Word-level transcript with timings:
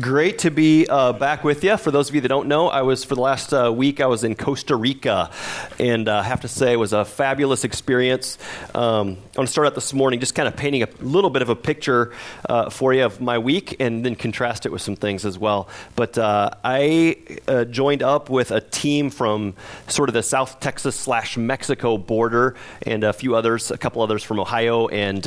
Great 0.00 0.38
to 0.38 0.50
be 0.50 0.86
uh, 0.88 1.12
back 1.12 1.44
with 1.44 1.62
you. 1.62 1.76
For 1.76 1.90
those 1.90 2.08
of 2.08 2.14
you 2.14 2.22
that 2.22 2.28
don't 2.28 2.48
know, 2.48 2.68
I 2.68 2.80
was 2.80 3.04
for 3.04 3.14
the 3.14 3.20
last 3.20 3.52
uh, 3.52 3.70
week. 3.70 4.00
I 4.00 4.06
was 4.06 4.24
in 4.24 4.34
Costa 4.34 4.74
Rica, 4.74 5.30
and 5.78 6.08
uh, 6.08 6.20
I 6.20 6.22
have 6.22 6.40
to 6.40 6.48
say 6.48 6.72
it 6.72 6.78
was 6.78 6.94
a 6.94 7.04
fabulous 7.04 7.62
experience. 7.62 8.38
Um, 8.74 9.18
I 9.34 9.40
want 9.40 9.48
to 9.48 9.52
start 9.52 9.66
out 9.66 9.74
this 9.74 9.92
morning 9.92 10.18
just 10.18 10.34
kind 10.34 10.48
of 10.48 10.56
painting 10.56 10.82
a 10.82 10.88
little 11.00 11.28
bit 11.28 11.42
of 11.42 11.50
a 11.50 11.54
picture 11.54 12.10
uh, 12.48 12.70
for 12.70 12.94
you 12.94 13.04
of 13.04 13.20
my 13.20 13.36
week, 13.36 13.76
and 13.80 14.02
then 14.02 14.14
contrast 14.14 14.64
it 14.64 14.72
with 14.72 14.80
some 14.80 14.96
things 14.96 15.26
as 15.26 15.38
well. 15.38 15.68
But 15.94 16.16
uh, 16.16 16.52
I 16.64 17.18
uh, 17.46 17.66
joined 17.66 18.02
up 18.02 18.30
with 18.30 18.50
a 18.50 18.62
team 18.62 19.10
from 19.10 19.52
sort 19.88 20.08
of 20.08 20.14
the 20.14 20.22
South 20.22 20.58
Texas 20.60 20.96
slash 20.96 21.36
Mexico 21.36 21.98
border, 21.98 22.56
and 22.80 23.04
a 23.04 23.12
few 23.12 23.36
others, 23.36 23.70
a 23.70 23.76
couple 23.76 24.00
others 24.00 24.22
from 24.22 24.40
Ohio, 24.40 24.88
and 24.88 25.26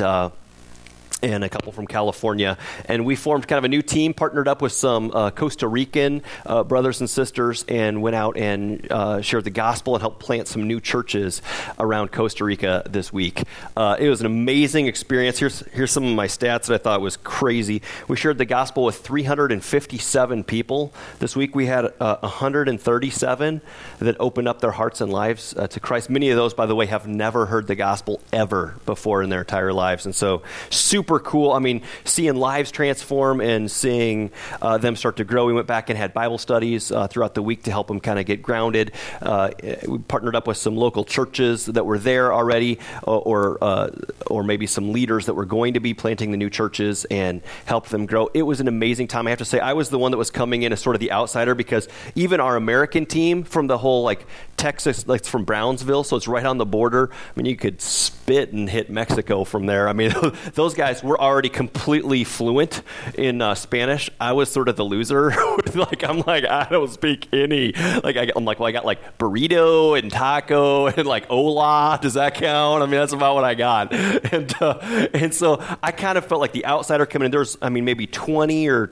and 1.22 1.44
a 1.44 1.48
couple 1.48 1.72
from 1.72 1.86
California. 1.86 2.58
And 2.84 3.04
we 3.04 3.16
formed 3.16 3.48
kind 3.48 3.58
of 3.58 3.64
a 3.64 3.68
new 3.68 3.82
team, 3.82 4.14
partnered 4.14 4.48
up 4.48 4.60
with 4.60 4.72
some 4.72 5.10
uh, 5.12 5.30
Costa 5.30 5.66
Rican 5.66 6.22
uh, 6.44 6.64
brothers 6.64 7.00
and 7.00 7.08
sisters, 7.08 7.64
and 7.68 8.02
went 8.02 8.16
out 8.16 8.36
and 8.36 8.86
uh, 8.90 9.22
shared 9.22 9.44
the 9.44 9.50
gospel 9.50 9.94
and 9.94 10.02
helped 10.02 10.20
plant 10.20 10.48
some 10.48 10.66
new 10.66 10.80
churches 10.80 11.42
around 11.78 12.12
Costa 12.12 12.44
Rica 12.44 12.82
this 12.88 13.12
week. 13.12 13.42
Uh, 13.76 13.96
it 13.98 14.08
was 14.08 14.20
an 14.20 14.26
amazing 14.26 14.86
experience. 14.86 15.38
Here's, 15.38 15.60
here's 15.72 15.90
some 15.90 16.04
of 16.04 16.14
my 16.14 16.26
stats 16.26 16.66
that 16.66 16.74
I 16.74 16.78
thought 16.78 17.00
was 17.00 17.16
crazy. 17.16 17.82
We 18.08 18.16
shared 18.16 18.38
the 18.38 18.44
gospel 18.44 18.84
with 18.84 18.96
357 18.96 20.44
people. 20.44 20.92
This 21.18 21.34
week 21.34 21.54
we 21.54 21.66
had 21.66 21.92
137 21.98 23.56
uh, 23.56 24.04
that 24.04 24.16
opened 24.20 24.48
up 24.48 24.60
their 24.60 24.72
hearts 24.72 25.00
and 25.00 25.12
lives 25.12 25.54
uh, 25.56 25.66
to 25.68 25.80
Christ. 25.80 26.10
Many 26.10 26.30
of 26.30 26.36
those, 26.36 26.52
by 26.52 26.66
the 26.66 26.74
way, 26.74 26.86
have 26.86 27.06
never 27.06 27.46
heard 27.46 27.66
the 27.66 27.74
gospel 27.74 28.20
ever 28.32 28.76
before 28.84 29.22
in 29.22 29.30
their 29.30 29.40
entire 29.40 29.72
lives. 29.72 30.04
And 30.04 30.14
so, 30.14 30.42
super 30.70 31.05
super 31.06 31.20
cool. 31.20 31.52
I 31.52 31.60
mean, 31.60 31.82
seeing 32.04 32.34
lives 32.34 32.72
transform 32.72 33.40
and 33.40 33.70
seeing 33.70 34.32
uh, 34.60 34.78
them 34.78 34.96
start 34.96 35.18
to 35.18 35.24
grow. 35.24 35.46
We 35.46 35.52
went 35.52 35.68
back 35.68 35.88
and 35.88 35.96
had 35.96 36.12
Bible 36.12 36.36
studies 36.36 36.90
uh, 36.90 37.06
throughout 37.06 37.34
the 37.34 37.42
week 37.42 37.62
to 37.64 37.70
help 37.70 37.86
them 37.86 38.00
kind 38.00 38.18
of 38.18 38.26
get 38.26 38.42
grounded. 38.42 38.90
Uh, 39.22 39.50
we 39.86 39.98
partnered 39.98 40.34
up 40.34 40.48
with 40.48 40.56
some 40.56 40.76
local 40.76 41.04
churches 41.04 41.66
that 41.66 41.86
were 41.86 41.98
there 41.98 42.34
already, 42.34 42.80
or 43.04 43.20
or, 43.26 43.58
uh, 43.60 43.90
or 44.26 44.42
maybe 44.42 44.66
some 44.66 44.92
leaders 44.92 45.26
that 45.26 45.34
were 45.34 45.44
going 45.44 45.74
to 45.74 45.80
be 45.80 45.94
planting 45.94 46.32
the 46.32 46.36
new 46.36 46.50
churches 46.50 47.04
and 47.04 47.40
help 47.66 47.86
them 47.86 48.06
grow. 48.06 48.28
It 48.34 48.42
was 48.42 48.60
an 48.60 48.66
amazing 48.66 49.06
time. 49.06 49.28
I 49.28 49.30
have 49.30 49.38
to 49.38 49.44
say, 49.44 49.60
I 49.60 49.74
was 49.74 49.90
the 49.90 49.98
one 49.98 50.10
that 50.10 50.18
was 50.18 50.32
coming 50.32 50.62
in 50.62 50.72
as 50.72 50.80
sort 50.80 50.96
of 50.96 51.00
the 51.00 51.12
outsider 51.12 51.54
because 51.54 51.88
even 52.16 52.40
our 52.40 52.56
American 52.56 53.06
team 53.06 53.44
from 53.44 53.68
the 53.68 53.78
whole 53.78 54.02
like 54.02 54.26
Texas, 54.56 55.06
like 55.06 55.24
from 55.24 55.44
Brownsville, 55.44 56.02
so 56.02 56.16
it's 56.16 56.26
right 56.26 56.44
on 56.44 56.58
the 56.58 56.66
border. 56.66 57.10
I 57.12 57.16
mean, 57.36 57.46
you 57.46 57.56
could 57.56 57.80
spit 57.80 58.52
and 58.52 58.68
hit 58.68 58.90
Mexico 58.90 59.44
from 59.44 59.66
there. 59.66 59.88
I 59.88 59.92
mean, 59.92 60.12
those 60.54 60.74
guys 60.74 60.95
guys 60.96 61.04
were 61.04 61.20
already 61.20 61.48
completely 61.48 62.24
fluent 62.24 62.82
in 63.14 63.42
uh, 63.42 63.54
Spanish. 63.54 64.10
I 64.20 64.32
was 64.32 64.50
sort 64.50 64.68
of 64.68 64.76
the 64.76 64.84
loser. 64.84 65.30
like 65.74 66.02
I'm 66.04 66.20
like 66.20 66.44
I 66.44 66.66
don't 66.70 66.90
speak 66.90 67.28
any. 67.32 67.72
Like 67.72 68.16
I, 68.16 68.30
am 68.36 68.44
like 68.44 68.58
well 68.58 68.68
I 68.68 68.72
got 68.72 68.84
like 68.84 69.18
burrito 69.18 69.98
and 69.98 70.10
taco 70.10 70.86
and 70.96 71.06
like 71.06 71.26
hola. 71.26 71.98
Does 72.00 72.14
that 72.14 72.34
count? 72.34 72.82
I 72.82 72.86
mean 72.86 72.96
that's 72.96 73.12
about 73.12 73.34
what 73.34 73.44
I 73.44 73.54
got. 73.54 73.92
And 74.36 74.52
uh, 74.60 75.08
and 75.14 75.32
so 75.32 75.62
I 75.82 75.92
kind 75.92 76.18
of 76.18 76.26
felt 76.26 76.40
like 76.40 76.52
the 76.52 76.66
outsider 76.66 77.06
coming 77.06 77.26
in. 77.26 77.32
There's 77.32 77.56
I 77.62 77.68
mean 77.68 77.84
maybe 77.84 78.06
20 78.06 78.68
or 78.68 78.90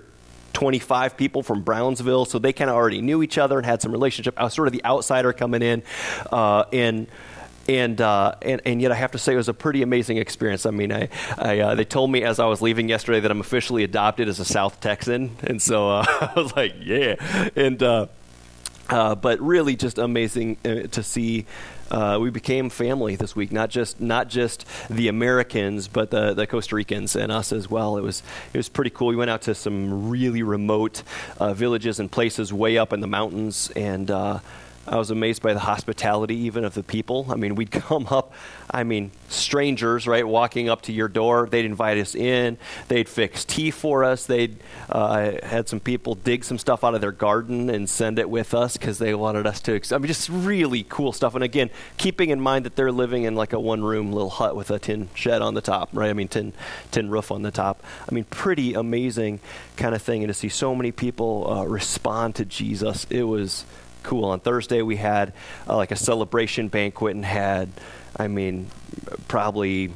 25 0.53 1.17
people 1.17 1.43
from 1.43 1.63
Brownsville, 1.63 2.25
so 2.25 2.39
they 2.39 2.53
kind 2.53 2.71
of 2.71 2.77
already 2.77 3.01
knew 3.01 3.23
each 3.23 3.37
other 3.37 3.57
and 3.59 3.67
had 3.67 3.83
some 3.83 3.91
relationship. 3.91 4.39
I 4.39 4.45
was 4.45 4.55
sort 4.55 4.69
of 4.69 4.73
the 4.73 4.85
outsider 4.85 5.33
coming 5.33 5.63
in, 5.63 5.83
uh, 6.31 6.65
and 6.73 7.09
and, 7.69 8.01
uh, 8.01 8.35
and 8.43 8.61
and 8.65 8.81
yet 8.81 8.93
I 8.93 8.97
have 8.97 9.13
to 9.13 9.19
say 9.19 9.35
it 9.35 9.37
was 9.37 9.49
a 9.49 9.55
pretty 9.55 9.83
amazing 9.83 10.19
experience. 10.19 10.67
I 10.67 10.71
mean, 10.71 10.93
I, 10.93 11.09
I 11.39 11.61
uh, 11.61 11.75
they 11.75 11.85
told 11.85 12.11
me 12.11 12.23
as 12.23 12.39
I 12.39 12.47
was 12.47 12.61
leaving 12.61 12.89
yesterday 12.89 13.21
that 13.21 13.31
I'm 13.31 13.41
officially 13.41 13.85
adopted 13.85 14.29
as 14.29 14.41
a 14.41 14.45
South 14.45 14.81
Texan, 14.81 15.37
and 15.43 15.61
so 15.61 15.91
uh, 15.91 16.05
I 16.09 16.33
was 16.37 16.55
like, 16.57 16.75
yeah, 16.81 17.17
and. 17.57 17.83
Uh, 17.83 18.07
uh, 18.91 19.15
but 19.15 19.41
really, 19.41 19.77
just 19.77 19.97
amazing 19.97 20.59
uh, 20.63 20.87
to 20.89 21.03
see. 21.03 21.47
we 22.21 22.29
became 22.29 22.69
family 22.69 23.17
this 23.17 23.35
week, 23.35 23.51
not 23.51 23.71
just 23.71 23.99
not 23.99 24.29
just 24.29 24.67
the 24.91 25.09
Americans, 25.09 25.89
but 25.89 26.11
the, 26.11 26.35
the 26.35 26.47
Costa 26.47 26.77
Ricans 26.77 27.17
and 27.17 27.33
us 27.33 27.51
as 27.51 27.71
well. 27.71 27.97
It 27.97 28.03
was 28.03 28.23
it 28.53 28.59
was 28.59 28.69
pretty 28.69 28.91
cool. 28.91 29.07
We 29.07 29.17
went 29.17 29.31
out 29.31 29.41
to 29.43 29.55
some 29.55 30.11
really 30.11 30.43
remote 30.43 31.03
villages 31.41 31.99
and 31.99 32.13
places 32.13 32.53
way 32.53 32.77
up 32.77 32.93
in 32.93 33.01
the 33.01 33.07
mountains, 33.07 33.73
and 33.75 34.11
I 34.87 34.97
was 34.97 35.11
amazed 35.11 35.43
by 35.43 35.55
the 35.55 35.61
hospitality 35.61 36.37
even 36.37 36.65
of 36.65 36.75
the 36.75 36.83
people. 36.83 37.27
I 37.31 37.37
mean, 37.37 37.55
we'd 37.55 37.71
come 37.85 38.07
up, 38.09 38.33
I 38.71 38.85
mean, 38.85 39.13
strangers, 39.29 40.07
right, 40.07 40.27
walking 40.27 40.69
up 40.69 40.83
to 40.83 40.93
your 40.93 41.09
door. 41.09 41.49
They'd 41.51 41.65
invite 41.65 41.99
us 41.99 42.15
in. 42.15 42.59
They'd 42.89 43.09
fix 43.09 43.45
tea 43.45 43.71
for 43.71 44.05
us. 44.05 44.27
They'd 44.27 44.57
uh, 44.91 45.33
had 45.43 45.69
some 45.69 45.81
people 45.81 46.15
dig 46.15 46.45
some 46.45 46.59
stuff 46.59 46.85
out 46.85 46.95
of 46.95 47.01
their 47.01 47.13
garden 47.13 47.71
and 47.71 47.89
send 47.89 48.19
it 48.19 48.29
with 48.29 48.55
us 48.55 48.77
because 48.77 48.99
they 48.99 49.15
wanted 49.15 49.47
us 49.47 49.61
to. 49.63 49.81
I 49.93 49.99
mean, 49.99 50.09
just 50.09 50.29
really 50.29 50.85
cool 50.89 51.13
stuff. 51.13 51.35
And 51.35 51.45
again, 51.45 51.71
keeping 51.97 52.31
in 52.31 52.41
mind 52.41 52.67
that 52.67 52.77
they're 52.77 52.93
living 52.93 53.25
in 53.25 53.35
like 53.35 53.53
a 53.53 53.61
one-room 53.61 54.13
little 54.13 54.31
hut 54.31 54.55
with 54.57 54.71
a 54.71 54.79
tin 54.79 55.09
shed 55.15 55.41
on 55.41 55.55
the 55.55 55.61
top, 55.63 55.89
right? 55.93 56.11
I 56.11 56.13
mean, 56.13 56.29
tin 56.29 56.53
tin 56.91 57.11
roof 57.11 57.31
on 57.31 57.43
the 57.43 57.51
top. 57.51 57.83
I 58.09 58.15
mean, 58.15 58.25
pretty 58.25 58.75
amazing 58.75 59.41
kind 59.77 59.95
of 59.95 60.03
thing. 60.03 60.23
And 60.23 60.29
to 60.29 60.35
see 60.35 60.49
so 60.49 60.75
many 60.75 60.93
people 60.93 61.51
uh, 61.51 61.65
respond 61.65 62.35
to 62.37 62.45
Jesus, 62.45 63.07
it 63.11 63.25
was 63.25 63.65
cool. 64.05 64.27
On 64.27 64.41
Thursday, 64.41 64.83
we 64.83 64.97
had 64.97 65.33
uh, 65.69 65.77
like 65.77 65.91
a 65.91 65.97
celebration 65.97 66.69
banquet 66.69 67.17
and 67.17 67.25
had, 67.25 67.69
I 68.17 68.29
mean, 68.29 68.71
probably 69.27 69.91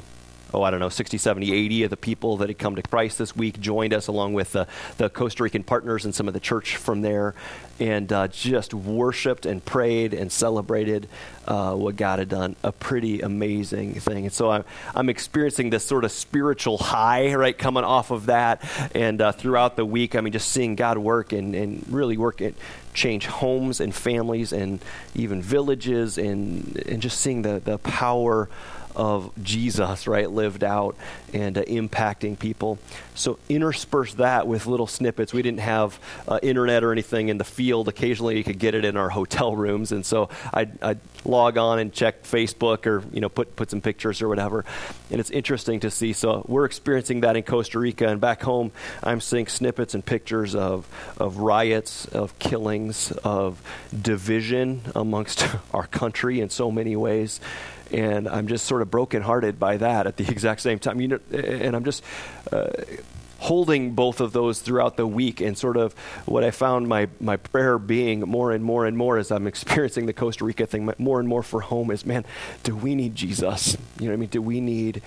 oh, 0.53 0.63
I 0.63 0.71
don't 0.71 0.79
know, 0.79 0.89
60, 0.89 1.17
70, 1.17 1.53
80 1.53 1.83
of 1.83 1.89
the 1.89 1.97
people 1.97 2.37
that 2.37 2.49
had 2.49 2.57
come 2.57 2.75
to 2.75 2.81
Christ 2.81 3.17
this 3.17 3.35
week 3.35 3.59
joined 3.59 3.93
us 3.93 4.07
along 4.07 4.33
with 4.33 4.53
the, 4.53 4.67
the 4.97 5.09
Costa 5.09 5.43
Rican 5.43 5.63
partners 5.63 6.05
and 6.05 6.15
some 6.15 6.27
of 6.27 6.33
the 6.33 6.39
church 6.39 6.75
from 6.75 7.01
there 7.01 7.35
and 7.79 8.11
uh, 8.11 8.27
just 8.27 8.73
worshiped 8.73 9.45
and 9.45 9.63
prayed 9.63 10.13
and 10.13 10.31
celebrated 10.31 11.07
uh, 11.47 11.73
what 11.73 11.95
God 11.95 12.19
had 12.19 12.29
done. 12.29 12.55
A 12.63 12.71
pretty 12.71 13.21
amazing 13.21 13.95
thing. 13.95 14.25
And 14.25 14.33
so 14.33 14.51
I'm, 14.51 14.63
I'm 14.95 15.09
experiencing 15.09 15.69
this 15.69 15.85
sort 15.85 16.03
of 16.03 16.11
spiritual 16.11 16.77
high, 16.77 17.33
right, 17.35 17.57
coming 17.57 17.83
off 17.83 18.11
of 18.11 18.27
that. 18.27 18.63
And 18.95 19.21
uh, 19.21 19.31
throughout 19.31 19.75
the 19.75 19.85
week, 19.85 20.15
I 20.15 20.21
mean, 20.21 20.33
just 20.33 20.49
seeing 20.49 20.75
God 20.75 20.97
work 20.97 21.31
and, 21.31 21.55
and 21.55 21.85
really 21.89 22.17
work 22.17 22.41
it 22.41 22.55
change 22.93 23.27
homes 23.27 23.79
and 23.79 23.93
families 23.93 24.51
and 24.51 24.79
even 25.15 25.41
villages 25.41 26.17
and, 26.17 26.81
and 26.87 27.01
just 27.01 27.19
seeing 27.19 27.41
the, 27.43 27.59
the 27.63 27.77
power 27.77 28.49
of 28.95 29.31
Jesus, 29.43 30.07
right, 30.07 30.29
lived 30.29 30.63
out 30.63 30.95
and 31.33 31.57
uh, 31.57 31.63
impacting 31.63 32.37
people. 32.37 32.79
So 33.15 33.37
intersperse 33.49 34.13
that 34.15 34.47
with 34.47 34.65
little 34.65 34.87
snippets. 34.87 35.33
We 35.33 35.41
didn't 35.41 35.59
have 35.59 35.99
uh, 36.27 36.39
internet 36.41 36.83
or 36.83 36.91
anything 36.91 37.29
in 37.29 37.37
the 37.37 37.43
field. 37.43 37.87
Occasionally, 37.87 38.37
you 38.37 38.43
could 38.43 38.59
get 38.59 38.75
it 38.75 38.85
in 38.85 38.97
our 38.97 39.09
hotel 39.09 39.55
rooms, 39.55 39.91
and 39.91 40.05
so 40.05 40.29
I'd, 40.53 40.81
I'd, 40.81 40.99
log 41.25 41.57
on 41.57 41.79
and 41.79 41.91
check 41.91 42.23
Facebook 42.23 42.85
or 42.85 43.03
you 43.11 43.19
know 43.19 43.27
put 43.27 43.53
put 43.57 43.69
some 43.69 43.81
pictures 43.81 44.21
or 44.21 44.29
whatever. 44.29 44.63
And 45.11 45.19
it's 45.19 45.29
interesting 45.29 45.81
to 45.81 45.91
see. 45.91 46.13
So 46.13 46.45
we're 46.47 46.63
experiencing 46.63 47.21
that 47.21 47.35
in 47.35 47.43
Costa 47.43 47.77
Rica, 47.77 48.07
and 48.07 48.21
back 48.21 48.41
home, 48.41 48.71
I'm 49.03 49.19
seeing 49.19 49.47
snippets 49.47 49.93
and 49.93 50.05
pictures 50.05 50.55
of 50.55 50.87
of 51.17 51.37
riots, 51.37 52.05
of 52.05 52.39
killings, 52.39 53.11
of 53.11 53.61
division 54.01 54.81
amongst 54.95 55.45
our 55.73 55.87
country 55.87 56.39
in 56.39 56.49
so 56.49 56.71
many 56.71 56.95
ways 56.95 57.41
and 57.91 58.27
I'm 58.27 58.47
just 58.47 58.65
sort 58.65 58.81
of 58.81 58.91
brokenhearted 58.91 59.59
by 59.59 59.77
that 59.77 60.07
at 60.07 60.17
the 60.17 60.27
exact 60.29 60.61
same 60.61 60.79
time. 60.79 61.01
You 61.01 61.07
know, 61.09 61.19
and 61.31 61.75
I'm 61.75 61.85
just. 61.85 62.03
Uh, 62.51 62.69
holding 63.39 63.93
both 63.93 64.19
of 64.19 64.33
those 64.33 64.59
throughout 64.59 64.97
the 64.97 65.07
week 65.07 65.39
and 65.39 65.57
sort 65.57 65.77
of 65.77 65.93
what 66.25 66.43
I 66.43 66.51
found 66.51 66.87
my, 66.87 67.07
my 67.21 67.37
prayer 67.37 67.79
being 67.79 68.19
more 68.19 68.51
and 68.51 68.63
more 68.63 68.85
and 68.85 68.97
more 68.97 69.17
as 69.17 69.31
I'm 69.31 69.47
experiencing 69.53 70.05
the 70.05 70.13
Costa 70.13 70.43
Rica 70.43 70.65
thing 70.65 70.91
more 70.97 71.19
and 71.19 71.27
more 71.29 71.41
for 71.41 71.61
home 71.61 71.89
is 71.91 72.05
man, 72.05 72.25
do 72.63 72.75
we 72.75 72.95
need 72.95 73.15
Jesus? 73.15 73.77
You 73.97 74.05
know 74.05 74.11
what 74.11 74.13
I 74.13 74.17
mean? 74.17 74.29
Do 74.29 74.41
we 74.41 74.59
need 74.59 75.01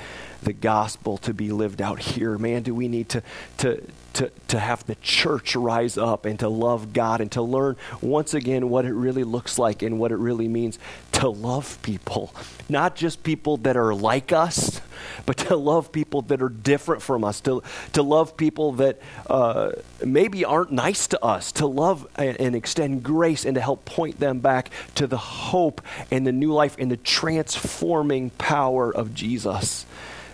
the 0.45 0.53
gospel 0.53 1.19
to 1.19 1.35
be 1.35 1.53
lived 1.53 1.81
out 1.81 1.99
here? 1.99 2.39
Man, 2.39 2.63
do 2.63 2.75
we 2.75 2.89
need 2.89 3.09
to, 3.11 3.23
to, 3.59 3.83
to, 4.15 4.31
to 4.49 4.59
have 4.59 4.85
the 4.87 4.95
church 4.97 5.57
rise 5.57 5.97
up 5.97 6.27
and 6.27 6.39
to 6.41 6.49
love 6.49 6.93
God 6.93 7.21
and 7.21 7.31
to 7.33 7.43
learn 7.43 7.77
once 8.01 8.35
again 8.35 8.69
what 8.69 8.85
it 8.85 8.93
really 8.93 9.25
looks 9.25 9.59
like 9.59 9.83
and 9.83 9.99
what 9.99 10.13
it 10.13 10.17
really 10.17 10.49
means 10.49 10.79
to 11.13 11.29
love 11.29 11.81
people. 11.83 12.35
Not 12.69 12.97
just 12.97 13.23
people 13.23 13.57
that 13.59 13.77
are 13.77 13.95
like 13.95 14.33
us, 14.33 14.81
but 15.27 15.37
to 15.39 15.57
love 15.57 15.93
people 15.93 16.23
that 16.23 16.43
are 16.43 16.49
different 16.49 17.03
from 17.03 17.25
us, 17.25 17.41
to, 17.43 17.63
to 17.93 18.03
love 18.03 18.37
people 18.37 18.73
that 18.73 19.01
uh, 19.29 19.73
maybe 20.05 20.45
aren't 20.45 20.73
nice 20.73 21.07
to 21.09 21.25
us, 21.25 21.53
to 21.53 21.67
love 21.67 22.07
and, 22.17 22.41
and 22.41 22.55
extend 22.55 23.03
grace 23.03 23.45
and 23.45 23.55
to 23.55 23.61
help 23.61 23.85
point 23.85 24.19
them 24.19 24.41
back 24.41 24.71
to 24.97 25.07
the 25.07 25.19
hope 25.19 25.81
and 26.11 26.27
the 26.27 26.33
new 26.33 26.53
life 26.53 26.77
and 26.79 26.91
the 26.91 26.97
transforming 26.97 28.31
power 28.31 28.95
of 28.95 29.15
Jesus. 29.15 29.87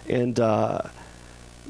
And, 0.09 0.39
uh, 0.41 0.83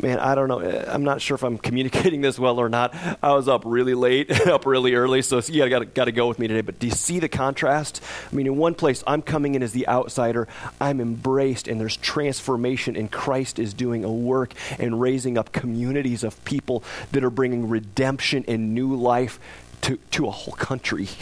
man, 0.02 0.19
I 0.19 0.35
don't 0.35 0.49
know. 0.49 0.61
I'm 0.61 1.05
not 1.05 1.20
sure 1.20 1.35
if 1.35 1.43
I'm 1.43 1.58
communicating 1.69 2.20
this 2.20 2.38
well 2.38 2.58
or 2.58 2.69
not. 2.69 2.94
I 3.23 3.32
was 3.32 3.49
up 3.49 3.62
really 3.64 3.94
late, 3.94 4.31
up 4.46 4.67
really 4.67 4.94
early, 4.94 5.23
so 5.23 5.40
you 5.46 5.69
got 5.69 5.94
got 5.94 6.05
to 6.06 6.12
go 6.12 6.29
with 6.29 6.38
me 6.38 6.49
today. 6.49 6.61
But 6.61 6.79
do 6.79 6.87
you 6.87 6.93
see 6.93 7.19
the 7.19 7.29
contrast? 7.29 8.02
I 8.31 8.35
mean, 8.35 8.46
in 8.46 8.56
one 8.56 8.75
place, 8.75 9.02
I'm 9.06 9.23
coming 9.23 9.55
in 9.55 9.62
as 9.62 9.73
the 9.73 9.88
outsider. 9.88 10.49
I'm 10.81 11.00
embraced, 11.00 11.69
and 11.69 11.81
there's 11.81 11.96
transformation, 11.96 12.96
and 12.96 13.11
Christ 13.11 13.58
is 13.58 13.75
doing 13.75 14.05
a 14.05 14.12
work 14.12 14.55
and 14.79 15.00
raising 15.00 15.38
up 15.38 15.52
communities 15.52 16.25
of 16.25 16.43
people 16.44 16.82
that 17.12 17.25
are 17.25 17.31
bringing 17.31 17.69
redemption 17.69 18.44
and 18.49 18.75
new 18.75 18.94
life 18.94 19.38
to, 19.82 19.96
to 20.12 20.26
a 20.26 20.31
whole 20.31 20.55
country. 20.55 21.08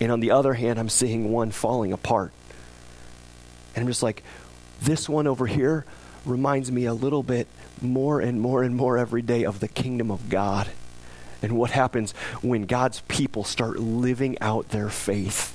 And 0.00 0.10
on 0.10 0.18
the 0.18 0.32
other 0.32 0.54
hand, 0.54 0.80
I'm 0.80 0.88
seeing 0.88 1.30
one 1.30 1.52
falling 1.52 1.92
apart. 1.92 2.32
And 3.74 3.82
I'm 3.82 3.86
just 3.86 4.02
like, 4.02 4.24
this 4.82 5.08
one 5.08 5.28
over 5.28 5.46
here 5.46 5.84
reminds 6.24 6.70
me 6.70 6.84
a 6.84 6.94
little 6.94 7.22
bit 7.22 7.46
more 7.80 8.20
and 8.20 8.40
more 8.40 8.62
and 8.62 8.76
more 8.76 8.98
every 8.98 9.22
day 9.22 9.44
of 9.44 9.60
the 9.60 9.68
kingdom 9.68 10.10
of 10.10 10.28
God 10.28 10.68
and 11.42 11.52
what 11.58 11.70
happens 11.70 12.12
when 12.40 12.64
God's 12.64 13.00
people 13.02 13.44
start 13.44 13.78
living 13.78 14.38
out 14.40 14.70
their 14.70 14.88
faith 14.88 15.54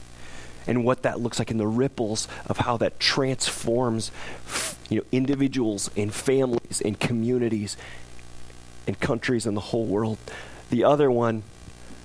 and 0.67 0.83
what 0.85 1.01
that 1.01 1.19
looks 1.19 1.39
like 1.39 1.49
in 1.49 1.57
the 1.57 1.67
ripples 1.67 2.27
of 2.45 2.57
how 2.57 2.77
that 2.77 2.99
transforms 2.99 4.11
you 4.89 4.99
know, 4.99 5.05
individuals 5.11 5.89
and 5.97 6.13
families 6.13 6.81
and 6.81 6.99
communities 6.99 7.75
and 8.85 8.99
countries 8.99 9.45
and 9.45 9.57
the 9.57 9.61
whole 9.61 9.85
world. 9.85 10.19
The 10.69 10.83
other 10.83 11.09
one 11.09 11.43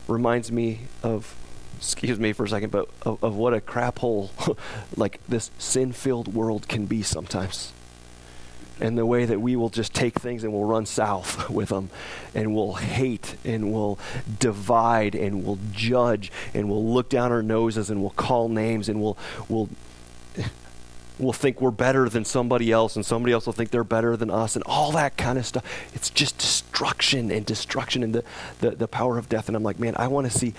reminds 0.09 0.51
me 0.51 0.81
of 1.03 1.37
excuse 1.77 2.19
me 2.19 2.33
for 2.33 2.45
a 2.45 2.49
second, 2.49 2.71
but 2.71 2.89
of, 3.03 3.23
of 3.23 3.35
what 3.37 3.53
a 3.53 3.61
crap 3.61 3.99
hole 3.99 4.31
like 4.97 5.21
this 5.29 5.51
sin 5.59 5.93
filled 5.93 6.33
world 6.33 6.69
can 6.69 6.87
be 6.87 7.03
sometimes 7.03 7.73
and 8.81 8.99
the 8.99 9.07
way 9.07 9.25
that 9.25 9.41
we 9.41 9.57
will 9.57 9.69
just 9.69 9.95
take 9.95 10.19
things 10.19 10.43
and 10.43 10.53
we'll 10.53 10.65
run 10.65 10.87
south 10.87 11.49
with 11.51 11.69
them 11.69 11.91
and 12.35 12.55
we'll 12.55 12.75
hate 12.75 13.37
and 13.45 13.73
we'll 13.73 13.99
divide 14.39 15.15
and 15.15 15.45
we'll 15.45 15.59
judge 15.73 16.33
and 16.53 16.69
we'll 16.69 16.85
look 16.85 17.09
down 17.09 17.31
our 17.31 17.43
noses 17.43 17.91
and 17.91 18.01
we'll 18.01 18.11
call 18.11 18.49
names 18.49 18.89
and 18.89 19.01
we'll 19.01 19.17
we'll 19.49 19.69
we'll 21.19 21.33
think 21.33 21.61
we're 21.61 21.71
better 21.71 22.09
than 22.09 22.25
somebody 22.25 22.73
else 22.73 22.97
and 22.97 23.07
somebody 23.07 23.33
else 23.33 23.47
will 23.47 23.53
think 23.53 23.71
they're 23.71 23.85
better 23.85 24.17
than 24.17 24.31
us 24.31 24.57
and 24.57 24.65
all 24.65 24.91
that 24.91 25.17
kind 25.17 25.39
of 25.39 25.47
stuff. 25.47 25.65
It's 25.95 26.11
just 26.11 26.39
destruction 26.39 27.31
and 27.31 27.47
destruction 27.47 28.03
and 28.03 28.15
the, 28.15 28.25
the, 28.59 28.71
the 28.73 28.89
power 28.89 29.19
of 29.19 29.29
death. 29.29 29.49
And 29.49 29.57
i'm 29.57 29.63
like 29.63 29.79
man 29.79 29.95
i 29.97 30.09
want 30.09 30.31
to 30.31 30.37
see 30.37 30.55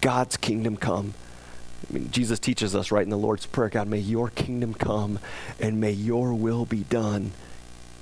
god's 0.00 0.36
kingdom 0.36 0.76
come. 0.76 1.14
I 1.88 1.94
mean, 1.94 2.10
Jesus 2.10 2.38
teaches 2.38 2.74
us 2.74 2.92
right 2.92 3.02
in 3.02 3.10
the 3.10 3.16
Lord's 3.16 3.46
Prayer 3.46 3.68
God, 3.68 3.88
may 3.88 3.98
your 3.98 4.30
kingdom 4.30 4.74
come 4.74 5.18
and 5.58 5.80
may 5.80 5.90
your 5.90 6.34
will 6.34 6.64
be 6.64 6.84
done 6.84 7.32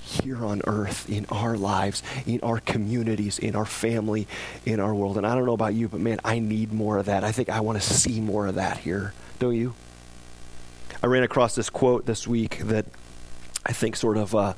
here 0.06 0.44
on 0.44 0.62
earth 0.67 1.11
in 1.11 1.26
our 1.26 1.56
lives, 1.56 2.03
in 2.26 2.41
our 2.43 2.61
communities, 2.61 3.38
in 3.38 3.56
our 3.56 3.67
family, 3.67 4.26
in 4.64 4.81
our 4.81 4.94
world. 4.94 5.17
And 5.17 5.26
I 5.26 5.35
don't 5.35 5.47
know 5.47 5.53
about 5.53 5.75
you, 5.75 5.88
but 5.88 6.00
man, 6.00 6.20
I 6.25 6.38
need 6.38 6.73
more 6.73 6.99
of 6.99 7.06
that. 7.06 7.25
I 7.25 7.32
think 7.32 7.49
I 7.49 7.61
want 7.61 7.81
to 7.81 7.87
see 7.87 8.20
more 8.20 8.47
of 8.47 8.55
that 8.55 8.79
here. 8.79 9.12
Don't 9.38 9.55
you? 9.55 9.75
I 11.03 11.08
ran 11.08 11.25
across 11.25 11.55
this 11.55 11.69
quote 11.69 12.06
this 12.06 12.26
week 12.26 12.58
that 12.58 12.87
I 13.64 13.73
think 13.73 13.97
sort 13.97 14.17
of 14.17 14.35
uh, 14.35 14.55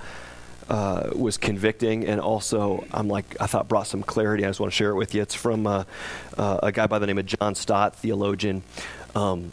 uh, 0.68 1.10
was 1.14 1.38
convicting 1.38 2.04
and 2.06 2.20
also 2.20 2.84
I'm 2.92 3.08
like 3.08 3.36
I 3.40 3.46
thought 3.46 3.68
brought 3.68 3.86
some 3.86 4.02
clarity. 4.02 4.44
I 4.44 4.48
just 4.48 4.60
want 4.60 4.72
to 4.72 4.76
share 4.76 4.90
it 4.90 4.96
with 4.96 5.14
you. 5.14 5.22
It's 5.22 5.34
from 5.34 5.66
uh, 5.66 5.84
uh 6.36 6.60
a 6.62 6.72
guy 6.72 6.86
by 6.86 6.98
the 6.98 7.06
name 7.06 7.18
of 7.18 7.26
John 7.26 7.54
Stott, 7.54 7.96
theologian. 7.96 8.62
Um, 9.14 9.50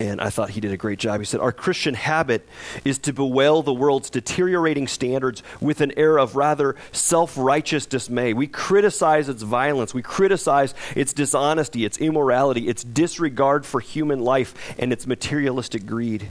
and 0.00 0.20
I 0.20 0.30
thought 0.30 0.50
he 0.50 0.60
did 0.60 0.72
a 0.72 0.76
great 0.76 0.98
job. 0.98 1.20
He 1.20 1.24
said, 1.24 1.40
Our 1.40 1.52
Christian 1.52 1.94
habit 1.94 2.48
is 2.84 2.98
to 3.00 3.12
bewail 3.12 3.62
the 3.62 3.72
world's 3.72 4.10
deteriorating 4.10 4.88
standards 4.88 5.42
with 5.60 5.80
an 5.80 5.92
air 5.96 6.18
of 6.18 6.36
rather 6.36 6.74
self 6.92 7.36
righteous 7.36 7.86
dismay. 7.86 8.32
We 8.34 8.46
criticize 8.46 9.28
its 9.28 9.42
violence, 9.42 9.94
we 9.94 10.02
criticize 10.02 10.74
its 10.96 11.12
dishonesty, 11.12 11.84
its 11.84 11.98
immorality, 11.98 12.68
its 12.68 12.82
disregard 12.82 13.64
for 13.64 13.80
human 13.80 14.20
life, 14.20 14.74
and 14.78 14.92
its 14.92 15.06
materialistic 15.06 15.86
greed. 15.86 16.30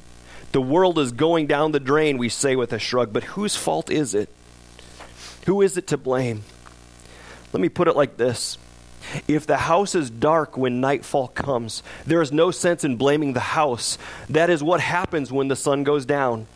The 0.51 0.61
world 0.61 1.00
is 1.00 1.11
going 1.11 1.47
down 1.47 1.71
the 1.71 1.79
drain, 1.79 2.17
we 2.17 2.29
say 2.29 2.55
with 2.55 2.73
a 2.73 2.79
shrug, 2.79 3.13
but 3.13 3.23
whose 3.23 3.55
fault 3.55 3.89
is 3.89 4.13
it? 4.13 4.29
Who 5.45 5.61
is 5.61 5.77
it 5.77 5.88
to 5.88 5.97
blame? 5.97 6.44
Let 7.53 7.61
me 7.61 7.69
put 7.69 7.88
it 7.88 7.95
like 7.95 8.17
this 8.17 8.57
if 9.27 9.45
the 9.45 9.57
house 9.57 9.95
is 9.95 10.09
dark 10.09 10.57
when 10.57 10.81
nightfall 10.81 11.27
comes, 11.29 11.83
there 12.05 12.21
is 12.21 12.31
no 12.31 12.51
sense 12.51 12.83
in 12.83 12.95
blaming 12.95 13.33
the 13.33 13.39
house. 13.39 13.97
That 14.29 14.50
is 14.50 14.63
what 14.63 14.79
happens 14.79 15.31
when 15.31 15.47
the 15.47 15.55
sun 15.55 15.83
goes 15.83 16.05
down. 16.05 16.47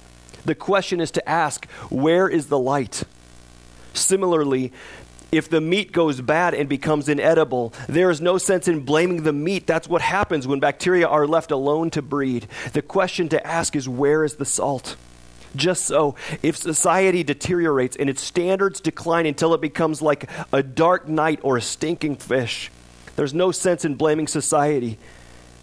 The 0.45 0.55
question 0.55 1.01
is 1.01 1.11
to 1.11 1.29
ask, 1.29 1.69
where 1.89 2.29
is 2.29 2.47
the 2.47 2.59
light? 2.59 3.03
Similarly, 3.93 4.71
if 5.31 5.49
the 5.49 5.59
meat 5.59 5.91
goes 5.91 6.21
bad 6.21 6.53
and 6.53 6.69
becomes 6.69 7.09
inedible, 7.09 7.73
there 7.89 8.09
is 8.09 8.21
no 8.21 8.37
sense 8.37 8.67
in 8.67 8.81
blaming 8.81 9.23
the 9.23 9.33
meat. 9.33 9.67
That's 9.67 9.89
what 9.89 10.01
happens 10.01 10.47
when 10.47 10.61
bacteria 10.61 11.07
are 11.07 11.27
left 11.27 11.51
alone 11.51 11.89
to 11.91 12.01
breed. 12.01 12.47
The 12.73 12.81
question 12.81 13.27
to 13.29 13.45
ask 13.45 13.75
is, 13.75 13.89
where 13.89 14.23
is 14.23 14.35
the 14.35 14.45
salt? 14.45 14.95
Just 15.57 15.85
so, 15.85 16.15
if 16.41 16.55
society 16.55 17.23
deteriorates 17.23 17.97
and 17.97 18.09
its 18.09 18.21
standards 18.21 18.79
decline 18.79 19.25
until 19.25 19.53
it 19.53 19.61
becomes 19.61 20.01
like 20.01 20.29
a 20.53 20.63
dark 20.63 21.07
night 21.07 21.39
or 21.43 21.57
a 21.57 21.61
stinking 21.61 22.17
fish, 22.17 22.71
there's 23.15 23.33
no 23.33 23.51
sense 23.51 23.83
in 23.83 23.95
blaming 23.95 24.27
society. 24.27 24.97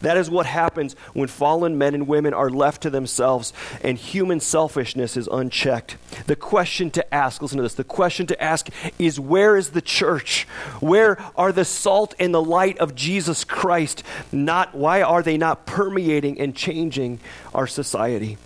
That 0.00 0.18
is 0.18 0.28
what 0.28 0.44
happens 0.44 0.94
when 1.14 1.28
fallen 1.28 1.78
men 1.78 1.94
and 1.94 2.06
women 2.06 2.34
are 2.34 2.50
left 2.50 2.82
to 2.82 2.90
themselves 2.90 3.54
and 3.82 3.96
human 3.96 4.38
selfishness 4.38 5.16
is 5.16 5.28
unchecked. 5.28 5.96
The 6.26 6.36
question 6.36 6.90
to 6.90 7.14
ask, 7.14 7.40
listen 7.40 7.56
to 7.56 7.62
this, 7.62 7.74
the 7.74 7.84
question 7.84 8.26
to 8.26 8.42
ask 8.42 8.68
is 8.98 9.18
where 9.18 9.56
is 9.56 9.70
the 9.70 9.80
church? 9.80 10.46
Where 10.80 11.16
are 11.36 11.52
the 11.52 11.64
salt 11.64 12.14
and 12.18 12.34
the 12.34 12.42
light 12.42 12.76
of 12.78 12.94
Jesus 12.94 13.44
Christ? 13.44 14.02
Not 14.30 14.74
why 14.74 15.00
are 15.00 15.22
they 15.22 15.38
not 15.38 15.64
permeating 15.64 16.38
and 16.38 16.54
changing 16.54 17.20
our 17.54 17.66
society? 17.66 18.36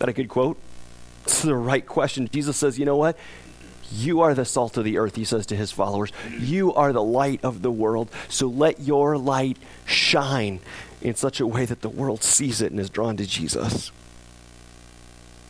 That 0.00 0.08
a 0.08 0.12
good 0.12 0.28
quote? 0.28 0.58
It's 1.24 1.42
the 1.42 1.54
right 1.54 1.86
question. 1.86 2.28
Jesus 2.32 2.56
says, 2.56 2.78
you 2.78 2.84
know 2.84 2.96
what? 2.96 3.16
You 3.92 4.20
are 4.20 4.34
the 4.34 4.44
salt 4.44 4.76
of 4.76 4.84
the 4.84 4.98
earth, 4.98 5.16
he 5.16 5.24
says 5.24 5.46
to 5.46 5.56
his 5.56 5.72
followers. 5.72 6.10
You 6.38 6.72
are 6.74 6.92
the 6.92 7.02
light 7.02 7.40
of 7.44 7.62
the 7.62 7.70
world. 7.70 8.10
So 8.28 8.46
let 8.46 8.80
your 8.80 9.18
light 9.18 9.58
shine 9.84 10.60
in 11.02 11.14
such 11.14 11.40
a 11.40 11.46
way 11.46 11.64
that 11.66 11.82
the 11.82 11.88
world 11.88 12.22
sees 12.22 12.62
it 12.62 12.70
and 12.70 12.80
is 12.80 12.90
drawn 12.90 13.16
to 13.18 13.26
Jesus. 13.26 13.92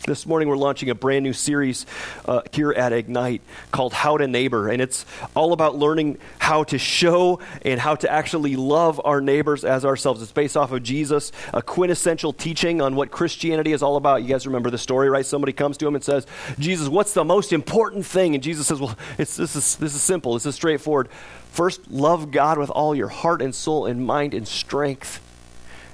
This 0.06 0.24
morning, 0.24 0.48
we're 0.48 0.56
launching 0.56 0.88
a 0.88 0.94
brand 0.94 1.24
new 1.24 1.34
series 1.34 1.84
uh, 2.24 2.40
here 2.52 2.72
at 2.72 2.90
Ignite 2.94 3.42
called 3.70 3.92
How 3.92 4.16
to 4.16 4.26
Neighbor. 4.26 4.70
And 4.70 4.80
it's 4.80 5.04
all 5.34 5.52
about 5.52 5.76
learning 5.76 6.16
how 6.38 6.64
to 6.64 6.78
show 6.78 7.38
and 7.66 7.78
how 7.78 7.96
to 7.96 8.10
actually 8.10 8.56
love 8.56 8.98
our 9.04 9.20
neighbors 9.20 9.62
as 9.62 9.84
ourselves. 9.84 10.22
It's 10.22 10.32
based 10.32 10.56
off 10.56 10.72
of 10.72 10.82
Jesus, 10.82 11.32
a 11.52 11.60
quintessential 11.60 12.32
teaching 12.32 12.80
on 12.80 12.96
what 12.96 13.10
Christianity 13.10 13.72
is 13.72 13.82
all 13.82 13.96
about. 13.96 14.22
You 14.22 14.28
guys 14.28 14.46
remember 14.46 14.70
the 14.70 14.78
story, 14.78 15.10
right? 15.10 15.24
Somebody 15.24 15.52
comes 15.52 15.76
to 15.76 15.86
him 15.86 15.94
and 15.94 16.02
says, 16.02 16.26
Jesus, 16.58 16.88
what's 16.88 17.12
the 17.12 17.24
most 17.24 17.52
important 17.52 18.06
thing? 18.06 18.34
And 18.34 18.42
Jesus 18.42 18.68
says, 18.68 18.80
Well, 18.80 18.96
this, 19.18 19.38
is, 19.38 19.76
this 19.76 19.94
is 19.94 20.02
simple, 20.02 20.32
this 20.32 20.46
is 20.46 20.54
straightforward. 20.54 21.10
First, 21.52 21.90
love 21.90 22.30
God 22.30 22.56
with 22.56 22.70
all 22.70 22.94
your 22.94 23.08
heart 23.08 23.42
and 23.42 23.54
soul 23.54 23.84
and 23.84 24.06
mind 24.06 24.32
and 24.32 24.48
strength. 24.48 25.20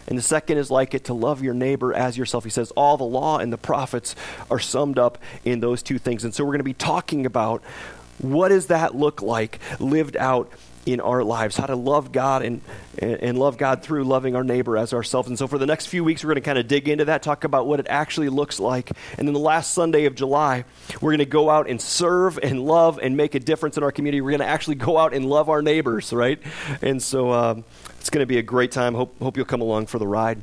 And 0.09 0.17
the 0.17 0.23
second 0.23 0.59
is 0.59 0.71
like 0.71 0.95
it 0.95 1.05
to 1.05 1.15
love 1.15 1.43
your 1.43 1.55
neighbor 1.55 1.93
as 1.93 2.17
yourself. 2.17 2.45
He 2.45 2.51
says 2.51 2.71
all 2.73 2.97
the 2.97 3.05
law 3.05 3.39
and 3.39 3.53
the 3.53 3.59
prophets 3.59 4.15
are 4.51 4.59
summed 4.59 4.99
up 4.99 5.19
in 5.45 5.61
those 5.61 5.83
two 5.83 5.99
things. 5.99 6.25
And 6.25 6.35
so 6.35 6.45
we're 6.45 6.53
going 6.53 6.59
to 6.59 6.65
be 6.65 6.75
talking 6.75 7.27
about 7.27 7.63
what 8.19 8.49
does 8.49 8.67
that 8.69 8.95
look 8.95 9.21
like 9.21 9.59
lived 9.79 10.17
out 10.17 10.51
in 10.87 11.01
our 11.01 11.25
lives, 11.25 11.57
how 11.57 11.67
to 11.67 11.75
love 11.75 12.13
God 12.13 12.43
and, 12.43 12.61
and 13.01 13.37
love 13.37 13.59
God 13.59 13.83
through 13.83 14.05
loving 14.05 14.37
our 14.37 14.45
neighbor 14.45 14.77
as 14.77 14.95
ourselves. 14.95 15.29
And 15.29 15.37
so 15.37 15.49
for 15.49 15.59
the 15.59 15.67
next 15.67 15.87
few 15.87 16.05
weeks, 16.05 16.23
we're 16.23 16.29
going 16.29 16.37
to 16.37 16.41
kind 16.43 16.59
of 16.59 16.69
dig 16.69 16.89
into 16.89 17.07
that, 17.07 17.25
talk 17.25 17.43
about 17.43 17.67
what 17.67 17.81
it 17.81 17.89
actually 17.91 18.29
looks 18.29 18.61
like. 18.61 18.93
And 19.19 19.27
then 19.27 19.35
the 19.35 19.41
last 19.41 19.75
Sunday 19.75 20.05
of 20.05 20.15
July, 20.15 20.65
we're 21.01 21.11
going 21.11 21.19
to 21.19 21.25
go 21.27 21.51
out 21.51 21.69
and 21.69 21.83
serve 21.83 22.39
and 22.41 22.65
love 22.65 23.01
and 23.03 23.17
make 23.17 23.35
a 23.35 23.41
difference 23.41 23.77
in 23.77 23.83
our 23.83 23.91
community. 23.91 24.21
We're 24.21 24.31
going 24.31 24.41
to 24.41 24.47
actually 24.47 24.77
go 24.77 24.97
out 24.97 25.13
and 25.13 25.27
love 25.27 25.51
our 25.51 25.61
neighbors, 25.61 26.13
right? 26.13 26.41
And 26.81 27.03
so 27.03 27.33
um, 27.33 27.65
it's 28.07 28.11
going 28.11 28.23
to 28.23 28.27
be 28.27 28.39
a 28.39 28.43
great 28.43 28.71
time. 28.71 28.95
Hope, 28.95 29.19
hope 29.21 29.37
you'll 29.37 29.47
come 29.47 29.61
along 29.61 29.87
for 29.87 29.99
the 29.99 30.07
ride. 30.07 30.41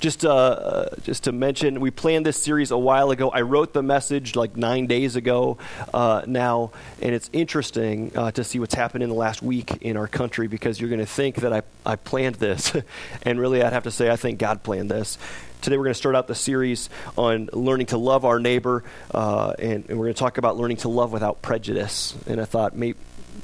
Just, 0.00 0.24
uh, 0.24 0.32
uh, 0.32 0.96
just 1.02 1.24
to 1.24 1.32
mention, 1.32 1.78
we 1.78 1.90
planned 1.90 2.24
this 2.24 2.42
series 2.42 2.70
a 2.70 2.78
while 2.78 3.10
ago. 3.10 3.28
I 3.28 3.42
wrote 3.42 3.74
the 3.74 3.82
message 3.82 4.34
like 4.34 4.56
nine 4.56 4.86
days 4.86 5.14
ago 5.14 5.58
uh, 5.92 6.22
now, 6.26 6.70
and 7.02 7.14
it's 7.14 7.28
interesting 7.34 8.16
uh, 8.16 8.30
to 8.30 8.42
see 8.42 8.58
what's 8.58 8.72
happened 8.72 9.04
in 9.04 9.10
the 9.10 9.14
last 9.14 9.42
week 9.42 9.82
in 9.82 9.98
our 9.98 10.08
country 10.08 10.46
because 10.46 10.80
you're 10.80 10.88
going 10.88 11.00
to 11.00 11.06
think 11.06 11.36
that 11.36 11.52
I, 11.52 11.60
I 11.84 11.96
planned 11.96 12.36
this. 12.36 12.74
and 13.24 13.38
really, 13.38 13.62
I'd 13.62 13.74
have 13.74 13.84
to 13.84 13.90
say, 13.90 14.08
I 14.08 14.16
think 14.16 14.38
God 14.38 14.62
planned 14.62 14.90
this. 14.90 15.18
Today, 15.60 15.76
we're 15.76 15.84
going 15.84 15.94
to 15.94 15.98
start 15.98 16.16
out 16.16 16.28
the 16.28 16.34
series 16.34 16.88
on 17.18 17.50
learning 17.52 17.88
to 17.88 17.98
love 17.98 18.24
our 18.24 18.40
neighbor, 18.40 18.84
uh, 19.10 19.52
and, 19.58 19.84
and, 19.86 19.98
we're 19.98 20.06
going 20.06 20.14
to 20.14 20.18
talk 20.18 20.38
about 20.38 20.56
learning 20.56 20.78
to 20.78 20.88
love 20.88 21.12
without 21.12 21.42
prejudice. 21.42 22.16
And 22.26 22.40
I 22.40 22.46
thought 22.46 22.74
maybe, 22.74 22.96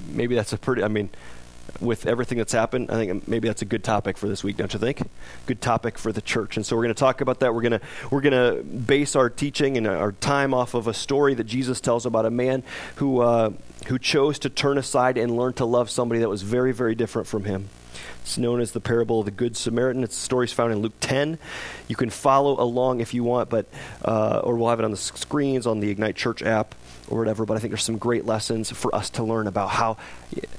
maybe 0.08 0.36
that's 0.36 0.54
a 0.54 0.58
pretty, 0.58 0.82
I 0.82 0.88
mean, 0.88 1.10
with 1.80 2.06
everything 2.06 2.38
that's 2.38 2.52
happened, 2.52 2.90
I 2.90 2.94
think 2.94 3.28
maybe 3.28 3.48
that's 3.48 3.62
a 3.62 3.66
good 3.66 3.84
topic 3.84 4.18
for 4.18 4.28
this 4.28 4.42
week, 4.42 4.56
don't 4.56 4.72
you 4.72 4.78
think? 4.78 5.02
Good 5.46 5.60
topic 5.60 5.98
for 5.98 6.12
the 6.12 6.20
church. 6.20 6.56
And 6.56 6.66
so 6.66 6.76
we're 6.76 6.84
going 6.84 6.94
to 6.94 6.98
talk 6.98 7.20
about 7.20 7.40
that. 7.40 7.54
We're 7.54 7.62
going 7.62 7.78
to 7.78 7.80
we're 8.10 8.20
going 8.20 8.32
to 8.56 8.62
base 8.62 9.14
our 9.14 9.30
teaching 9.30 9.76
and 9.76 9.86
our 9.86 10.12
time 10.12 10.54
off 10.54 10.74
of 10.74 10.86
a 10.86 10.94
story 10.94 11.34
that 11.34 11.44
Jesus 11.44 11.80
tells 11.80 12.06
about 12.06 12.26
a 12.26 12.30
man 12.30 12.62
who 12.96 13.20
uh, 13.20 13.50
who 13.86 13.98
chose 13.98 14.38
to 14.40 14.50
turn 14.50 14.78
aside 14.78 15.16
and 15.18 15.36
learn 15.36 15.52
to 15.54 15.64
love 15.64 15.90
somebody 15.90 16.20
that 16.20 16.28
was 16.28 16.42
very 16.42 16.72
very 16.72 16.94
different 16.94 17.28
from 17.28 17.44
him. 17.44 17.68
It's 18.22 18.38
known 18.38 18.60
as 18.60 18.72
the 18.72 18.80
parable 18.80 19.20
of 19.20 19.24
the 19.24 19.30
Good 19.30 19.56
Samaritan. 19.56 20.04
It's 20.04 20.16
stories 20.16 20.52
found 20.52 20.72
in 20.72 20.80
Luke 20.80 20.92
10. 21.00 21.38
You 21.88 21.96
can 21.96 22.10
follow 22.10 22.60
along 22.60 23.00
if 23.00 23.14
you 23.14 23.24
want, 23.24 23.48
but 23.48 23.66
uh, 24.04 24.42
or 24.44 24.56
we'll 24.56 24.68
have 24.68 24.80
it 24.80 24.84
on 24.84 24.90
the 24.90 24.98
screens 24.98 25.66
on 25.66 25.80
the 25.80 25.88
Ignite 25.88 26.16
Church 26.16 26.42
app 26.42 26.74
or 27.10 27.18
whatever. 27.18 27.44
But 27.44 27.56
I 27.56 27.60
think 27.60 27.72
there's 27.72 27.84
some 27.84 27.98
great 27.98 28.26
lessons 28.26 28.70
for 28.70 28.94
us 28.94 29.10
to 29.10 29.24
learn 29.24 29.46
about 29.46 29.70
how 29.70 29.96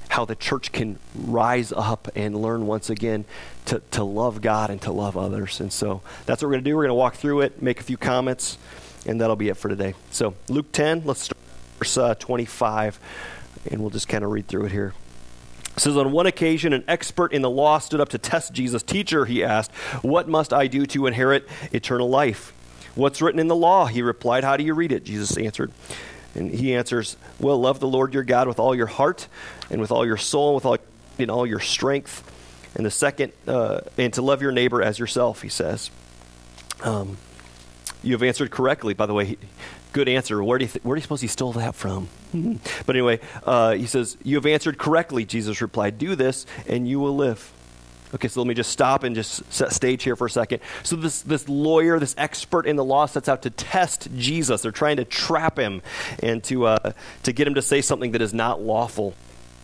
how 0.08 0.24
the 0.24 0.34
church 0.34 0.72
can 0.72 0.98
rise 1.14 1.72
up 1.72 2.08
and 2.16 2.40
learn 2.42 2.66
once 2.66 2.90
again 2.90 3.24
to, 3.66 3.80
to 3.92 4.02
love 4.02 4.42
God 4.42 4.68
and 4.70 4.82
to 4.82 4.92
love 4.92 5.16
others. 5.16 5.60
And 5.60 5.72
so 5.72 6.02
that's 6.26 6.42
what 6.42 6.48
we're 6.48 6.54
going 6.54 6.64
to 6.64 6.70
do. 6.70 6.76
We're 6.76 6.82
going 6.82 6.88
to 6.88 6.94
walk 6.94 7.14
through 7.14 7.42
it, 7.42 7.62
make 7.62 7.78
a 7.78 7.84
few 7.84 7.96
comments, 7.96 8.58
and 9.06 9.20
that'll 9.20 9.36
be 9.36 9.48
it 9.48 9.56
for 9.56 9.68
today. 9.68 9.94
So 10.10 10.34
Luke 10.48 10.72
10, 10.72 11.02
let's 11.04 11.22
start 11.22 11.38
verse 11.78 11.96
uh, 11.96 12.14
25, 12.16 12.98
and 13.70 13.80
we'll 13.80 13.90
just 13.90 14.08
kind 14.08 14.24
of 14.24 14.30
read 14.30 14.48
through 14.48 14.66
it 14.66 14.72
here. 14.72 14.94
It 15.76 15.80
says, 15.80 15.96
On 15.96 16.10
one 16.10 16.26
occasion, 16.26 16.72
an 16.72 16.84
expert 16.88 17.32
in 17.32 17.42
the 17.42 17.50
law 17.50 17.78
stood 17.78 18.00
up 18.00 18.10
to 18.10 18.18
test 18.18 18.52
Jesus. 18.52 18.82
Teacher, 18.82 19.24
he 19.24 19.44
asked, 19.44 19.72
What 20.02 20.28
must 20.28 20.52
I 20.52 20.66
do 20.66 20.86
to 20.86 21.06
inherit 21.06 21.48
eternal 21.72 22.08
life? 22.08 22.52
What's 22.96 23.22
written 23.22 23.38
in 23.38 23.46
the 23.46 23.56
law? 23.56 23.86
He 23.86 24.02
replied, 24.02 24.44
How 24.44 24.56
do 24.56 24.64
you 24.64 24.74
read 24.74 24.92
it? 24.92 25.04
Jesus 25.04 25.36
answered. 25.36 25.70
And 26.34 26.50
he 26.50 26.74
answers, 26.74 27.16
Well, 27.38 27.60
love 27.60 27.80
the 27.80 27.88
Lord 27.88 28.14
your 28.14 28.22
God 28.22 28.48
with 28.48 28.58
all 28.58 28.74
your 28.74 28.86
heart 28.86 29.28
and 29.70 29.80
with 29.80 29.90
all 29.90 30.06
your 30.06 30.16
soul, 30.16 30.50
and 30.50 30.54
with 30.56 30.66
all, 30.66 30.78
in 31.18 31.30
all 31.30 31.46
your 31.46 31.60
strength. 31.60 32.24
And 32.74 32.86
the 32.86 32.90
second, 32.90 33.32
uh, 33.48 33.80
and 33.98 34.12
to 34.14 34.22
love 34.22 34.42
your 34.42 34.52
neighbor 34.52 34.82
as 34.82 34.98
yourself, 34.98 35.42
he 35.42 35.48
says. 35.48 35.90
Um, 36.82 37.16
you 38.02 38.12
have 38.12 38.22
answered 38.22 38.50
correctly, 38.50 38.94
by 38.94 39.06
the 39.06 39.14
way. 39.14 39.36
Good 39.92 40.08
answer. 40.08 40.42
Where 40.42 40.58
do 40.58 40.66
you, 40.66 40.70
th- 40.70 40.84
where 40.84 40.94
do 40.94 41.00
you 41.00 41.02
suppose 41.02 41.20
he 41.20 41.26
stole 41.26 41.52
that 41.54 41.74
from? 41.74 42.08
but 42.86 42.94
anyway, 42.94 43.18
uh, 43.44 43.72
he 43.72 43.86
says, 43.86 44.16
You 44.22 44.36
have 44.36 44.46
answered 44.46 44.78
correctly, 44.78 45.24
Jesus 45.24 45.60
replied. 45.60 45.98
Do 45.98 46.14
this, 46.14 46.46
and 46.68 46.88
you 46.88 47.00
will 47.00 47.16
live. 47.16 47.52
Okay, 48.14 48.26
so 48.28 48.40
let 48.40 48.48
me 48.48 48.54
just 48.54 48.70
stop 48.70 49.04
and 49.04 49.14
just 49.14 49.50
set 49.52 49.72
stage 49.72 50.02
here 50.02 50.16
for 50.16 50.26
a 50.26 50.30
second. 50.30 50.60
So 50.82 50.96
this 50.96 51.22
this 51.22 51.48
lawyer, 51.48 51.98
this 52.00 52.14
expert 52.18 52.66
in 52.66 52.76
the 52.76 52.84
law, 52.84 53.06
sets 53.06 53.28
out 53.28 53.42
to 53.42 53.50
test 53.50 54.08
Jesus. 54.16 54.62
They're 54.62 54.72
trying 54.72 54.96
to 54.96 55.04
trap 55.04 55.58
him 55.58 55.82
and 56.20 56.42
to 56.44 56.66
uh, 56.66 56.92
to 57.22 57.32
get 57.32 57.46
him 57.46 57.54
to 57.54 57.62
say 57.62 57.80
something 57.80 58.12
that 58.12 58.22
is 58.22 58.34
not 58.34 58.60
lawful. 58.60 59.14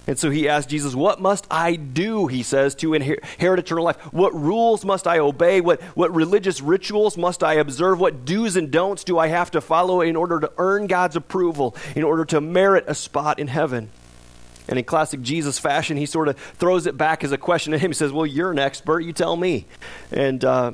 And 0.07 0.17
so 0.19 0.31
he 0.31 0.49
asks 0.49 0.71
Jesus, 0.71 0.95
What 0.95 1.21
must 1.21 1.47
I 1.51 1.75
do, 1.75 2.29
he 2.29 2.43
says, 2.43 2.75
to 2.77 2.95
inherit 2.95 3.59
eternal 3.59 3.85
life? 3.85 3.97
What 4.13 4.33
rules 4.35 4.85
must 4.85 5.07
I 5.07 5.19
obey? 5.19 5.61
What, 5.61 5.83
what 5.97 6.15
religious 6.15 6.61
rituals 6.61 7.17
must 7.17 7.43
I 7.43 7.55
observe? 7.55 7.99
What 7.99 8.25
do's 8.25 8.57
and 8.57 8.71
don'ts 8.71 9.03
do 9.03 9.19
I 9.19 9.27
have 9.29 9.51
to 9.53 9.61
follow 9.61 10.01
in 10.01 10.15
order 10.15 10.39
to 10.39 10.53
earn 10.59 10.87
God's 10.87 11.17
approval, 11.17 11.75
in 11.97 12.05
order 12.05 12.25
to 12.27 12.41
merit 12.41 12.85
a 12.87 12.95
spot 12.95 13.41
in 13.41 13.49
heaven? 13.49 13.91
And 14.69 14.79
in 14.79 14.85
classic 14.85 15.23
Jesus 15.23 15.59
fashion, 15.59 15.97
he 15.97 16.07
sort 16.07 16.29
of 16.29 16.37
throws 16.39 16.87
it 16.87 16.97
back 16.97 17.23
as 17.23 17.33
a 17.33 17.39
question 17.39 17.73
to 17.73 17.79
him. 17.79 17.91
He 17.91 17.95
says, 17.95 18.13
Well, 18.13 18.27
you're 18.27 18.51
an 18.51 18.59
expert. 18.59 19.01
You 19.01 19.13
tell 19.13 19.37
me. 19.37 19.67
And 20.11 20.45
uh, 20.45 20.73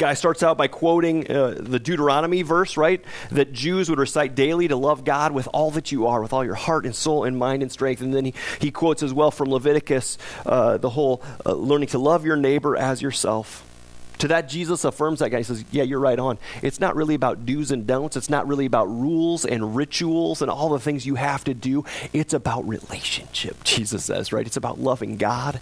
guy 0.00 0.14
starts 0.14 0.42
out 0.42 0.56
by 0.56 0.66
quoting 0.66 1.30
uh, 1.30 1.54
the 1.58 1.78
Deuteronomy 1.78 2.40
verse, 2.40 2.78
right? 2.78 3.04
That 3.30 3.52
Jews 3.52 3.90
would 3.90 3.98
recite 3.98 4.34
daily 4.34 4.66
to 4.68 4.76
love 4.76 5.04
God 5.04 5.32
with 5.32 5.46
all 5.52 5.70
that 5.72 5.92
you 5.92 6.06
are, 6.06 6.22
with 6.22 6.32
all 6.32 6.44
your 6.44 6.54
heart 6.54 6.86
and 6.86 6.94
soul 6.94 7.24
and 7.24 7.36
mind 7.36 7.62
and 7.62 7.70
strength. 7.70 8.00
And 8.00 8.12
then 8.12 8.24
he, 8.24 8.34
he 8.60 8.70
quotes 8.70 9.02
as 9.02 9.12
well 9.12 9.30
from 9.30 9.50
Leviticus 9.50 10.16
uh, 10.46 10.78
the 10.78 10.88
whole 10.88 11.22
uh, 11.44 11.52
learning 11.52 11.88
to 11.88 11.98
love 11.98 12.24
your 12.24 12.36
neighbor 12.36 12.76
as 12.76 13.02
yourself. 13.02 13.69
To 14.20 14.28
that, 14.28 14.50
Jesus 14.50 14.84
affirms 14.84 15.20
that 15.20 15.30
guy. 15.30 15.38
He 15.38 15.44
says, 15.44 15.64
Yeah, 15.70 15.82
you're 15.82 15.98
right 15.98 16.18
on. 16.18 16.38
It's 16.62 16.78
not 16.78 16.94
really 16.94 17.14
about 17.14 17.46
do's 17.46 17.70
and 17.70 17.86
don'ts. 17.86 18.16
It's 18.16 18.28
not 18.28 18.46
really 18.46 18.66
about 18.66 18.84
rules 18.84 19.46
and 19.46 19.74
rituals 19.74 20.42
and 20.42 20.50
all 20.50 20.68
the 20.68 20.78
things 20.78 21.06
you 21.06 21.14
have 21.14 21.42
to 21.44 21.54
do. 21.54 21.84
It's 22.12 22.34
about 22.34 22.68
relationship, 22.68 23.56
Jesus 23.64 24.04
says, 24.04 24.30
right? 24.30 24.46
It's 24.46 24.58
about 24.58 24.78
loving 24.78 25.16
God 25.16 25.60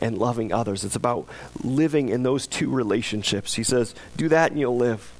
and 0.00 0.18
loving 0.18 0.52
others. 0.52 0.84
It's 0.84 0.96
about 0.96 1.28
living 1.62 2.08
in 2.08 2.24
those 2.24 2.48
two 2.48 2.68
relationships. 2.68 3.54
He 3.54 3.62
says, 3.62 3.94
Do 4.16 4.28
that 4.28 4.50
and 4.50 4.58
you'll 4.58 4.76
live. 4.76 5.12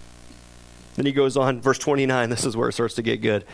Then 0.97 1.07
he 1.07 1.13
goes 1.13 1.37
on, 1.37 1.61
verse 1.61 1.79
29. 1.79 2.29
This 2.29 2.45
is 2.45 2.57
where 2.57 2.69
it 2.69 2.73
starts 2.73 2.95
to 2.95 3.03
get 3.03 3.23
good. 3.23 3.45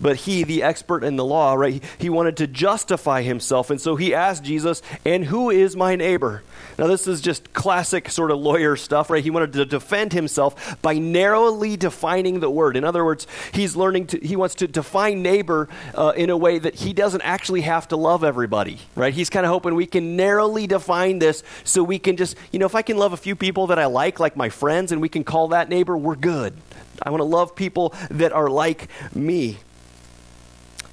But 0.00 0.16
he, 0.16 0.42
the 0.42 0.62
expert 0.62 1.04
in 1.04 1.16
the 1.16 1.24
law, 1.24 1.54
right, 1.54 1.82
he 1.98 2.10
wanted 2.10 2.36
to 2.38 2.46
justify 2.46 3.22
himself. 3.22 3.70
And 3.70 3.80
so 3.80 3.94
he 3.96 4.12
asked 4.12 4.42
Jesus, 4.42 4.82
And 5.04 5.24
who 5.24 5.50
is 5.50 5.76
my 5.76 5.94
neighbor? 5.94 6.42
Now, 6.76 6.88
this 6.88 7.06
is 7.06 7.20
just 7.20 7.52
classic 7.52 8.10
sort 8.10 8.32
of 8.32 8.38
lawyer 8.38 8.74
stuff, 8.74 9.08
right? 9.08 9.22
He 9.22 9.30
wanted 9.30 9.52
to 9.52 9.64
defend 9.64 10.12
himself 10.12 10.80
by 10.82 10.98
narrowly 10.98 11.76
defining 11.76 12.40
the 12.40 12.50
word. 12.50 12.76
In 12.76 12.82
other 12.82 13.04
words, 13.04 13.28
he's 13.52 13.76
learning 13.76 14.08
to, 14.08 14.18
he 14.18 14.34
wants 14.34 14.56
to 14.56 14.66
define 14.66 15.22
neighbor 15.22 15.68
uh, 15.94 16.12
in 16.16 16.30
a 16.30 16.36
way 16.36 16.58
that 16.58 16.74
he 16.74 16.92
doesn't 16.92 17.22
actually 17.22 17.60
have 17.60 17.86
to 17.88 17.96
love 17.96 18.24
everybody, 18.24 18.80
right? 18.96 19.14
He's 19.14 19.30
kind 19.30 19.46
of 19.46 19.50
hoping 19.50 19.76
we 19.76 19.86
can 19.86 20.16
narrowly 20.16 20.66
define 20.66 21.20
this 21.20 21.44
so 21.62 21.84
we 21.84 22.00
can 22.00 22.16
just, 22.16 22.36
you 22.50 22.58
know, 22.58 22.66
if 22.66 22.74
I 22.74 22.82
can 22.82 22.96
love 22.96 23.12
a 23.12 23.16
few 23.16 23.36
people 23.36 23.68
that 23.68 23.78
I 23.78 23.86
like, 23.86 24.18
like 24.18 24.36
my 24.36 24.48
friends, 24.48 24.90
and 24.90 25.00
we 25.00 25.08
can 25.08 25.22
call 25.22 25.48
that 25.48 25.68
neighbor, 25.68 25.96
we're 25.96 26.16
good. 26.16 26.54
I 27.00 27.10
want 27.10 27.20
to 27.20 27.24
love 27.24 27.54
people 27.54 27.94
that 28.10 28.32
are 28.32 28.50
like 28.50 28.88
me 29.14 29.58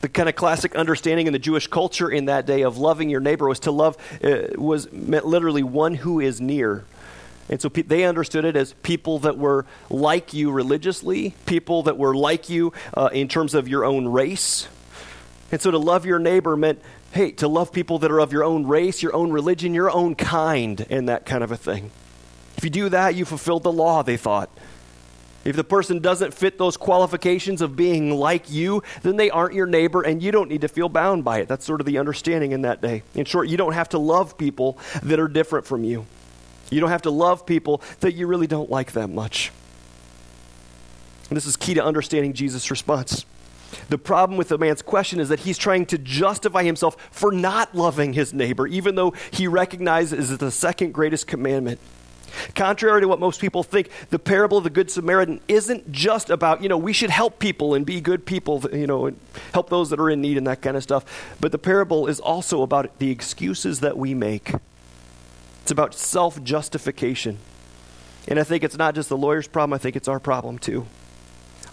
the 0.01 0.09
kind 0.09 0.27
of 0.27 0.35
classic 0.35 0.75
understanding 0.75 1.27
in 1.27 1.33
the 1.33 1.39
Jewish 1.39 1.67
culture 1.67 2.09
in 2.09 2.25
that 2.25 2.45
day 2.45 2.63
of 2.63 2.77
loving 2.77 3.09
your 3.09 3.21
neighbor 3.21 3.47
was 3.47 3.61
to 3.61 3.71
love 3.71 3.97
uh, 4.23 4.47
was 4.55 4.91
meant 4.91 5.25
literally 5.25 5.63
one 5.63 5.95
who 5.95 6.19
is 6.19 6.41
near. 6.41 6.83
And 7.49 7.61
so 7.61 7.69
pe- 7.69 7.83
they 7.83 8.03
understood 8.05 8.45
it 8.45 8.55
as 8.55 8.73
people 8.81 9.19
that 9.19 9.37
were 9.37 9.65
like 9.89 10.33
you 10.33 10.51
religiously, 10.51 11.35
people 11.45 11.83
that 11.83 11.97
were 11.97 12.15
like 12.15 12.49
you 12.49 12.73
uh, 12.95 13.09
in 13.11 13.27
terms 13.27 13.53
of 13.53 13.67
your 13.67 13.85
own 13.85 14.07
race. 14.07 14.67
And 15.51 15.61
so 15.61 15.69
to 15.69 15.77
love 15.77 16.05
your 16.05 16.19
neighbor 16.19 16.55
meant, 16.55 16.81
hey, 17.11 17.31
to 17.33 17.47
love 17.47 17.73
people 17.73 17.99
that 17.99 18.11
are 18.11 18.21
of 18.21 18.31
your 18.31 18.43
own 18.43 18.65
race, 18.65 19.03
your 19.03 19.13
own 19.13 19.31
religion, 19.31 19.73
your 19.73 19.91
own 19.91 20.15
kind, 20.15 20.85
and 20.89 21.09
that 21.09 21.25
kind 21.25 21.43
of 21.43 21.51
a 21.51 21.57
thing. 21.57 21.91
If 22.57 22.63
you 22.63 22.69
do 22.69 22.89
that, 22.89 23.15
you 23.15 23.25
fulfilled 23.25 23.63
the 23.63 23.71
law, 23.71 24.01
they 24.01 24.17
thought. 24.17 24.49
If 25.43 25.55
the 25.55 25.63
person 25.63 25.99
doesn't 25.99 26.33
fit 26.33 26.57
those 26.57 26.77
qualifications 26.77 27.61
of 27.61 27.75
being 27.75 28.11
like 28.11 28.51
you, 28.51 28.83
then 29.01 29.15
they 29.17 29.31
aren't 29.31 29.55
your 29.55 29.65
neighbor 29.65 30.01
and 30.03 30.21
you 30.21 30.31
don't 30.31 30.49
need 30.49 30.61
to 30.61 30.67
feel 30.67 30.87
bound 30.87 31.23
by 31.23 31.39
it. 31.39 31.47
That's 31.47 31.65
sort 31.65 31.81
of 31.81 31.87
the 31.87 31.97
understanding 31.97 32.51
in 32.51 32.61
that 32.61 32.81
day. 32.81 33.01
In 33.15 33.25
short, 33.25 33.49
you 33.49 33.57
don't 33.57 33.73
have 33.73 33.89
to 33.89 33.97
love 33.97 34.37
people 34.37 34.77
that 35.01 35.19
are 35.19 35.27
different 35.27 35.65
from 35.65 35.83
you. 35.83 36.05
You 36.69 36.79
don't 36.79 36.89
have 36.89 37.01
to 37.03 37.11
love 37.11 37.45
people 37.45 37.81
that 38.01 38.13
you 38.13 38.27
really 38.27 38.47
don't 38.47 38.69
like 38.69 38.91
that 38.93 39.09
much. 39.09 39.51
And 41.29 41.35
this 41.35 41.45
is 41.45 41.57
key 41.57 41.73
to 41.73 41.83
understanding 41.83 42.33
Jesus' 42.33 42.69
response. 42.69 43.25
The 43.89 43.97
problem 43.97 44.37
with 44.37 44.49
the 44.49 44.57
man's 44.57 44.81
question 44.81 45.19
is 45.19 45.29
that 45.29 45.39
he's 45.39 45.57
trying 45.57 45.85
to 45.87 45.97
justify 45.97 46.63
himself 46.63 46.97
for 47.11 47.31
not 47.31 47.73
loving 47.73 48.13
his 48.13 48.33
neighbor, 48.33 48.67
even 48.67 48.95
though 48.95 49.13
he 49.31 49.47
recognizes 49.47 50.31
it's 50.31 50.39
the 50.39 50.51
second 50.51 50.93
greatest 50.93 51.27
commandment. 51.27 51.79
Contrary 52.55 53.01
to 53.01 53.07
what 53.07 53.19
most 53.19 53.39
people 53.41 53.63
think, 53.63 53.89
the 54.09 54.19
parable 54.19 54.57
of 54.57 54.63
the 54.63 54.69
Good 54.69 54.91
Samaritan 54.91 55.41
isn't 55.47 55.91
just 55.91 56.29
about, 56.29 56.61
you 56.61 56.69
know, 56.69 56.77
we 56.77 56.93
should 56.93 57.09
help 57.09 57.39
people 57.39 57.73
and 57.73 57.85
be 57.85 58.01
good 58.01 58.25
people, 58.25 58.63
you 58.71 58.87
know, 58.87 59.11
help 59.53 59.69
those 59.69 59.89
that 59.89 59.99
are 59.99 60.09
in 60.09 60.21
need 60.21 60.37
and 60.37 60.47
that 60.47 60.61
kind 60.61 60.77
of 60.77 60.83
stuff. 60.83 61.05
But 61.39 61.51
the 61.51 61.57
parable 61.57 62.07
is 62.07 62.19
also 62.19 62.61
about 62.61 62.99
the 62.99 63.11
excuses 63.11 63.79
that 63.79 63.97
we 63.97 64.13
make. 64.13 64.53
It's 65.61 65.71
about 65.71 65.93
self 65.93 66.43
justification. 66.43 67.37
And 68.27 68.39
I 68.39 68.43
think 68.43 68.63
it's 68.63 68.77
not 68.77 68.95
just 68.95 69.09
the 69.09 69.17
lawyer's 69.17 69.47
problem, 69.47 69.73
I 69.73 69.77
think 69.77 69.95
it's 69.95 70.07
our 70.07 70.19
problem 70.19 70.59
too. 70.59 70.85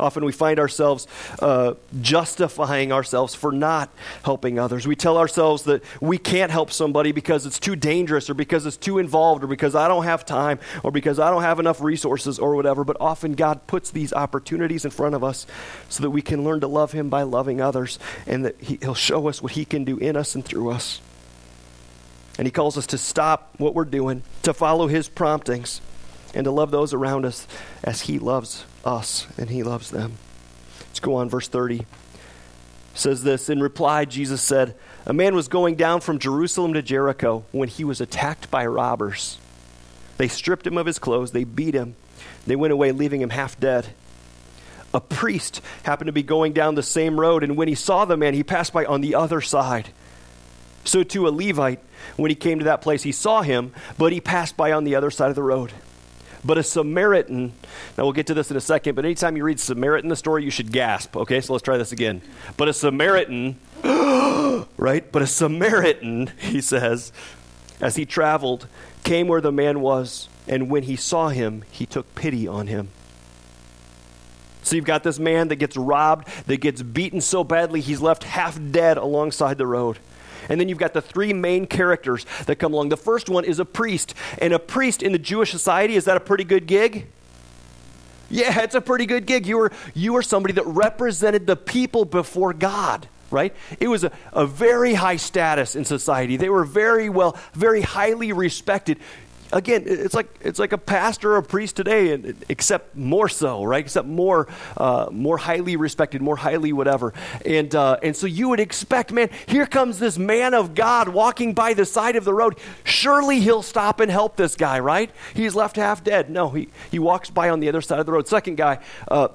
Often 0.00 0.24
we 0.24 0.32
find 0.32 0.60
ourselves 0.60 1.06
uh, 1.40 1.74
justifying 2.00 2.92
ourselves 2.92 3.34
for 3.34 3.50
not 3.50 3.90
helping 4.22 4.58
others. 4.58 4.86
We 4.86 4.94
tell 4.94 5.18
ourselves 5.18 5.64
that 5.64 5.82
we 6.00 6.18
can't 6.18 6.52
help 6.52 6.70
somebody 6.70 7.10
because 7.10 7.46
it's 7.46 7.58
too 7.58 7.74
dangerous 7.74 8.30
or 8.30 8.34
because 8.34 8.64
it's 8.64 8.76
too 8.76 8.98
involved 8.98 9.42
or 9.42 9.48
because 9.48 9.74
I 9.74 9.88
don't 9.88 10.04
have 10.04 10.24
time 10.24 10.60
or 10.84 10.92
because 10.92 11.18
I 11.18 11.30
don't 11.30 11.42
have 11.42 11.58
enough 11.58 11.80
resources 11.80 12.38
or 12.38 12.54
whatever. 12.54 12.84
But 12.84 12.98
often 13.00 13.32
God 13.32 13.66
puts 13.66 13.90
these 13.90 14.12
opportunities 14.12 14.84
in 14.84 14.92
front 14.92 15.16
of 15.16 15.24
us 15.24 15.46
so 15.88 16.02
that 16.02 16.10
we 16.10 16.22
can 16.22 16.44
learn 16.44 16.60
to 16.60 16.68
love 16.68 16.92
Him 16.92 17.08
by 17.08 17.22
loving 17.22 17.60
others 17.60 17.98
and 18.26 18.44
that 18.44 18.60
he, 18.60 18.78
He'll 18.80 18.94
show 18.94 19.28
us 19.28 19.42
what 19.42 19.52
He 19.52 19.64
can 19.64 19.84
do 19.84 19.98
in 19.98 20.16
us 20.16 20.36
and 20.36 20.44
through 20.44 20.70
us. 20.70 21.00
And 22.38 22.46
He 22.46 22.52
calls 22.52 22.78
us 22.78 22.86
to 22.88 22.98
stop 22.98 23.54
what 23.58 23.74
we're 23.74 23.84
doing, 23.84 24.22
to 24.42 24.54
follow 24.54 24.86
His 24.86 25.08
promptings, 25.08 25.80
and 26.34 26.44
to 26.44 26.52
love 26.52 26.70
those 26.70 26.94
around 26.94 27.24
us 27.24 27.48
as 27.82 28.02
He 28.02 28.20
loves 28.20 28.64
us 28.84 29.26
and 29.36 29.50
he 29.50 29.62
loves 29.62 29.90
them. 29.90 30.14
Let's 30.80 31.00
go 31.00 31.16
on, 31.16 31.28
verse 31.28 31.48
30. 31.48 31.80
It 31.80 31.86
says 32.94 33.22
this 33.22 33.48
In 33.48 33.60
reply, 33.60 34.04
Jesus 34.04 34.42
said, 34.42 34.74
A 35.06 35.12
man 35.12 35.34
was 35.34 35.48
going 35.48 35.76
down 35.76 36.00
from 36.00 36.18
Jerusalem 36.18 36.74
to 36.74 36.82
Jericho 36.82 37.44
when 37.52 37.68
he 37.68 37.84
was 37.84 38.00
attacked 38.00 38.50
by 38.50 38.66
robbers. 38.66 39.38
They 40.16 40.28
stripped 40.28 40.66
him 40.66 40.76
of 40.78 40.86
his 40.86 40.98
clothes, 40.98 41.30
they 41.30 41.44
beat 41.44 41.74
him, 41.74 41.94
they 42.46 42.56
went 42.56 42.72
away, 42.72 42.92
leaving 42.92 43.20
him 43.20 43.30
half 43.30 43.58
dead. 43.60 43.88
A 44.92 45.00
priest 45.00 45.60
happened 45.82 46.06
to 46.06 46.12
be 46.12 46.22
going 46.22 46.52
down 46.54 46.74
the 46.74 46.82
same 46.82 47.20
road, 47.20 47.44
and 47.44 47.56
when 47.56 47.68
he 47.68 47.74
saw 47.74 48.04
the 48.04 48.16
man, 48.16 48.34
he 48.34 48.42
passed 48.42 48.72
by 48.72 48.84
on 48.84 49.02
the 49.02 49.14
other 49.14 49.40
side. 49.40 49.90
So 50.84 51.02
too, 51.02 51.28
a 51.28 51.30
Levite, 51.30 51.80
when 52.16 52.30
he 52.30 52.34
came 52.34 52.58
to 52.58 52.64
that 52.64 52.80
place, 52.80 53.02
he 53.02 53.12
saw 53.12 53.42
him, 53.42 53.72
but 53.98 54.12
he 54.12 54.20
passed 54.20 54.56
by 54.56 54.72
on 54.72 54.84
the 54.84 54.94
other 54.94 55.10
side 55.10 55.28
of 55.28 55.34
the 55.36 55.42
road. 55.42 55.72
But 56.48 56.56
a 56.56 56.62
Samaritan, 56.62 57.52
now 57.98 58.04
we'll 58.04 58.14
get 58.14 58.28
to 58.28 58.34
this 58.34 58.50
in 58.50 58.56
a 58.56 58.60
second, 58.62 58.94
but 58.94 59.04
anytime 59.04 59.36
you 59.36 59.44
read 59.44 59.60
Samaritan 59.60 60.08
the 60.08 60.16
story, 60.16 60.44
you 60.44 60.50
should 60.50 60.72
gasp. 60.72 61.14
Okay, 61.14 61.42
so 61.42 61.52
let's 61.52 61.62
try 61.62 61.76
this 61.76 61.92
again. 61.92 62.22
But 62.56 62.68
a 62.68 62.72
Samaritan, 62.72 63.58
right? 64.78 65.12
But 65.12 65.20
a 65.20 65.26
Samaritan, 65.26 66.32
he 66.38 66.62
says, 66.62 67.12
as 67.82 67.96
he 67.96 68.06
traveled, 68.06 68.66
came 69.04 69.28
where 69.28 69.42
the 69.42 69.52
man 69.52 69.82
was, 69.82 70.30
and 70.46 70.70
when 70.70 70.84
he 70.84 70.96
saw 70.96 71.28
him, 71.28 71.64
he 71.70 71.84
took 71.84 72.14
pity 72.14 72.48
on 72.48 72.66
him. 72.66 72.88
So 74.62 74.74
you've 74.74 74.86
got 74.86 75.02
this 75.02 75.18
man 75.18 75.48
that 75.48 75.56
gets 75.56 75.76
robbed, 75.76 76.28
that 76.46 76.62
gets 76.62 76.80
beaten 76.80 77.20
so 77.20 77.44
badly 77.44 77.82
he's 77.82 78.00
left 78.00 78.24
half 78.24 78.58
dead 78.70 78.96
alongside 78.96 79.58
the 79.58 79.66
road. 79.66 79.98
And 80.48 80.60
then 80.60 80.68
you've 80.68 80.78
got 80.78 80.94
the 80.94 81.02
three 81.02 81.32
main 81.32 81.66
characters 81.66 82.26
that 82.46 82.56
come 82.56 82.72
along. 82.72 82.88
The 82.88 82.96
first 82.96 83.28
one 83.28 83.44
is 83.44 83.58
a 83.58 83.64
priest. 83.64 84.14
And 84.38 84.52
a 84.52 84.58
priest 84.58 85.02
in 85.02 85.12
the 85.12 85.18
Jewish 85.18 85.50
society, 85.50 85.96
is 85.96 86.06
that 86.06 86.16
a 86.16 86.20
pretty 86.20 86.44
good 86.44 86.66
gig? 86.66 87.06
Yeah, 88.30 88.60
it's 88.62 88.74
a 88.74 88.80
pretty 88.80 89.06
good 89.06 89.26
gig. 89.26 89.46
You 89.46 89.58
were, 89.58 89.72
you 89.94 90.12
were 90.12 90.22
somebody 90.22 90.54
that 90.54 90.66
represented 90.66 91.46
the 91.46 91.56
people 91.56 92.04
before 92.04 92.52
God 92.52 93.08
right? 93.30 93.54
It 93.78 93.88
was 93.88 94.04
a, 94.04 94.12
a 94.32 94.46
very 94.46 94.94
high 94.94 95.16
status 95.16 95.76
in 95.76 95.84
society. 95.84 96.36
They 96.36 96.48
were 96.48 96.64
very 96.64 97.08
well, 97.08 97.36
very 97.52 97.82
highly 97.82 98.32
respected 98.32 98.98
again, 99.52 99.84
it's 99.86 100.14
like 100.14 100.28
it's 100.40 100.58
like 100.58 100.72
a 100.72 100.78
pastor 100.78 101.34
or 101.34 101.36
a 101.38 101.42
priest 101.42 101.76
today, 101.76 102.34
except 102.48 102.96
more 102.96 103.28
so, 103.28 103.64
right? 103.64 103.84
Except 103.84 104.06
more 104.06 104.48
uh, 104.76 105.08
more 105.10 105.38
highly 105.38 105.76
respected, 105.76 106.22
more 106.22 106.36
highly 106.36 106.72
whatever. 106.72 107.12
And 107.44 107.74
uh, 107.74 107.98
and 108.02 108.16
so 108.16 108.26
you 108.26 108.48
would 108.48 108.60
expect, 108.60 109.12
man, 109.12 109.30
here 109.46 109.66
comes 109.66 109.98
this 109.98 110.18
man 110.18 110.54
of 110.54 110.74
God 110.74 111.08
walking 111.08 111.54
by 111.54 111.74
the 111.74 111.84
side 111.84 112.16
of 112.16 112.24
the 112.24 112.34
road. 112.34 112.58
Surely 112.84 113.40
he'll 113.40 113.62
stop 113.62 114.00
and 114.00 114.10
help 114.10 114.36
this 114.36 114.54
guy, 114.54 114.78
right? 114.80 115.10
He's 115.34 115.54
left 115.54 115.76
half 115.76 116.04
dead. 116.04 116.30
No, 116.30 116.50
he 116.50 116.68
he 116.90 116.98
walks 116.98 117.30
by 117.30 117.50
on 117.50 117.60
the 117.60 117.68
other 117.68 117.80
side 117.80 118.00
of 118.00 118.06
the 118.06 118.12
road. 118.12 118.28
Second 118.28 118.56
guy. 118.56 118.78
Uh, 119.06 119.28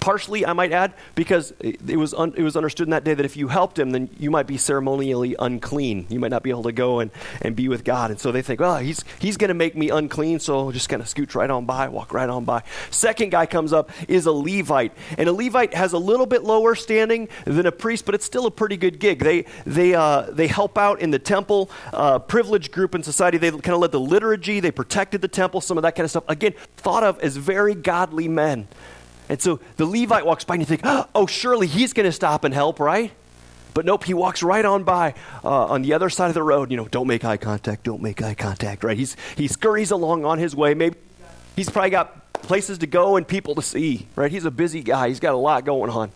Partially, 0.00 0.46
I 0.46 0.52
might 0.52 0.72
add, 0.72 0.94
because 1.14 1.52
it 1.60 1.96
was, 1.96 2.14
un, 2.14 2.32
it 2.36 2.42
was 2.42 2.56
understood 2.56 2.86
in 2.86 2.90
that 2.90 3.04
day 3.04 3.14
that 3.14 3.24
if 3.24 3.36
you 3.36 3.48
helped 3.48 3.78
him, 3.78 3.90
then 3.90 4.08
you 4.18 4.30
might 4.30 4.46
be 4.46 4.56
ceremonially 4.56 5.34
unclean. 5.38 6.06
You 6.08 6.20
might 6.20 6.30
not 6.30 6.42
be 6.42 6.50
able 6.50 6.62
to 6.64 6.72
go 6.72 7.00
and, 7.00 7.10
and 7.42 7.54
be 7.56 7.68
with 7.68 7.84
God. 7.84 8.10
And 8.10 8.20
so 8.20 8.32
they 8.32 8.42
think, 8.42 8.60
well, 8.60 8.78
he's, 8.78 9.04
he's 9.18 9.36
going 9.36 9.48
to 9.48 9.54
make 9.54 9.76
me 9.76 9.90
unclean, 9.90 10.40
so 10.40 10.58
I'll 10.58 10.72
just 10.72 10.88
kind 10.88 11.02
of 11.02 11.08
scooch 11.08 11.34
right 11.34 11.50
on 11.50 11.66
by, 11.66 11.88
walk 11.88 12.12
right 12.14 12.28
on 12.28 12.44
by. 12.44 12.62
Second 12.90 13.30
guy 13.30 13.46
comes 13.46 13.72
up 13.72 13.90
is 14.08 14.26
a 14.26 14.32
Levite. 14.32 14.92
And 15.16 15.28
a 15.28 15.32
Levite 15.32 15.74
has 15.74 15.92
a 15.92 15.98
little 15.98 16.26
bit 16.26 16.44
lower 16.44 16.74
standing 16.74 17.28
than 17.44 17.66
a 17.66 17.72
priest, 17.72 18.04
but 18.04 18.14
it's 18.14 18.24
still 18.24 18.46
a 18.46 18.50
pretty 18.50 18.76
good 18.76 18.98
gig. 18.98 19.18
They, 19.20 19.46
they, 19.66 19.94
uh, 19.94 20.22
they 20.30 20.46
help 20.46 20.78
out 20.78 21.00
in 21.00 21.10
the 21.10 21.18
temple, 21.18 21.70
uh, 21.92 22.18
privileged 22.18 22.72
group 22.72 22.94
in 22.94 23.02
society. 23.02 23.38
They 23.38 23.50
kind 23.50 23.70
of 23.70 23.80
led 23.80 23.92
the 23.92 24.00
liturgy, 24.00 24.60
they 24.60 24.70
protected 24.70 25.20
the 25.20 25.28
temple, 25.28 25.60
some 25.60 25.76
of 25.76 25.82
that 25.82 25.96
kind 25.96 26.04
of 26.04 26.10
stuff. 26.10 26.24
Again, 26.28 26.54
thought 26.76 27.02
of 27.02 27.18
as 27.20 27.36
very 27.36 27.74
godly 27.74 28.28
men. 28.28 28.68
And 29.28 29.40
so 29.40 29.60
the 29.76 29.86
Levite 29.86 30.24
walks 30.24 30.44
by 30.44 30.54
and 30.54 30.62
you 30.62 30.66
think, 30.66 30.82
oh, 30.84 31.26
surely 31.26 31.66
he's 31.66 31.92
going 31.92 32.06
to 32.06 32.12
stop 32.12 32.44
and 32.44 32.54
help, 32.54 32.80
right? 32.80 33.12
But 33.74 33.84
nope, 33.84 34.04
he 34.04 34.14
walks 34.14 34.42
right 34.42 34.64
on 34.64 34.82
by 34.84 35.14
uh, 35.44 35.66
on 35.66 35.82
the 35.82 35.92
other 35.92 36.10
side 36.10 36.28
of 36.28 36.34
the 36.34 36.42
road. 36.42 36.70
You 36.70 36.76
know, 36.76 36.88
don't 36.88 37.06
make 37.06 37.24
eye 37.24 37.36
contact, 37.36 37.84
don't 37.84 38.02
make 38.02 38.22
eye 38.22 38.34
contact, 38.34 38.82
right? 38.82 38.96
He's, 38.96 39.16
he 39.36 39.46
scurries 39.46 39.90
along 39.90 40.24
on 40.24 40.38
his 40.38 40.56
way. 40.56 40.74
Maybe 40.74 40.96
he's 41.54 41.70
probably 41.70 41.90
got 41.90 42.32
places 42.32 42.78
to 42.78 42.86
go 42.86 43.16
and 43.16 43.28
people 43.28 43.54
to 43.56 43.62
see, 43.62 44.08
right? 44.16 44.32
He's 44.32 44.44
a 44.44 44.50
busy 44.50 44.82
guy, 44.82 45.08
he's 45.08 45.20
got 45.20 45.34
a 45.34 45.38
lot 45.38 45.64
going 45.64 45.90
on. 45.90 46.10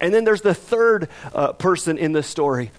And 0.00 0.12
then 0.12 0.24
there's 0.24 0.42
the 0.42 0.54
third 0.54 1.08
uh, 1.32 1.52
person 1.54 1.98
in 1.98 2.12
this 2.12 2.26
story. 2.26 2.70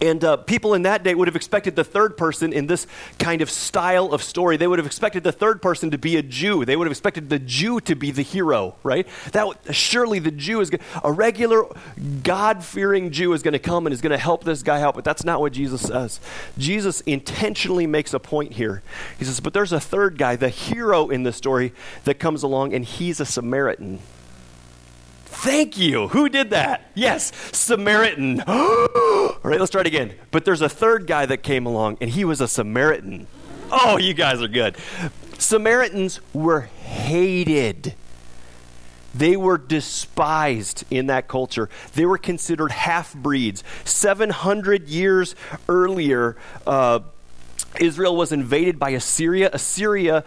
And 0.00 0.22
uh, 0.22 0.36
people 0.38 0.74
in 0.74 0.82
that 0.82 1.02
day 1.02 1.14
would 1.14 1.28
have 1.28 1.36
expected 1.36 1.76
the 1.76 1.84
third 1.84 2.16
person 2.16 2.52
in 2.52 2.66
this 2.66 2.86
kind 3.18 3.42
of 3.42 3.50
style 3.50 4.12
of 4.12 4.22
story. 4.22 4.56
They 4.56 4.66
would 4.66 4.78
have 4.78 4.86
expected 4.86 5.24
the 5.24 5.32
third 5.32 5.60
person 5.60 5.90
to 5.90 5.98
be 5.98 6.16
a 6.16 6.22
Jew. 6.22 6.64
They 6.64 6.76
would 6.76 6.86
have 6.86 6.92
expected 6.92 7.30
the 7.30 7.38
Jew 7.38 7.80
to 7.80 7.94
be 7.94 8.10
the 8.10 8.22
hero, 8.22 8.76
right? 8.82 9.06
That 9.32 9.74
surely 9.74 10.18
the 10.18 10.30
Jew 10.30 10.60
is 10.60 10.70
a 11.02 11.12
regular 11.12 11.64
God-fearing 12.22 13.10
Jew 13.10 13.32
is 13.32 13.42
going 13.42 13.52
to 13.52 13.58
come 13.58 13.86
and 13.86 13.92
is 13.92 14.00
going 14.00 14.12
to 14.12 14.18
help 14.18 14.44
this 14.44 14.62
guy 14.62 14.80
out. 14.82 14.94
But 14.94 15.04
that's 15.04 15.24
not 15.24 15.40
what 15.40 15.52
Jesus 15.52 15.82
says. 15.82 16.20
Jesus 16.56 17.00
intentionally 17.02 17.86
makes 17.86 18.14
a 18.14 18.20
point 18.20 18.52
here. 18.52 18.82
He 19.18 19.24
says, 19.24 19.40
"But 19.40 19.52
there's 19.52 19.72
a 19.72 19.80
third 19.80 20.18
guy, 20.18 20.36
the 20.36 20.48
hero 20.48 21.08
in 21.08 21.22
the 21.24 21.32
story, 21.32 21.72
that 22.04 22.18
comes 22.18 22.42
along, 22.42 22.72
and 22.74 22.84
he's 22.84 23.20
a 23.20 23.26
Samaritan." 23.26 23.98
Thank 25.40 25.78
you. 25.78 26.08
Who 26.08 26.28
did 26.28 26.50
that? 26.50 26.90
Yes, 26.94 27.32
Samaritan. 27.56 28.40
All 28.46 29.38
right, 29.44 29.60
let's 29.60 29.70
try 29.70 29.82
it 29.82 29.86
again. 29.86 30.14
But 30.32 30.44
there's 30.44 30.62
a 30.62 30.68
third 30.68 31.06
guy 31.06 31.26
that 31.26 31.44
came 31.44 31.64
along, 31.64 31.98
and 32.00 32.10
he 32.10 32.24
was 32.24 32.40
a 32.40 32.48
Samaritan. 32.48 33.28
Oh, 33.70 33.98
you 33.98 34.14
guys 34.14 34.42
are 34.42 34.48
good. 34.48 34.76
Samaritans 35.38 36.20
were 36.32 36.62
hated. 36.62 37.94
They 39.14 39.36
were 39.36 39.58
despised 39.58 40.84
in 40.90 41.06
that 41.06 41.28
culture. 41.28 41.68
They 41.94 42.04
were 42.04 42.18
considered 42.18 42.72
half 42.72 43.14
breeds. 43.14 43.62
700 43.84 44.88
years 44.88 45.36
earlier, 45.68 46.36
uh, 46.66 47.00
Israel 47.80 48.16
was 48.16 48.32
invaded 48.32 48.78
by 48.78 48.90
Assyria. 48.90 49.50
Assyria 49.52 50.24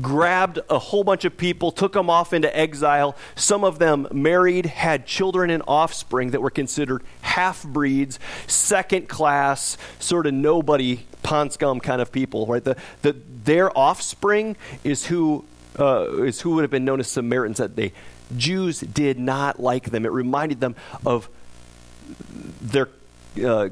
grabbed 0.00 0.60
a 0.70 0.78
whole 0.78 1.04
bunch 1.04 1.24
of 1.24 1.36
people, 1.36 1.72
took 1.72 1.92
them 1.92 2.08
off 2.08 2.32
into 2.32 2.54
exile. 2.56 3.16
Some 3.34 3.64
of 3.64 3.78
them 3.78 4.06
married, 4.12 4.66
had 4.66 5.06
children 5.06 5.50
and 5.50 5.62
offspring 5.66 6.30
that 6.30 6.40
were 6.40 6.50
considered 6.50 7.02
half 7.20 7.64
breeds, 7.64 8.18
second 8.46 9.08
class, 9.08 9.76
sort 9.98 10.26
of 10.26 10.34
nobody, 10.34 11.04
pond 11.22 11.52
scum 11.52 11.80
kind 11.80 12.00
of 12.00 12.12
people, 12.12 12.46
right? 12.46 12.64
The, 12.64 12.76
the, 13.02 13.16
their 13.44 13.76
offspring 13.76 14.56
is 14.84 15.06
who, 15.06 15.44
uh, 15.78 16.22
is 16.22 16.40
who 16.40 16.52
would 16.52 16.62
have 16.62 16.70
been 16.70 16.84
known 16.84 17.00
as 17.00 17.10
Samaritans 17.10 17.58
that 17.58 17.76
day. 17.76 17.92
Jews 18.36 18.80
did 18.80 19.18
not 19.18 19.60
like 19.60 19.90
them. 19.90 20.06
It 20.06 20.12
reminded 20.12 20.60
them 20.60 20.76
of 21.04 21.28
their. 22.60 22.88
Uh, 23.42 23.70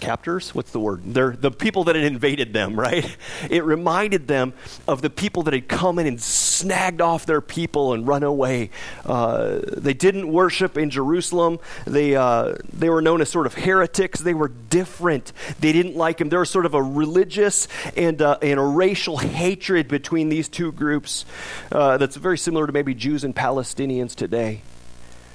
captors? 0.00 0.54
What's 0.54 0.70
the 0.72 0.80
word? 0.80 1.02
They're 1.04 1.36
the 1.36 1.50
people 1.50 1.84
that 1.84 1.96
had 1.96 2.04
invaded 2.04 2.52
them 2.52 2.74
right? 2.84 3.16
It 3.50 3.64
reminded 3.64 4.28
them 4.28 4.52
of 4.86 5.02
the 5.02 5.10
people 5.10 5.42
that 5.44 5.54
had 5.54 5.68
come 5.68 5.98
in 5.98 6.06
and 6.06 6.20
snagged 6.20 7.00
off 7.00 7.26
their 7.26 7.40
people 7.40 7.92
and 7.92 8.06
run 8.06 8.22
away. 8.22 8.70
Uh, 9.04 9.60
they 9.76 9.94
didn't 9.94 10.30
worship 10.30 10.76
in 10.76 10.90
jerusalem. 10.90 11.58
They, 11.86 12.16
uh, 12.16 12.56
they 12.72 12.90
were 12.90 13.02
known 13.02 13.20
as 13.20 13.28
sort 13.28 13.46
of 13.46 13.54
heretics. 13.54 14.20
They 14.20 14.34
were 14.34 14.48
different. 14.48 15.32
They 15.60 15.72
didn't 15.72 15.96
like 15.96 16.20
him 16.20 16.28
there 16.28 16.40
was 16.40 16.50
sort 16.50 16.66
of 16.66 16.74
a 16.74 16.82
religious 16.82 17.68
and, 17.96 18.20
uh, 18.20 18.38
and 18.42 18.58
a 18.58 18.62
racial 18.62 19.18
hatred 19.18 19.88
between 19.88 20.28
these 20.28 20.48
two 20.48 20.72
groups 20.72 21.24
uh, 21.70 21.96
that's 21.96 22.16
very 22.16 22.38
similar 22.38 22.66
to 22.66 22.72
maybe 22.72 22.94
jews 22.94 23.24
and 23.24 23.34
palestinians 23.34 24.14
today. 24.14 24.62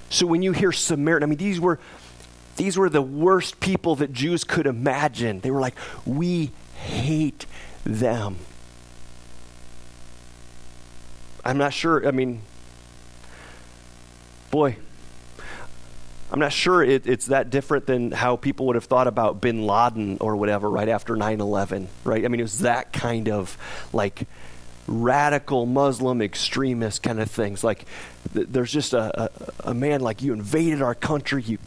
So 0.09 0.25
when 0.25 0.41
you 0.41 0.51
hear 0.51 0.71
samaritan 0.71 1.23
i 1.23 1.29
mean 1.29 1.37
these 1.37 1.59
were 1.59 1.79
these 2.59 2.77
were 2.77 2.89
the 2.89 3.01
worst 3.01 3.61
people 3.61 3.95
that 3.95 4.11
Jews 4.11 4.43
could 4.43 4.67
imagine. 4.67 5.39
They 5.39 5.49
were 5.49 5.61
like, 5.61 5.75
we 6.05 6.51
hate 6.75 7.45
them. 7.85 8.37
I'm 11.45 11.57
not 11.57 11.73
sure. 11.73 12.05
I 12.05 12.11
mean, 12.11 12.41
boy, 14.51 14.75
I'm 16.31 16.39
not 16.39 16.51
sure 16.51 16.83
it, 16.83 17.07
it's 17.07 17.27
that 17.27 17.49
different 17.49 17.85
than 17.85 18.11
how 18.11 18.35
people 18.35 18.65
would 18.65 18.75
have 18.75 18.83
thought 18.83 19.07
about 19.07 19.39
bin 19.39 19.65
Laden 19.65 20.17
or 20.19 20.35
whatever 20.35 20.69
right 20.69 20.89
after 20.89 21.15
9 21.15 21.39
11, 21.39 21.87
right? 22.03 22.25
I 22.25 22.27
mean, 22.27 22.41
it 22.41 22.43
was 22.43 22.59
that 22.59 22.91
kind 22.91 23.29
of 23.29 23.57
like 23.93 24.27
radical 24.85 25.65
Muslim 25.65 26.21
extremist 26.21 27.03
kind 27.03 27.21
of 27.21 27.31
things. 27.31 27.63
Like, 27.63 27.85
th- 28.33 28.47
there's 28.49 28.71
just 28.73 28.93
a, 28.93 29.23
a, 29.23 29.69
a 29.69 29.73
man 29.73 30.01
like 30.01 30.21
you 30.21 30.33
invaded 30.33 30.81
our 30.81 30.93
country, 30.93 31.41
you 31.41 31.57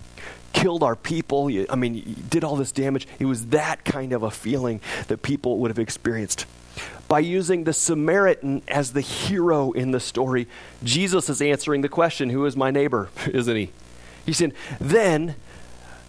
killed 0.53 0.83
our 0.83 0.97
people. 0.97 1.51
You, 1.51 1.67
I 1.69 1.77
mean, 1.77 1.95
you 1.95 2.03
did 2.03 2.45
all 2.45 2.57
this 2.57 2.73
damage. 2.73 3.07
It 3.19 3.27
was 3.27 3.47
that 3.47 3.85
kind 3.85 4.13
of 4.13 4.23
a 4.23 4.31
feeling 4.31 4.81
that 5.09 5.23
people 5.23 5.59
would 5.59 5.71
have 5.71 5.79
experienced. 5.79 6.47
By 7.09 7.21
using 7.21 7.65
the 7.65 7.73
Samaritan 7.73 8.63
as 8.69 8.93
the 8.93 9.01
hero 9.01 9.73
in 9.73 9.91
the 9.91 10.01
story, 10.01 10.49
Jesus 10.83 11.29
is 11.29 11.43
answering 11.43 11.83
the 11.83 11.89
question 11.89 12.31
Who 12.31 12.47
is 12.47 12.57
my 12.57 12.71
neighbor? 12.71 13.11
Isn't 13.27 13.57
he? 13.57 13.71
He 14.25 14.33
said, 14.33 14.55
Then 14.81 15.35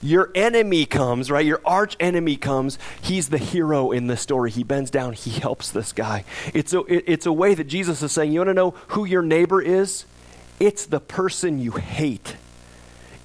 your 0.01 0.32
enemy 0.36 0.86
comes, 0.86 1.32
right? 1.32 1.45
Your 1.45 1.62
arch 1.65 1.95
enemy 1.99 2.36
comes. 2.36 2.77
He's 3.01 3.29
the 3.29 3.38
hero 3.38 3.91
in 3.91 4.08
the 4.08 4.17
story. 4.17 4.51
He 4.51 4.63
bends 4.63 4.91
down, 4.91 5.13
he 5.13 5.32
helps 5.32 5.71
this 5.71 5.93
guy. 5.93 6.25
It's 6.53 6.73
a, 6.73 6.84
it's 6.88 7.25
a 7.25 7.34
way 7.34 7.56
that 7.56 7.65
Jesus 7.65 8.01
is 8.01 8.12
saying, 8.12 8.32
You 8.32 8.41
want 8.41 8.49
to 8.49 8.53
know 8.53 8.71
who 8.89 9.06
your 9.06 9.23
neighbor 9.23 9.62
is? 9.62 10.06
It's 10.60 10.86
the 10.86 10.99
person 10.99 11.60
you 11.60 11.71
hate 11.71 12.38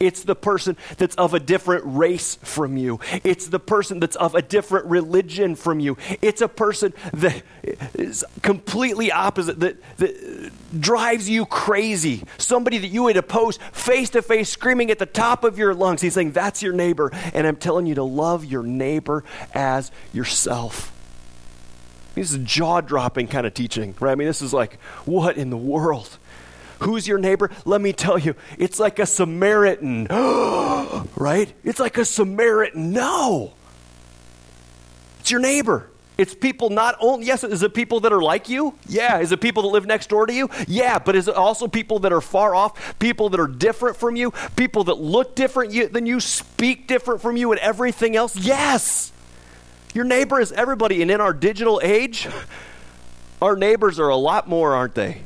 It's 0.00 0.22
the 0.22 0.36
person 0.36 0.76
that's 0.96 1.14
of 1.16 1.34
a 1.34 1.40
different 1.40 1.82
race 1.86 2.36
from 2.42 2.76
you. 2.76 3.00
It's 3.24 3.46
the 3.46 3.58
person 3.58 4.00
that's 4.00 4.16
of 4.16 4.34
a 4.34 4.42
different 4.42 4.86
religion 4.86 5.56
from 5.56 5.80
you. 5.80 5.96
It's 6.22 6.40
a 6.40 6.48
person 6.48 6.94
that 7.14 7.42
is 7.94 8.24
completely 8.42 9.10
opposite, 9.10 9.60
that, 9.60 9.76
that 9.98 10.52
drives 10.78 11.28
you 11.28 11.46
crazy. 11.46 12.24
Somebody 12.38 12.78
that 12.78 12.88
you 12.88 13.04
would 13.04 13.16
oppose 13.16 13.58
face 13.72 14.10
to 14.10 14.22
face, 14.22 14.48
screaming 14.48 14.90
at 14.90 14.98
the 14.98 15.06
top 15.06 15.44
of 15.44 15.58
your 15.58 15.74
lungs. 15.74 16.00
He's 16.00 16.14
saying, 16.14 16.32
That's 16.32 16.62
your 16.62 16.72
neighbor. 16.72 17.10
And 17.34 17.46
I'm 17.46 17.56
telling 17.56 17.86
you 17.86 17.94
to 17.96 18.04
love 18.04 18.44
your 18.44 18.62
neighbor 18.62 19.24
as 19.52 19.90
yourself. 20.12 20.92
This 22.14 22.32
is 22.32 22.38
jaw 22.38 22.80
dropping 22.80 23.28
kind 23.28 23.46
of 23.46 23.54
teaching, 23.54 23.94
right? 24.00 24.12
I 24.12 24.14
mean, 24.16 24.26
this 24.26 24.42
is 24.42 24.52
like, 24.52 24.80
what 25.04 25.36
in 25.36 25.50
the 25.50 25.56
world? 25.56 26.18
Who's 26.80 27.08
your 27.08 27.18
neighbor? 27.18 27.50
Let 27.64 27.80
me 27.80 27.92
tell 27.92 28.18
you, 28.18 28.34
it's 28.56 28.78
like 28.78 28.98
a 28.98 29.06
Samaritan, 29.06 30.06
right? 31.16 31.52
It's 31.64 31.80
like 31.80 31.98
a 31.98 32.04
Samaritan. 32.04 32.92
No. 32.92 33.54
It's 35.20 35.30
your 35.30 35.40
neighbor. 35.40 35.90
It's 36.16 36.34
people 36.34 36.70
not 36.70 36.96
only, 37.00 37.26
yes, 37.26 37.44
is 37.44 37.62
it 37.62 37.74
people 37.74 38.00
that 38.00 38.12
are 38.12 38.20
like 38.20 38.48
you? 38.48 38.74
Yeah. 38.88 39.18
Is 39.18 39.30
it 39.30 39.40
people 39.40 39.62
that 39.62 39.68
live 39.68 39.86
next 39.86 40.08
door 40.08 40.26
to 40.26 40.32
you? 40.32 40.50
Yeah. 40.66 40.98
But 40.98 41.14
is 41.14 41.28
it 41.28 41.36
also 41.36 41.68
people 41.68 42.00
that 42.00 42.12
are 42.12 42.20
far 42.20 42.56
off, 42.56 42.98
people 42.98 43.28
that 43.30 43.38
are 43.38 43.46
different 43.46 43.96
from 43.96 44.16
you, 44.16 44.32
people 44.56 44.84
that 44.84 44.94
look 44.94 45.36
different 45.36 45.92
than 45.92 46.06
you, 46.06 46.18
speak 46.18 46.88
different 46.88 47.20
from 47.20 47.36
you, 47.36 47.52
and 47.52 47.60
everything 47.60 48.16
else? 48.16 48.36
Yes. 48.36 49.12
Your 49.94 50.04
neighbor 50.04 50.40
is 50.40 50.50
everybody. 50.52 51.02
And 51.02 51.10
in 51.10 51.20
our 51.20 51.32
digital 51.32 51.80
age, 51.84 52.28
our 53.42 53.54
neighbors 53.54 54.00
are 54.00 54.08
a 54.08 54.16
lot 54.16 54.48
more, 54.48 54.74
aren't 54.74 54.96
they? 54.96 55.22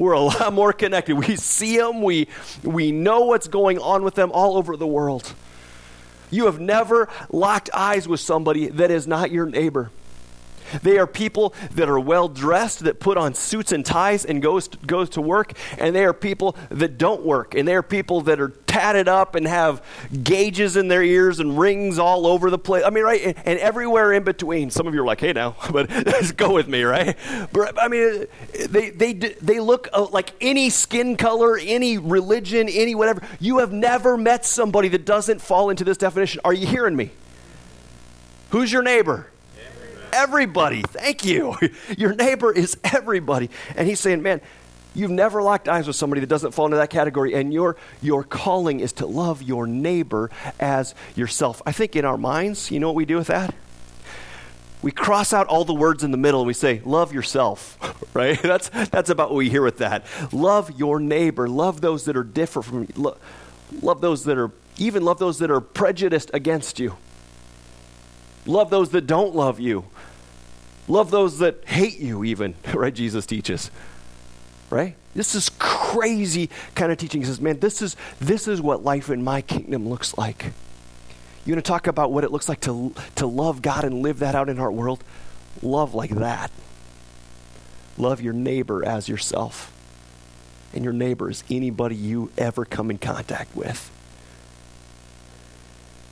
We're 0.00 0.12
a 0.12 0.20
lot 0.20 0.52
more 0.54 0.72
connected. 0.72 1.16
We 1.16 1.36
see 1.36 1.76
them, 1.76 2.00
we, 2.00 2.28
we 2.64 2.90
know 2.90 3.26
what's 3.26 3.48
going 3.48 3.78
on 3.78 4.02
with 4.02 4.14
them 4.14 4.32
all 4.32 4.56
over 4.56 4.76
the 4.76 4.86
world. 4.86 5.34
You 6.30 6.46
have 6.46 6.58
never 6.58 7.08
locked 7.30 7.68
eyes 7.74 8.08
with 8.08 8.20
somebody 8.20 8.68
that 8.68 8.90
is 8.90 9.06
not 9.06 9.30
your 9.30 9.44
neighbor. 9.44 9.90
They 10.82 10.98
are 10.98 11.06
people 11.06 11.54
that 11.72 11.88
are 11.88 12.00
well 12.00 12.28
dressed, 12.28 12.80
that 12.80 13.00
put 13.00 13.16
on 13.16 13.34
suits 13.34 13.72
and 13.72 13.84
ties 13.84 14.24
and 14.24 14.42
goes 14.42 14.68
to, 14.68 14.78
goes 14.78 15.10
to 15.10 15.20
work, 15.20 15.52
and 15.78 15.94
they 15.94 16.04
are 16.04 16.12
people 16.12 16.56
that 16.70 16.98
don't 16.98 17.24
work, 17.24 17.54
and 17.54 17.66
they 17.66 17.74
are 17.74 17.82
people 17.82 18.20
that 18.22 18.40
are 18.40 18.52
tatted 18.66 19.08
up 19.08 19.34
and 19.34 19.48
have 19.48 19.84
gauges 20.22 20.76
in 20.76 20.88
their 20.88 21.02
ears 21.02 21.40
and 21.40 21.58
rings 21.58 21.98
all 21.98 22.26
over 22.26 22.50
the 22.50 22.58
place. 22.58 22.84
I 22.84 22.90
mean, 22.90 23.04
right, 23.04 23.20
and, 23.20 23.36
and 23.44 23.58
everywhere 23.58 24.12
in 24.12 24.22
between. 24.22 24.70
Some 24.70 24.86
of 24.86 24.94
you 24.94 25.02
are 25.02 25.06
like, 25.06 25.20
"Hey, 25.20 25.32
now," 25.32 25.56
but 25.72 25.88
just 25.88 26.36
go 26.36 26.52
with 26.52 26.68
me, 26.68 26.82
right? 26.84 27.16
But 27.52 27.80
I 27.80 27.88
mean, 27.88 28.26
they 28.68 28.90
they 28.90 29.12
they 29.12 29.60
look 29.60 29.88
uh, 29.92 30.06
like 30.06 30.32
any 30.40 30.70
skin 30.70 31.16
color, 31.16 31.58
any 31.60 31.98
religion, 31.98 32.68
any 32.68 32.94
whatever. 32.94 33.22
You 33.40 33.58
have 33.58 33.72
never 33.72 34.16
met 34.16 34.44
somebody 34.46 34.88
that 34.88 35.04
doesn't 35.04 35.40
fall 35.40 35.70
into 35.70 35.84
this 35.84 35.96
definition. 35.96 36.40
Are 36.44 36.54
you 36.54 36.66
hearing 36.66 36.96
me? 36.96 37.10
Who's 38.50 38.72
your 38.72 38.82
neighbor? 38.82 39.26
Everybody. 40.12 40.82
Thank 40.82 41.24
you. 41.24 41.56
Your 41.98 42.14
neighbor 42.14 42.52
is 42.52 42.76
everybody. 42.84 43.50
And 43.76 43.88
he's 43.88 44.00
saying, 44.00 44.22
man, 44.22 44.40
you've 44.94 45.10
never 45.10 45.42
locked 45.42 45.68
eyes 45.68 45.86
with 45.86 45.96
somebody 45.96 46.20
that 46.20 46.28
doesn't 46.28 46.52
fall 46.52 46.66
into 46.66 46.76
that 46.76 46.90
category, 46.90 47.34
and 47.34 47.52
your, 47.52 47.76
your 48.02 48.24
calling 48.24 48.80
is 48.80 48.92
to 48.94 49.06
love 49.06 49.42
your 49.42 49.66
neighbor 49.66 50.30
as 50.58 50.94
yourself. 51.14 51.62
I 51.64 51.72
think 51.72 51.96
in 51.96 52.04
our 52.04 52.18
minds, 52.18 52.70
you 52.70 52.80
know 52.80 52.88
what 52.88 52.96
we 52.96 53.04
do 53.04 53.16
with 53.16 53.28
that? 53.28 53.54
We 54.82 54.90
cross 54.90 55.32
out 55.32 55.46
all 55.46 55.64
the 55.64 55.74
words 55.74 56.04
in 56.04 56.10
the 56.10 56.16
middle 56.16 56.40
and 56.40 56.46
we 56.46 56.54
say, 56.54 56.80
love 56.84 57.12
yourself, 57.12 57.78
right? 58.14 58.40
That's, 58.42 58.70
that's 58.70 59.10
about 59.10 59.30
what 59.30 59.36
we 59.36 59.50
hear 59.50 59.62
with 59.62 59.78
that. 59.78 60.04
Love 60.32 60.78
your 60.78 60.98
neighbor. 60.98 61.48
Love 61.48 61.80
those 61.80 62.06
that 62.06 62.16
are 62.16 62.24
different 62.24 62.66
from 62.66 62.82
you. 62.82 62.88
Lo- 62.96 63.18
love 63.82 64.00
those 64.00 64.24
that 64.24 64.38
are, 64.38 64.50
even 64.78 65.04
love 65.04 65.18
those 65.18 65.38
that 65.38 65.50
are 65.50 65.60
prejudiced 65.60 66.30
against 66.32 66.78
you. 66.78 66.96
Love 68.46 68.70
those 68.70 68.90
that 68.90 69.06
don't 69.06 69.34
love 69.34 69.60
you. 69.60 69.84
Love 70.90 71.12
those 71.12 71.38
that 71.38 71.64
hate 71.66 72.00
you, 72.00 72.24
even, 72.24 72.54
right? 72.74 72.92
Jesus 72.92 73.24
teaches. 73.24 73.70
Right? 74.70 74.96
This 75.14 75.36
is 75.36 75.50
crazy 75.58 76.50
kind 76.74 76.90
of 76.90 76.98
teaching. 76.98 77.20
He 77.20 77.26
says, 77.26 77.40
man, 77.40 77.60
this 77.60 77.80
is, 77.80 77.96
this 78.18 78.48
is 78.48 78.60
what 78.60 78.82
life 78.82 79.08
in 79.08 79.22
my 79.22 79.40
kingdom 79.40 79.88
looks 79.88 80.18
like. 80.18 80.46
You 81.44 81.54
want 81.54 81.64
to 81.64 81.68
talk 81.68 81.86
about 81.86 82.10
what 82.10 82.24
it 82.24 82.32
looks 82.32 82.48
like 82.48 82.60
to, 82.62 82.92
to 83.16 83.26
love 83.26 83.62
God 83.62 83.84
and 83.84 84.02
live 84.02 84.18
that 84.18 84.34
out 84.34 84.48
in 84.48 84.58
our 84.58 84.70
world? 84.70 85.02
Love 85.62 85.94
like 85.94 86.10
that. 86.10 86.50
Love 87.96 88.20
your 88.20 88.32
neighbor 88.32 88.84
as 88.84 89.08
yourself. 89.08 89.72
And 90.72 90.82
your 90.82 90.92
neighbor 90.92 91.30
is 91.30 91.44
anybody 91.50 91.94
you 91.94 92.32
ever 92.36 92.64
come 92.64 92.90
in 92.90 92.98
contact 92.98 93.54
with. 93.54 93.90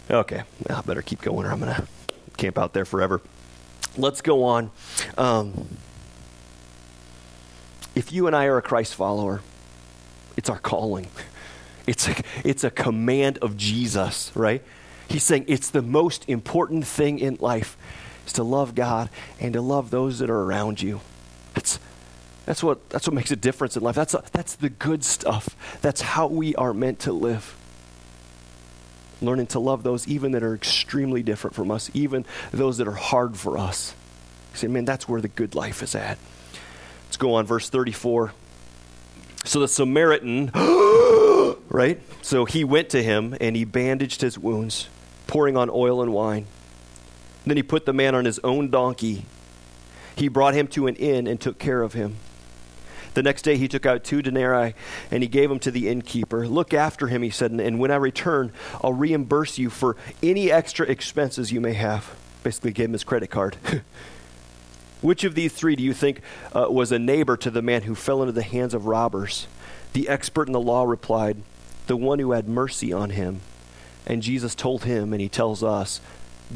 Okay, 0.08 0.42
I 0.70 0.80
better 0.82 1.02
keep 1.02 1.20
going 1.20 1.46
or 1.46 1.50
I'm 1.50 1.60
going 1.60 1.74
to 1.74 1.86
camp 2.36 2.58
out 2.58 2.72
there 2.74 2.84
forever. 2.84 3.20
Let's 3.98 4.22
go 4.22 4.44
on. 4.44 4.70
Um, 5.16 5.66
if 7.96 8.12
you 8.12 8.28
and 8.28 8.37
I 8.37 8.44
are 8.44 8.56
a 8.56 8.62
Christ 8.62 8.94
follower, 8.94 9.40
it's 10.37 10.48
our 10.48 10.58
calling. 10.58 11.08
It's 11.87 12.06
a, 12.06 12.14
it's 12.44 12.64
a 12.64 12.70
command 12.70 13.38
of 13.38 13.56
Jesus, 13.56 14.30
right? 14.34 14.62
He's 15.08 15.22
saying 15.22 15.46
it's 15.48 15.70
the 15.70 15.80
most 15.80 16.28
important 16.28 16.87
thing 16.87 17.18
in 17.18 17.38
life 17.40 17.78
is 18.26 18.34
to 18.34 18.42
love 18.42 18.74
God 18.74 19.08
and 19.40 19.54
to 19.54 19.62
love 19.62 19.88
those 19.88 20.18
that 20.18 20.28
are 20.28 20.42
around 20.42 20.82
you. 20.82 21.00
That's, 21.54 21.78
that's, 22.44 22.62
what, 22.62 22.90
that's 22.90 23.08
what 23.08 23.14
makes 23.14 23.30
a 23.30 23.37
difference 23.37 23.74
in 23.74 23.82
life. 23.82 23.94
That's, 23.94 24.12
a, 24.12 24.22
that's 24.32 24.54
the 24.56 24.68
good 24.68 25.02
stuff. 25.02 25.56
That's 25.80 26.02
how 26.02 26.26
we 26.26 26.54
are 26.56 26.74
meant 26.74 26.98
to 27.00 27.12
live 27.14 27.56
learning 29.20 29.48
to 29.48 29.59
love 29.59 29.83
those 29.83 30.07
even 30.09 30.33
that 30.33 30.42
are 30.42 30.54
extremely 30.54 31.22
different 31.22 31.54
from 31.54 31.70
us, 31.70 31.90
even 31.94 32.24
those 32.52 32.78
that 32.78 32.88
are 32.88 32.92
hard 32.92 33.37
for 33.37 33.59
us. 33.59 33.94
You 34.52 34.59
say, 34.59 34.68
man, 34.68 34.85
that's 34.85 35.09
where 35.09 35.20
the 35.20 35.28
good 35.28 35.54
life 35.54 35.83
is 35.83 35.94
at. 35.94 36.18
Let's 37.07 37.16
go 37.16 37.35
on, 37.35 37.46
verse 37.46 37.68
34. 37.68 38.33
So 39.44 39.61
the 39.61 39.68
Samaritan, 39.68 40.50
right? 41.68 42.00
So 42.22 42.44
he 42.44 42.64
went 42.64 42.90
to 42.90 43.02
him 43.02 43.37
and 43.40 43.57
he 43.57 43.64
bandaged 43.64 44.20
his 44.20 44.38
wounds, 44.38 44.88
pouring 45.26 45.57
on 45.57 45.70
oil 45.70 46.02
and 46.02 46.12
wine. 46.12 46.46
Then 47.46 47.57
he 47.57 47.62
put 47.62 47.87
the 47.87 47.92
man 47.92 48.14
on 48.14 48.24
his 48.24 48.38
own 48.40 48.68
donkey. 48.68 49.24
He 50.16 50.28
brought 50.28 50.54
him 50.54 50.66
to 50.68 50.87
an 50.87 50.96
inn 50.96 51.26
and 51.26 51.40
took 51.40 51.59
care 51.59 51.81
of 51.81 51.94
him. 51.94 52.16
The 53.14 53.22
next 53.22 53.42
day 53.42 53.56
he 53.56 53.68
took 53.68 53.86
out 53.86 54.04
two 54.04 54.22
denarii 54.22 54.74
and 55.10 55.22
he 55.22 55.28
gave 55.28 55.48
them 55.48 55.58
to 55.60 55.70
the 55.70 55.88
innkeeper. 55.88 56.46
Look 56.46 56.72
after 56.74 57.08
him, 57.08 57.22
he 57.22 57.30
said, 57.30 57.50
and 57.52 57.78
when 57.78 57.90
I 57.90 57.96
return, 57.96 58.52
I'll 58.82 58.92
reimburse 58.92 59.58
you 59.58 59.70
for 59.70 59.96
any 60.22 60.50
extra 60.50 60.86
expenses 60.86 61.52
you 61.52 61.60
may 61.60 61.74
have. 61.74 62.14
Basically, 62.42 62.72
gave 62.72 62.86
him 62.86 62.92
his 62.92 63.04
credit 63.04 63.30
card. 63.30 63.56
Which 65.00 65.24
of 65.24 65.34
these 65.34 65.52
three 65.52 65.76
do 65.76 65.82
you 65.82 65.92
think 65.92 66.22
uh, 66.52 66.66
was 66.70 66.90
a 66.90 66.98
neighbor 66.98 67.36
to 67.38 67.50
the 67.50 67.62
man 67.62 67.82
who 67.82 67.94
fell 67.94 68.22
into 68.22 68.32
the 68.32 68.42
hands 68.42 68.74
of 68.74 68.86
robbers? 68.86 69.46
The 69.92 70.08
expert 70.08 70.48
in 70.48 70.52
the 70.52 70.60
law 70.60 70.84
replied, 70.84 71.42
The 71.86 71.96
one 71.96 72.18
who 72.18 72.32
had 72.32 72.48
mercy 72.48 72.92
on 72.92 73.10
him. 73.10 73.40
And 74.06 74.22
Jesus 74.22 74.54
told 74.54 74.84
him, 74.84 75.12
and 75.12 75.20
he 75.20 75.28
tells 75.28 75.62
us, 75.62 76.00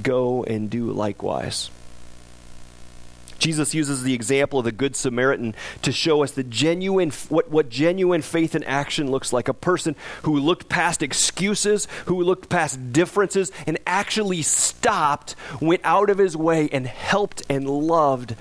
Go 0.03 0.43
and 0.45 0.71
do 0.71 0.91
likewise. 0.91 1.71
Jesus 3.43 3.75
uses 3.75 4.05
the 4.05 4.15
example 4.15 4.61
of 4.61 4.65
the 4.65 4.71
Good 4.71 4.95
Samaritan 4.95 5.57
to 5.83 5.91
show 5.91 6.23
us 6.23 6.31
the 6.31 6.45
genuine, 6.45 7.11
what, 7.29 7.51
what 7.51 7.69
genuine 7.69 8.23
faith 8.23 8.55
in 8.55 8.63
action 8.63 9.11
looks 9.11 9.33
like. 9.33 9.49
A 9.49 9.55
person 9.55 9.97
who 10.23 10.39
looked 10.39 10.69
past 10.69 11.03
excuses, 11.03 11.89
who 12.07 12.23
looked 12.23 12.49
past 12.49 12.93
differences, 12.93 13.51
and 13.67 13.81
actually 13.85 14.43
stopped, 14.43 15.35
went 15.61 15.81
out 15.83 16.09
of 16.09 16.19
his 16.19 16.37
way, 16.37 16.69
and 16.71 16.87
helped 16.87 17.43
and 17.51 17.69
loved 17.69 18.37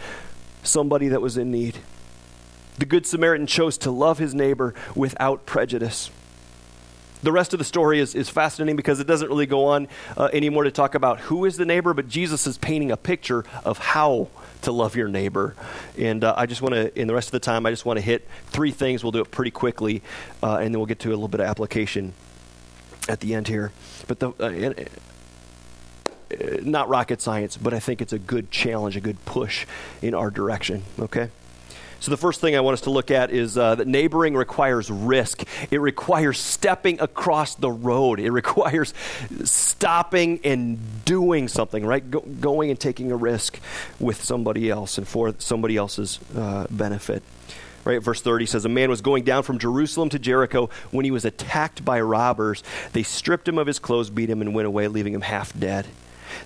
somebody 0.62 1.08
that 1.08 1.22
was 1.22 1.36
in 1.36 1.50
need. 1.50 1.80
The 2.78 2.86
Good 2.86 3.08
Samaritan 3.08 3.48
chose 3.48 3.80
to 3.80 3.90
love 3.90 4.20
his 4.20 4.36
neighbor 4.36 4.76
without 4.94 5.48
prejudice. 5.48 6.12
The 7.24 7.32
rest 7.32 7.54
of 7.54 7.60
the 7.60 7.66
story 7.66 8.00
is, 8.00 8.14
is 8.14 8.30
fascinating 8.30 8.76
because 8.76 9.00
it 9.00 9.08
doesn't 9.08 9.30
really 9.30 9.48
go 9.48 9.66
on 9.66 9.88
uh, 10.16 10.30
anymore 10.32 10.66
to 10.66 10.72
talk 10.72 10.94
about 10.94 11.20
who 11.22 11.46
is 11.46 11.58
the 11.58 11.66
neighbor, 11.66 11.96
but 11.96 12.08
Jesus 12.08 12.46
is 12.46 12.60
painting 12.60 12.92
a 12.92 12.98
picture 12.98 13.46
of 13.66 13.80
how 13.80 14.30
to 14.62 14.72
love 14.72 14.96
your 14.96 15.08
neighbor. 15.08 15.56
And 15.98 16.24
uh, 16.24 16.34
I 16.38 16.46
just 16.46 16.62
want 16.62 16.76
to, 16.76 17.00
in 17.00 17.08
the 17.08 17.14
rest 17.14 17.28
of 17.30 17.32
the 17.34 17.40
time, 17.40 17.66
I 17.66 17.72
just 17.72 17.86
want 17.86 17.98
to 17.98 18.06
hit 18.06 18.28
three 18.48 18.72
things. 18.72 19.04
We'll 19.04 19.12
do 19.12 19.22
it 19.22 19.32
pretty 19.32 19.52
quickly, 19.52 20.02
uh, 20.42 20.58
and 20.58 20.74
then 20.74 20.80
we'll 20.80 20.88
get 20.88 21.00
to 21.00 21.10
a 21.10 21.12
little 21.12 21.28
bit 21.28 21.40
of 21.40 21.48
application 21.48 22.14
at 23.10 23.20
the 23.20 23.34
end 23.34 23.48
here. 23.48 23.72
But 24.08 24.20
the, 24.20 24.30
uh, 24.40 24.74
uh, 26.32 26.58
not 26.62 26.88
rocket 26.90 27.22
science, 27.22 27.58
but 27.58 27.74
I 27.74 27.80
think 27.80 28.02
it's 28.02 28.14
a 28.14 28.20
good 28.20 28.52
challenge, 28.52 28.96
a 28.96 29.02
good 29.02 29.24
push 29.26 29.66
in 30.02 30.14
our 30.14 30.30
direction, 30.30 30.84
okay? 31.00 31.30
So, 32.02 32.10
the 32.10 32.18
first 32.18 32.42
thing 32.42 32.56
I 32.56 32.62
want 32.62 32.74
us 32.74 32.82
to 32.82 32.90
look 32.90 33.12
at 33.12 33.30
is 33.30 33.60
uh, 33.60 33.76
that 33.76 33.88
neighboring 33.88 34.36
requires 34.36 34.90
risk. 34.90 35.44
It 35.70 35.80
requires 35.80 36.40
stepping 36.40 37.00
across 37.00 37.54
the 37.54 37.70
road. 37.70 38.20
It 38.20 38.32
requires 38.32 38.96
stopping 39.44 40.40
and 40.44 41.06
doing 41.06 41.48
something, 41.48 41.86
right? 41.86 42.10
Go, 42.10 42.22
going 42.22 42.72
and 42.72 42.80
taking 42.80 43.12
a 43.12 43.16
risk 43.16 43.60
with 44.00 44.24
somebody 44.24 44.68
else 44.68 44.98
and 44.98 45.08
for 45.08 45.36
somebody 45.38 45.78
else's 45.78 46.20
uh, 46.36 46.66
benefit. 46.72 47.22
Right, 47.84 48.02
verse 48.02 48.22
30 48.22 48.48
says, 48.48 48.66
A 48.66 48.70
man 48.70 48.90
was 48.90 49.02
going 49.02 49.24
down 49.24 49.44
from 49.44 49.60
Jerusalem 49.60 50.10
to 50.10 50.20
Jericho 50.20 50.70
when 50.90 51.06
he 51.06 51.12
was 51.12 51.26
attacked 51.26 51.86
by 51.86 52.02
robbers. 52.02 52.64
They 52.94 53.04
stripped 53.04 53.48
him 53.48 53.60
of 53.60 53.68
his 53.68 53.78
clothes, 53.80 54.10
beat 54.10 54.30
him, 54.30 54.42
and 54.42 54.56
went 54.56 54.68
away, 54.68 54.88
leaving 54.88 55.14
him 55.14 55.22
half 55.22 55.58
dead. 55.58 55.88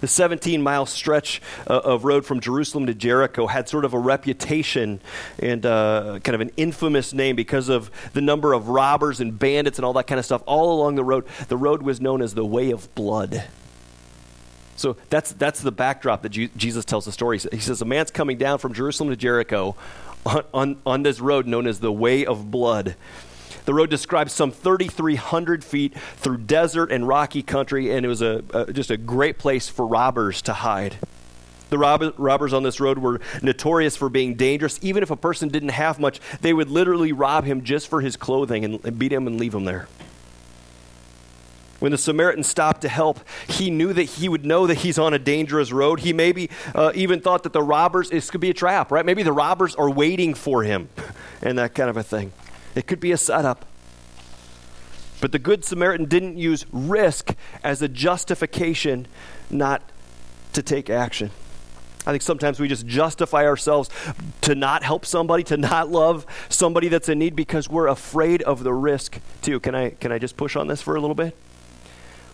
The 0.02 0.08
17 0.08 0.62
mile 0.62 0.86
stretch 0.86 1.42
uh, 1.68 1.80
of 1.84 2.06
road 2.06 2.26
from 2.26 2.40
Jerusalem 2.40 2.88
to 2.88 2.94
Jericho 2.94 3.48
had 3.48 3.70
sort 3.70 3.86
of 3.86 3.94
a 3.94 4.00
reputation 4.00 5.00
and 5.40 5.66
uh, 5.66 6.20
kind 6.24 6.36
of 6.36 6.42
an 6.42 6.52
infamous 6.58 7.14
name 7.14 7.36
because 7.36 7.70
of 7.70 7.92
the 8.14 8.22
number 8.22 8.54
of 8.54 8.70
robbers 8.70 9.20
and 9.20 9.38
bandits 9.38 9.78
and 9.78 9.86
all 9.86 9.94
that 9.94 10.08
kind 10.08 10.20
of 10.20 10.26
stuff 10.26 10.44
all 10.46 10.80
along 10.80 10.96
the 10.96 11.04
road. 11.04 11.26
The 11.48 11.58
road 11.58 11.82
was 11.82 12.02
known 12.02 12.22
as 12.22 12.34
the 12.34 12.46
Way 12.46 12.72
of 12.72 12.94
Blood. 12.96 13.44
So 14.78 14.98
that's, 15.10 15.32
that's 15.32 15.62
the 15.62 15.72
backdrop 15.72 16.22
that 16.24 16.30
Jesus 16.30 16.84
tells 16.84 17.06
the 17.06 17.12
story. 17.12 17.40
He 17.40 17.60
says, 17.60 17.82
A 17.82 17.86
man's 17.86 18.12
coming 18.12 18.38
down 18.38 18.58
from 18.60 18.74
Jerusalem 18.74 19.10
to 19.10 19.16
Jericho 19.16 19.76
on, 20.26 20.44
on, 20.54 20.82
on 20.86 21.04
this 21.04 21.20
road 21.20 21.48
known 21.48 21.68
as 21.68 21.80
the 21.80 21.92
Way 21.92 22.26
of 22.26 22.52
Blood. 22.52 22.96
The 23.66 23.74
road 23.74 23.90
describes 23.90 24.32
some 24.32 24.52
3,300 24.52 25.64
feet 25.64 25.98
through 26.18 26.38
desert 26.38 26.92
and 26.92 27.08
rocky 27.08 27.42
country, 27.42 27.92
and 27.92 28.06
it 28.06 28.10
was 28.10 28.22
a, 28.22 28.44
a 28.54 28.72
just 28.72 28.92
a 28.92 28.98
great 28.98 29.38
place 29.40 29.68
for 29.68 29.86
robbers 29.86 30.42
to 30.44 30.54
hide. 30.54 30.98
The 31.70 31.80
rob- 31.80 32.14
robbers 32.18 32.54
on 32.54 32.64
this 32.64 32.80
road 32.80 33.00
were 33.00 33.20
notorious 33.42 33.98
for 33.98 34.08
being 34.08 34.36
dangerous. 34.36 34.80
Even 34.84 35.02
if 35.02 35.10
a 35.10 35.16
person 35.16 35.50
didn't 35.50 35.70
have 35.70 36.00
much, 36.00 36.20
they 36.42 36.54
would 36.54 36.70
literally 36.70 37.12
rob 37.12 37.44
him 37.44 37.64
just 37.64 37.88
for 37.88 38.02
his 38.02 38.16
clothing 38.16 38.64
and, 38.64 38.86
and 38.86 39.00
beat 39.00 39.12
him 39.12 39.26
and 39.26 39.40
leave 39.40 39.56
him 39.56 39.66
there. 39.66 39.88
When 41.80 41.92
the 41.92 41.98
Samaritan 41.98 42.44
stopped 42.44 42.82
to 42.82 42.90
help, 42.90 43.20
he 43.48 43.70
knew 43.70 43.94
that 43.94 44.04
he 44.04 44.30
would 44.30 44.46
know 44.46 44.68
that 44.68 44.76
he's 44.76 44.98
on 44.98 45.14
a 45.14 45.20
dangerous 45.20 45.72
road. 45.72 46.00
He 46.00 46.14
maybe 46.14 46.50
uh, 46.74 46.92
even 46.96 47.20
thought 47.20 47.44
that 47.44 47.54
the 47.54 47.62
robbers, 47.62 48.10
this 48.12 48.32
could 48.32 48.42
be 48.42 48.50
a 48.50 48.54
trap, 48.54 48.92
right? 48.92 49.06
Maybe 49.06 49.24
the 49.24 49.34
robbers 49.34 49.76
are 49.76 49.90
waiting 49.90 50.34
for 50.36 50.64
him 50.64 50.88
and 51.42 51.58
that 51.58 51.76
kind 51.76 51.90
of 51.90 51.98
a 51.98 52.04
thing. 52.04 52.32
It 52.76 52.88
could 52.88 53.00
be 53.00 53.12
a 53.12 53.18
setup. 53.18 53.66
But 55.22 55.32
the 55.32 55.40
Good 55.40 55.64
Samaritan 55.64 56.06
didn't 56.06 56.38
use 56.38 56.66
risk 56.72 57.36
as 57.64 57.82
a 57.82 57.88
justification 57.88 59.08
not 59.50 59.82
to 60.54 60.62
take 60.62 60.90
action. 60.90 61.32
I 62.08 62.12
think 62.12 62.22
sometimes 62.22 62.60
we 62.60 62.68
just 62.68 62.86
justify 62.86 63.46
ourselves 63.46 63.90
to 64.42 64.54
not 64.54 64.84
help 64.84 65.06
somebody, 65.06 65.44
to 65.46 65.58
not 65.58 65.90
love 65.90 66.26
somebody 66.50 66.88
that's 66.88 67.10
in 67.10 67.18
need 67.18 67.36
because 67.36 67.68
we're 67.68 67.88
afraid 67.88 68.44
of 68.44 68.64
the 68.64 68.74
risk 68.74 69.20
too. 69.42 69.60
Can 69.60 69.74
I 69.74 69.90
can 69.90 70.12
I 70.12 70.20
just 70.20 70.38
push 70.38 70.56
on 70.56 70.68
this 70.68 70.82
for 70.82 70.96
a 70.96 71.02
little 71.02 71.16
bit? 71.16 71.36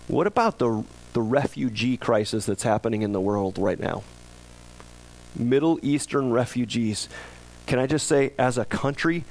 What 0.08 0.28
about 0.28 0.60
the 0.60 0.84
the 1.14 1.22
refugee 1.22 1.96
crisis 1.96 2.46
that's 2.46 2.64
happening 2.64 3.02
in 3.02 3.14
the 3.14 3.22
world 3.22 3.58
right 3.58 3.80
now? 3.80 4.04
Middle 5.36 5.80
Eastern 5.82 6.32
refugees. 6.32 7.08
Can 7.66 7.80
I 7.80 7.88
just 7.88 8.08
say 8.08 8.34
as 8.38 8.58
a 8.58 8.66
country, 8.66 9.24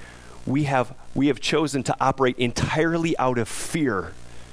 we 0.51 0.65
have, 0.65 0.95
we 1.15 1.29
have 1.29 1.41
chosen 1.41 1.83
to 1.85 1.97
operate 2.01 2.39
entirely 2.39 3.17
out 3.19 3.39
of 3.39 3.49
fear 3.49 4.13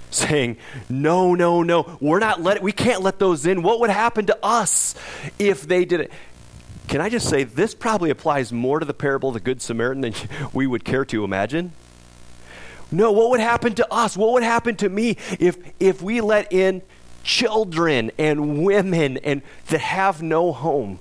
saying, 0.10 0.58
no, 0.90 1.36
no, 1.36 1.64
no, 1.64 1.98
we're 2.00 2.20
not 2.20 2.42
let, 2.42 2.62
we 2.62 2.72
can't 2.72 3.02
let 3.02 3.20
those 3.20 3.46
in. 3.46 3.62
What 3.62 3.80
would 3.82 3.90
happen 3.90 4.26
to 4.28 4.38
us 4.42 4.96
if 5.38 5.68
they 5.68 5.86
did 5.86 6.00
it? 6.00 6.12
Can 6.88 7.02
I 7.02 7.10
just 7.10 7.28
say, 7.28 7.44
this 7.44 7.74
probably 7.74 8.10
applies 8.10 8.54
more 8.54 8.80
to 8.80 8.86
the 8.86 8.94
parable 8.94 9.30
of 9.30 9.34
the 9.34 9.42
Good 9.42 9.62
Samaritan 9.62 10.02
than 10.02 10.14
we 10.54 10.66
would 10.68 10.86
care 10.86 11.04
to 11.06 11.24
imagine? 11.24 11.74
No, 12.90 13.12
what 13.12 13.32
would 13.32 13.42
happen 13.42 13.76
to 13.76 13.94
us? 13.94 14.16
What 14.16 14.32
would 14.34 14.44
happen 14.44 14.78
to 14.78 14.88
me 14.88 15.18
if, 15.40 15.58
if 15.80 16.02
we 16.02 16.22
let 16.22 16.54
in 16.54 16.82
children 17.24 18.12
and 18.18 18.64
women 18.64 19.18
and 19.18 19.42
that 19.68 19.82
have 19.82 20.22
no 20.22 20.54
home? 20.54 21.00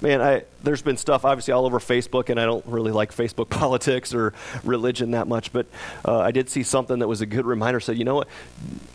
Man, 0.00 0.20
I, 0.20 0.44
there's 0.62 0.82
been 0.82 0.96
stuff 0.96 1.24
obviously 1.24 1.52
all 1.52 1.66
over 1.66 1.78
Facebook, 1.78 2.28
and 2.28 2.40
I 2.40 2.44
don't 2.44 2.64
really 2.66 2.92
like 2.92 3.14
Facebook 3.14 3.48
politics 3.50 4.14
or 4.14 4.32
religion 4.64 5.12
that 5.12 5.28
much, 5.28 5.52
but 5.52 5.66
uh, 6.04 6.18
I 6.18 6.30
did 6.30 6.48
see 6.48 6.62
something 6.62 6.98
that 7.00 7.08
was 7.08 7.20
a 7.20 7.26
good 7.26 7.46
reminder. 7.46 7.80
Said, 7.80 7.98
you 7.98 8.04
know 8.04 8.16
what? 8.16 8.28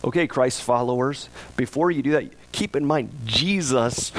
Okay, 0.04 0.28
Christ 0.28 0.62
followers, 0.62 1.30
before 1.56 1.92
you 1.92 2.02
do 2.02 2.12
that, 2.12 2.26
keep 2.52 2.76
in 2.76 2.86
mind 2.86 3.12
Jesus 3.26 4.12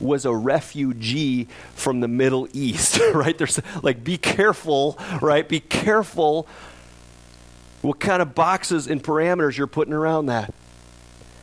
was 0.00 0.24
a 0.24 0.34
refugee 0.34 1.48
from 1.74 2.00
the 2.00 2.08
Middle 2.08 2.48
East, 2.52 3.00
right? 3.14 3.36
There's 3.36 3.60
like, 3.82 4.04
be 4.04 4.16
careful, 4.16 4.98
right? 5.20 5.48
Be 5.48 5.60
careful 5.60 6.46
what 7.82 8.00
kind 8.00 8.22
of 8.22 8.34
boxes 8.34 8.86
and 8.86 9.02
parameters 9.02 9.56
you're 9.56 9.66
putting 9.66 9.94
around 9.94 10.26
that. 10.26 10.52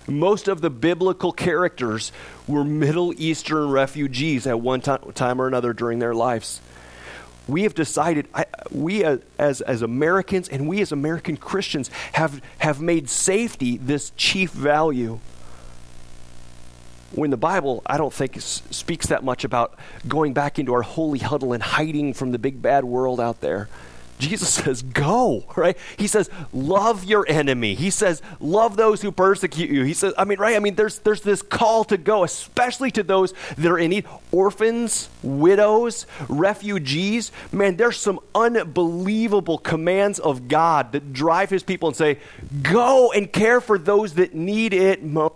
Most 0.08 0.48
of 0.48 0.62
the 0.62 0.70
biblical 0.70 1.32
characters 1.32 2.12
were 2.48 2.64
Middle 2.64 3.14
Eastern 3.20 3.72
refugees 3.72 4.46
at 4.46 4.60
one 4.60 4.82
time 4.82 5.42
or 5.42 5.48
another 5.48 5.74
during 5.74 6.00
their 6.00 6.14
lives. 6.14 6.62
We 7.48 7.64
have 7.64 7.76
decided, 7.76 8.28
I, 8.34 8.46
we 8.72 9.04
uh, 9.04 9.18
as, 9.38 9.62
as 9.62 9.82
Americans 9.82 10.50
and 10.50 10.68
we 10.68 10.82
as 10.82 10.92
American 10.92 11.38
Christians 11.38 11.90
have, 12.14 12.42
have 12.60 12.82
made 12.82 13.10
safety 13.10 13.78
this 13.78 14.12
chief 14.16 14.52
value. 14.52 15.20
When 17.12 17.30
the 17.30 17.38
Bible, 17.38 17.82
I 17.86 17.98
don't 17.98 18.14
think, 18.14 18.42
speaks 18.42 19.08
that 19.08 19.24
much 19.24 19.44
about 19.44 19.78
going 20.08 20.34
back 20.34 20.60
into 20.60 20.74
our 20.74 20.82
holy 20.82 21.20
huddle 21.20 21.54
and 21.54 21.62
hiding 21.62 22.14
from 22.14 22.32
the 22.32 22.40
big 22.40 22.62
bad 22.62 22.84
world 22.84 23.20
out 23.20 23.42
there. 23.42 23.70
Jesus 24.18 24.54
says, 24.54 24.82
go, 24.82 25.44
right? 25.58 25.78
He 25.98 26.08
says, 26.08 26.30
love 26.54 27.04
your 27.04 27.26
enemy. 27.28 27.76
He 27.76 27.90
says, 27.90 28.22
love 28.40 28.78
those 28.78 29.02
who 29.02 29.12
persecute 29.12 29.70
you. 29.70 29.84
He 29.84 29.94
says, 29.94 30.14
I 30.18 30.24
mean, 30.24 30.40
right? 30.40 30.56
I 30.56 30.60
mean, 30.60 30.76
there's, 30.76 31.00
there's 31.00 31.22
this 31.22 31.42
call 31.42 31.84
to 31.86 31.98
go, 31.98 32.24
especially 32.24 32.92
to 32.92 33.04
those 33.04 33.34
that 33.58 33.70
are 33.70 33.78
in 33.78 33.90
need 33.90 34.06
orphans, 34.32 35.10
widows, 35.22 36.08
refugees. 36.30 37.34
Man, 37.52 37.76
there's 37.76 37.98
some 37.98 38.20
unbelievable 38.34 39.58
commands 39.58 40.20
of 40.20 40.48
God 40.48 40.94
that 40.94 41.12
drive 41.12 41.50
his 41.50 41.64
people 41.64 41.90
and 41.90 41.96
say, 41.96 42.20
go 42.62 43.12
and 43.12 43.32
care 43.32 43.60
for 43.60 43.78
those 43.78 44.14
that 44.14 44.34
need 44.34 44.74
it 44.74 45.04
most. 45.04 45.36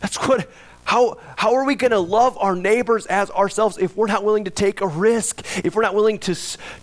That's 0.00 0.16
what 0.28 0.50
how, 0.84 1.18
how 1.36 1.54
are 1.54 1.64
we 1.64 1.74
going 1.74 1.90
to 1.90 1.98
love 1.98 2.36
our 2.38 2.54
neighbors 2.54 3.06
as 3.06 3.30
ourselves 3.30 3.78
if 3.78 3.96
we're 3.96 4.06
not 4.06 4.22
willing 4.24 4.44
to 4.44 4.50
take 4.50 4.80
a 4.80 4.86
risk? 4.86 5.42
If 5.64 5.74
we're 5.74 5.82
not 5.82 5.94
willing 5.94 6.18
to, 6.20 6.34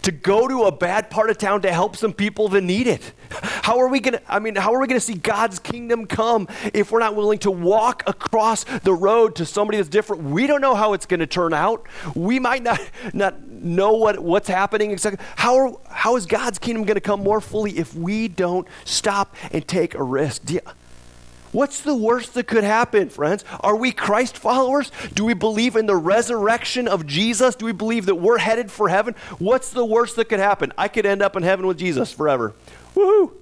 to 0.02 0.12
go 0.12 0.48
to 0.48 0.64
a 0.64 0.72
bad 0.72 1.10
part 1.10 1.30
of 1.30 1.38
town 1.38 1.62
to 1.62 1.72
help 1.72 1.96
some 1.96 2.14
people 2.14 2.50
that 2.50 2.62
need 2.62 2.88
it? 2.88 3.14
How 3.32 3.80
are 3.80 3.88
we 3.88 4.00
going 4.00 4.16
to, 4.16 4.22
I 4.28 4.40
mean, 4.40 4.56
how 4.56 4.74
are 4.74 4.82
we 4.82 4.88
going 4.88 5.00
to 5.00 5.06
see 5.06 5.14
God's 5.14 5.60
kingdom 5.60 6.06
come 6.06 6.48
if 6.74 6.92
we're 6.92 7.00
not 7.00 7.16
willing 7.16 7.40
to 7.40 7.52
walk 7.52 8.04
across 8.08 8.64
the 8.64 8.94
road 8.94 9.36
to 9.38 9.46
somebody 9.46 9.78
that's 9.78 9.90
different? 9.90 10.24
We 10.24 10.48
don't 10.48 10.62
know 10.62 10.76
how 10.76 10.94
it's 10.94 11.06
going 11.06 11.22
to 11.22 11.28
turn 11.28 11.54
out. 11.54 11.86
We 12.16 12.40
might 12.40 12.64
not, 12.64 12.82
not 13.14 13.42
know 13.48 13.94
what, 13.94 14.20
what's 14.20 14.48
happening 14.48 14.92
exactly. 14.92 15.24
How, 15.36 15.56
are, 15.56 15.78
how 15.90 16.16
is 16.16 16.26
God's 16.26 16.60
kingdom 16.60 16.84
going 16.84 16.96
to 16.96 17.02
come 17.02 17.22
more 17.22 17.40
fully 17.40 17.78
if 17.78 17.96
we 17.96 18.28
don't 18.28 18.68
stop 18.84 19.36
and 19.52 19.66
take 19.68 19.96
a 19.96 20.04
risk? 20.04 20.42
What's 21.52 21.82
the 21.82 21.96
worst 21.96 22.34
that 22.36 22.48
could 22.48 22.64
happen, 22.64 23.10
friends? 23.10 23.44
Are 23.60 23.76
we 23.76 23.92
Christ 23.92 24.38
followers? 24.38 24.92
Do 25.14 25.26
we 25.26 25.34
believe 25.34 25.76
in 25.76 25.86
the 25.86 25.96
resurrection 25.96 26.88
of 26.88 27.06
Jesus? 27.06 27.56
Do 27.56 27.66
we 27.66 27.74
believe 27.74 28.06
that 28.06 28.16
we're 28.16 28.38
headed 28.38 28.72
for 28.72 28.88
heaven? 28.88 29.16
What's 29.38 29.70
the 29.72 29.86
worst 29.86 30.16
that 30.16 30.26
could 30.26 30.40
happen? 30.40 30.72
I 30.78 30.88
could 30.88 31.06
end 31.06 31.22
up 31.22 31.36
in 31.36 31.44
heaven 31.44 31.68
with 31.68 31.78
Jesus 31.78 32.12
forever. 32.12 32.54
Woohoo! 32.96 33.34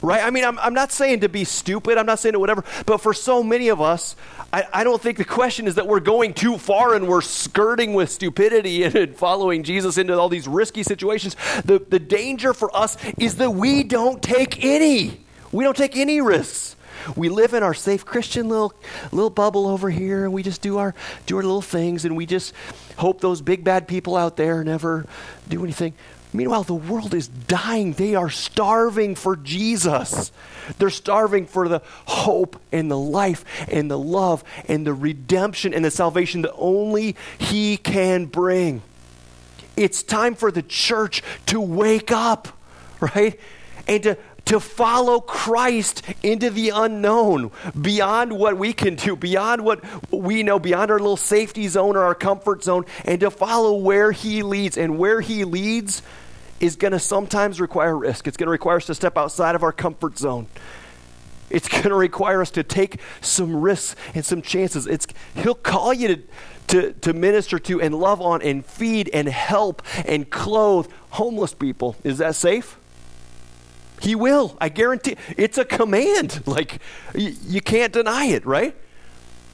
Right? 0.00 0.22
I 0.22 0.30
mean, 0.30 0.44
I'm, 0.44 0.58
I'm 0.60 0.74
not 0.74 0.92
saying 0.92 1.20
to 1.20 1.28
be 1.28 1.42
stupid, 1.44 1.98
I'm 1.98 2.06
not 2.06 2.20
saying 2.20 2.34
to 2.34 2.38
whatever, 2.38 2.62
but 2.86 2.98
for 2.98 3.12
so 3.12 3.42
many 3.42 3.68
of 3.68 3.80
us, 3.80 4.14
I, 4.52 4.64
I 4.72 4.84
don't 4.84 5.02
think 5.02 5.18
the 5.18 5.24
question 5.24 5.66
is 5.66 5.74
that 5.74 5.88
we're 5.88 5.98
going 5.98 6.34
too 6.34 6.56
far 6.56 6.94
and 6.94 7.08
we're 7.08 7.20
skirting 7.20 7.94
with 7.94 8.08
stupidity 8.08 8.84
and, 8.84 8.94
and 8.96 9.16
following 9.16 9.64
Jesus 9.64 9.98
into 9.98 10.16
all 10.16 10.28
these 10.28 10.46
risky 10.46 10.84
situations. 10.84 11.36
The, 11.64 11.84
the 11.88 11.98
danger 11.98 12.54
for 12.54 12.74
us 12.76 12.96
is 13.18 13.36
that 13.36 13.50
we 13.50 13.82
don't 13.82 14.22
take 14.22 14.64
any. 14.64 15.24
We 15.50 15.64
don't 15.64 15.76
take 15.76 15.96
any 15.96 16.20
risks 16.20 16.76
we 17.16 17.28
live 17.28 17.54
in 17.54 17.62
our 17.62 17.74
safe 17.74 18.04
Christian 18.04 18.48
little 18.48 18.72
little 19.12 19.30
bubble 19.30 19.66
over 19.66 19.90
here, 19.90 20.24
and 20.24 20.32
we 20.32 20.42
just 20.42 20.62
do 20.62 20.78
our 20.78 20.94
do 21.26 21.36
our 21.36 21.42
little 21.42 21.62
things, 21.62 22.04
and 22.04 22.16
we 22.16 22.26
just 22.26 22.52
hope 22.96 23.20
those 23.20 23.40
big 23.40 23.64
bad 23.64 23.88
people 23.88 24.16
out 24.16 24.36
there 24.36 24.64
never 24.64 25.06
do 25.48 25.62
anything. 25.64 25.94
Meanwhile, 26.32 26.64
the 26.64 26.74
world 26.74 27.14
is 27.14 27.26
dying. 27.28 27.94
They 27.94 28.14
are 28.14 28.28
starving 28.28 29.14
for 29.14 29.34
Jesus. 29.34 30.30
They're 30.78 30.90
starving 30.90 31.46
for 31.46 31.68
the 31.68 31.80
hope 32.04 32.60
and 32.70 32.90
the 32.90 32.98
life 32.98 33.44
and 33.70 33.90
the 33.90 33.98
love 33.98 34.44
and 34.66 34.86
the 34.86 34.92
redemption 34.92 35.72
and 35.72 35.84
the 35.84 35.90
salvation 35.90 36.42
that 36.42 36.52
only 36.54 37.16
He 37.38 37.78
can 37.78 38.26
bring. 38.26 38.82
It's 39.76 40.02
time 40.02 40.34
for 40.34 40.50
the 40.50 40.62
church 40.62 41.22
to 41.46 41.60
wake 41.60 42.12
up, 42.12 42.48
right? 43.00 43.38
And 43.86 44.02
to 44.02 44.18
to 44.48 44.58
follow 44.60 45.20
Christ 45.20 46.02
into 46.22 46.48
the 46.48 46.70
unknown, 46.70 47.50
beyond 47.78 48.32
what 48.32 48.56
we 48.56 48.72
can 48.72 48.94
do, 48.94 49.14
beyond 49.14 49.62
what 49.62 49.84
we 50.10 50.42
know, 50.42 50.58
beyond 50.58 50.90
our 50.90 50.98
little 50.98 51.18
safety 51.18 51.68
zone 51.68 51.96
or 51.96 52.02
our 52.02 52.14
comfort 52.14 52.64
zone, 52.64 52.86
and 53.04 53.20
to 53.20 53.30
follow 53.30 53.76
where 53.76 54.10
He 54.10 54.42
leads. 54.42 54.78
And 54.78 54.98
where 54.98 55.20
He 55.20 55.44
leads 55.44 56.02
is 56.60 56.76
going 56.76 56.92
to 56.92 56.98
sometimes 56.98 57.60
require 57.60 57.96
risk. 57.96 58.26
It's 58.26 58.38
going 58.38 58.46
to 58.46 58.52
require 58.52 58.78
us 58.78 58.86
to 58.86 58.94
step 58.94 59.18
outside 59.18 59.54
of 59.54 59.62
our 59.62 59.72
comfort 59.72 60.18
zone. 60.18 60.46
It's 61.50 61.68
going 61.68 61.82
to 61.82 61.94
require 61.94 62.40
us 62.40 62.50
to 62.52 62.62
take 62.62 63.00
some 63.20 63.54
risks 63.54 64.00
and 64.14 64.24
some 64.24 64.40
chances. 64.40 64.86
It's, 64.86 65.06
he'll 65.34 65.54
call 65.54 65.92
you 65.92 66.08
to, 66.08 66.22
to, 66.68 66.92
to 66.92 67.12
minister 67.12 67.58
to 67.58 67.82
and 67.82 67.94
love 67.94 68.22
on 68.22 68.40
and 68.40 68.64
feed 68.64 69.10
and 69.12 69.28
help 69.28 69.82
and 70.06 70.28
clothe 70.30 70.90
homeless 71.10 71.52
people. 71.52 71.96
Is 72.02 72.16
that 72.18 72.34
safe? 72.34 72.78
He 74.00 74.14
will. 74.14 74.56
I 74.60 74.68
guarantee. 74.68 75.16
It's 75.36 75.58
a 75.58 75.64
command. 75.64 76.42
Like, 76.48 76.80
you 77.14 77.60
can't 77.60 77.92
deny 77.92 78.26
it, 78.26 78.44
right? 78.46 78.74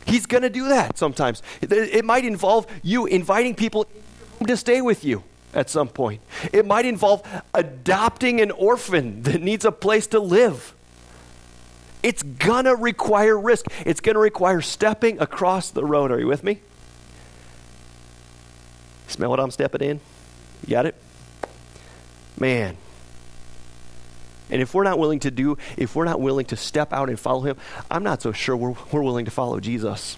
He's 0.07 0.27
going 0.27 0.43
to 0.43 0.51
do 0.51 0.69
that 0.69 0.97
sometimes. 0.97 1.43
It, 1.61 1.73
it 1.73 2.05
might 2.05 2.25
involve 2.25 2.67
you 2.83 3.07
inviting 3.07 3.55
people 3.55 3.87
to 4.47 4.57
stay 4.57 4.81
with 4.81 5.05
you 5.05 5.23
at 5.53 5.71
some 5.71 5.89
point. 5.89 6.21
It 6.53 6.67
might 6.67 6.85
involve 6.85 7.23
adopting 7.53 8.41
an 8.41 8.51
orphan 8.53 9.23
that 9.25 9.41
needs 9.41 9.65
a 9.65 9.73
place 9.73 10.07
to 10.09 10.21
live. 10.21 10.75
It's 12.03 12.23
going 12.23 12.67
to 12.67 12.77
require 12.77 13.39
risk. 13.39 13.67
It's 13.87 14.01
going 14.01 14.15
to 14.15 14.21
require 14.21 14.61
stepping 14.61 15.19
across 15.21 15.71
the 15.71 15.85
road. 15.85 16.13
Are 16.13 16.21
you 16.21 16.27
with 16.27 16.45
me? 16.45 16.61
Smell 19.09 19.31
what 19.31 19.41
I'm 19.41 19.51
stepping 19.51 19.81
in? 19.81 20.01
You 20.67 20.71
got 20.71 20.87
it? 20.87 20.95
Man. 22.39 22.77
And 24.51 24.61
if 24.61 24.75
we're 24.75 24.85
not 24.85 24.99
willing 24.99 25.21
to 25.21 25.31
do, 25.31 25.57
if 25.77 25.97
we're 25.97 26.05
not 26.05 26.21
willing 26.21 26.47
to 26.47 26.57
step 26.57 26.93
out 26.93 27.09
and 27.09 27.19
follow 27.19 27.43
him, 27.43 27.57
I'm 27.91 28.03
not 28.03 28.23
so 28.23 28.33
sure 28.33 28.57
we're, 28.57 28.75
we're 28.93 29.03
willing 29.03 29.25
to 29.25 29.31
follow 29.31 29.59
Jesus. 29.59 30.17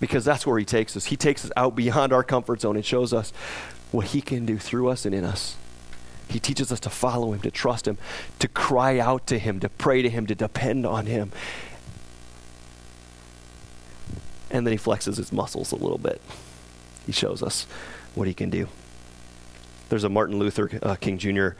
Because 0.00 0.24
that's 0.24 0.46
where 0.46 0.58
he 0.58 0.64
takes 0.64 0.96
us. 0.96 1.06
He 1.06 1.16
takes 1.16 1.44
us 1.44 1.52
out 1.56 1.76
beyond 1.76 2.12
our 2.12 2.24
comfort 2.24 2.62
zone 2.62 2.76
and 2.76 2.84
shows 2.84 3.12
us 3.12 3.32
what 3.92 4.06
he 4.06 4.20
can 4.20 4.44
do 4.44 4.58
through 4.58 4.88
us 4.88 5.06
and 5.06 5.14
in 5.14 5.24
us. 5.24 5.56
He 6.28 6.40
teaches 6.40 6.72
us 6.72 6.80
to 6.80 6.90
follow 6.90 7.32
him, 7.32 7.40
to 7.40 7.50
trust 7.50 7.86
him, 7.86 7.96
to 8.40 8.48
cry 8.48 8.98
out 8.98 9.26
to 9.28 9.38
him, 9.38 9.60
to 9.60 9.68
pray 9.68 10.02
to 10.02 10.10
him, 10.10 10.26
to 10.26 10.34
depend 10.34 10.84
on 10.84 11.06
him. 11.06 11.30
And 14.50 14.66
then 14.66 14.72
he 14.72 14.78
flexes 14.78 15.16
his 15.16 15.32
muscles 15.32 15.70
a 15.70 15.76
little 15.76 15.98
bit. 15.98 16.20
He 17.06 17.12
shows 17.12 17.42
us 17.42 17.66
what 18.14 18.26
he 18.26 18.34
can 18.34 18.50
do. 18.50 18.68
There's 19.94 20.02
a 20.02 20.08
Martin 20.08 20.40
Luther 20.40 20.68
uh, 20.82 20.96
King 20.96 21.18
Jr. 21.18 21.50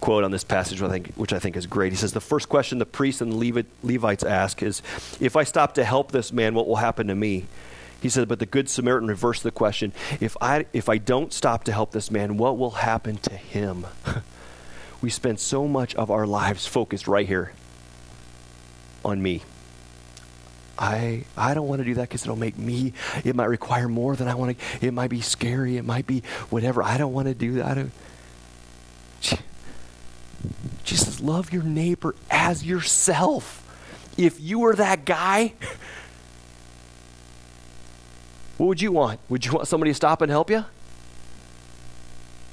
quote 0.00 0.24
on 0.24 0.30
this 0.30 0.42
passage, 0.42 0.80
which 0.80 0.88
I, 0.88 0.92
think, 0.92 1.14
which 1.16 1.32
I 1.34 1.38
think 1.38 1.54
is 1.54 1.66
great. 1.66 1.92
He 1.92 1.98
says, 1.98 2.14
The 2.14 2.20
first 2.22 2.48
question 2.48 2.78
the 2.78 2.86
priests 2.86 3.20
and 3.20 3.30
the 3.30 3.66
Levites 3.82 4.24
ask 4.24 4.62
is, 4.62 4.80
If 5.20 5.36
I 5.36 5.44
stop 5.44 5.74
to 5.74 5.84
help 5.84 6.10
this 6.10 6.32
man, 6.32 6.54
what 6.54 6.66
will 6.66 6.76
happen 6.76 7.08
to 7.08 7.14
me? 7.14 7.44
He 8.00 8.08
said, 8.08 8.26
But 8.26 8.38
the 8.38 8.46
Good 8.46 8.70
Samaritan 8.70 9.06
reversed 9.06 9.42
the 9.42 9.50
question 9.50 9.92
if 10.18 10.34
I, 10.40 10.64
if 10.72 10.88
I 10.88 10.96
don't 10.96 11.30
stop 11.30 11.64
to 11.64 11.72
help 11.72 11.90
this 11.90 12.10
man, 12.10 12.38
what 12.38 12.56
will 12.56 12.70
happen 12.70 13.18
to 13.18 13.34
him? 13.34 13.86
we 15.02 15.10
spend 15.10 15.38
so 15.38 15.68
much 15.68 15.94
of 15.96 16.10
our 16.10 16.26
lives 16.26 16.66
focused 16.66 17.06
right 17.06 17.28
here 17.28 17.52
on 19.04 19.22
me. 19.22 19.42
I 20.78 21.24
I 21.36 21.54
don't 21.54 21.68
want 21.68 21.80
to 21.80 21.84
do 21.84 21.94
that 21.94 22.02
because 22.02 22.22
it'll 22.22 22.36
make 22.36 22.58
me. 22.58 22.92
It 23.24 23.36
might 23.36 23.46
require 23.46 23.88
more 23.88 24.16
than 24.16 24.28
I 24.28 24.34
want 24.34 24.58
to. 24.58 24.86
It 24.86 24.92
might 24.92 25.10
be 25.10 25.20
scary. 25.20 25.76
It 25.76 25.84
might 25.84 26.06
be 26.06 26.22
whatever. 26.50 26.82
I 26.82 26.98
don't 26.98 27.12
want 27.12 27.28
to 27.28 27.34
do 27.34 27.54
that. 27.54 27.66
I 27.66 27.74
don't. 27.74 27.92
Jesus, 30.84 31.20
love 31.20 31.52
your 31.52 31.62
neighbor 31.62 32.14
as 32.30 32.64
yourself. 32.64 33.60
If 34.18 34.40
you 34.40 34.58
were 34.60 34.74
that 34.76 35.04
guy, 35.04 35.54
what 38.58 38.66
would 38.66 38.80
you 38.82 38.92
want? 38.92 39.20
Would 39.28 39.46
you 39.46 39.52
want 39.52 39.66
somebody 39.66 39.90
to 39.90 39.94
stop 39.94 40.20
and 40.20 40.30
help 40.30 40.50
you? 40.50 40.64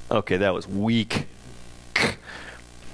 Okay, 0.09 0.37
that 0.37 0.53
was 0.53 0.67
weak. 0.67 1.27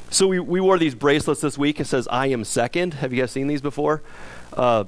So 0.10 0.26
we, 0.26 0.40
we 0.40 0.62
wore 0.62 0.80
these 0.80 0.96
bracelets 0.96 1.42
this 1.42 1.58
week. 1.58 1.82
It 1.82 1.86
says, 1.86 2.08
I 2.10 2.28
am 2.28 2.46
second. 2.46 2.94
Have 2.96 3.12
you 3.12 3.22
guys 3.22 3.30
seen 3.30 3.48
these 3.48 3.62
before? 3.62 4.02
Uh, 4.54 4.86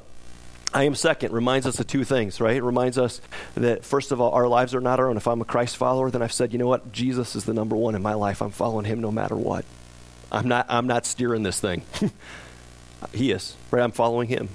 I 0.74 0.84
am 0.84 0.94
second 0.94 1.34
reminds 1.34 1.66
us 1.66 1.80
of 1.80 1.88
two 1.88 2.04
things, 2.04 2.40
right? 2.40 2.56
It 2.56 2.64
reminds 2.64 2.98
us 2.98 3.22
that, 3.56 3.84
first 3.84 4.12
of 4.12 4.22
all, 4.22 4.32
our 4.32 4.48
lives 4.48 4.76
are 4.76 4.82
not 4.82 5.00
our 5.00 5.10
own. 5.10 5.18
If 5.18 5.28
I'm 5.28 5.42
a 5.42 5.46
Christ 5.46 5.78
follower, 5.78 6.12
then 6.12 6.22
I've 6.22 6.34
said, 6.34 6.54
you 6.54 6.60
know 6.60 6.68
what? 6.68 6.92
Jesus 6.92 7.36
is 7.36 7.46
the 7.46 7.54
number 7.54 7.76
one 7.76 7.96
in 7.96 8.04
my 8.04 8.14
life. 8.14 8.42
I'm 8.42 8.52
following 8.52 8.86
him 8.86 9.02
no 9.02 9.12
matter 9.12 9.36
what. 9.36 9.66
I'm 10.32 10.48
not, 10.48 10.68
I'm 10.70 10.86
not 10.86 11.08
steering 11.08 11.42
this 11.42 11.60
thing. 11.60 11.82
he 13.14 13.32
is, 13.32 13.56
right? 13.72 13.82
I'm 13.82 13.92
following 13.92 14.28
him. 14.28 14.50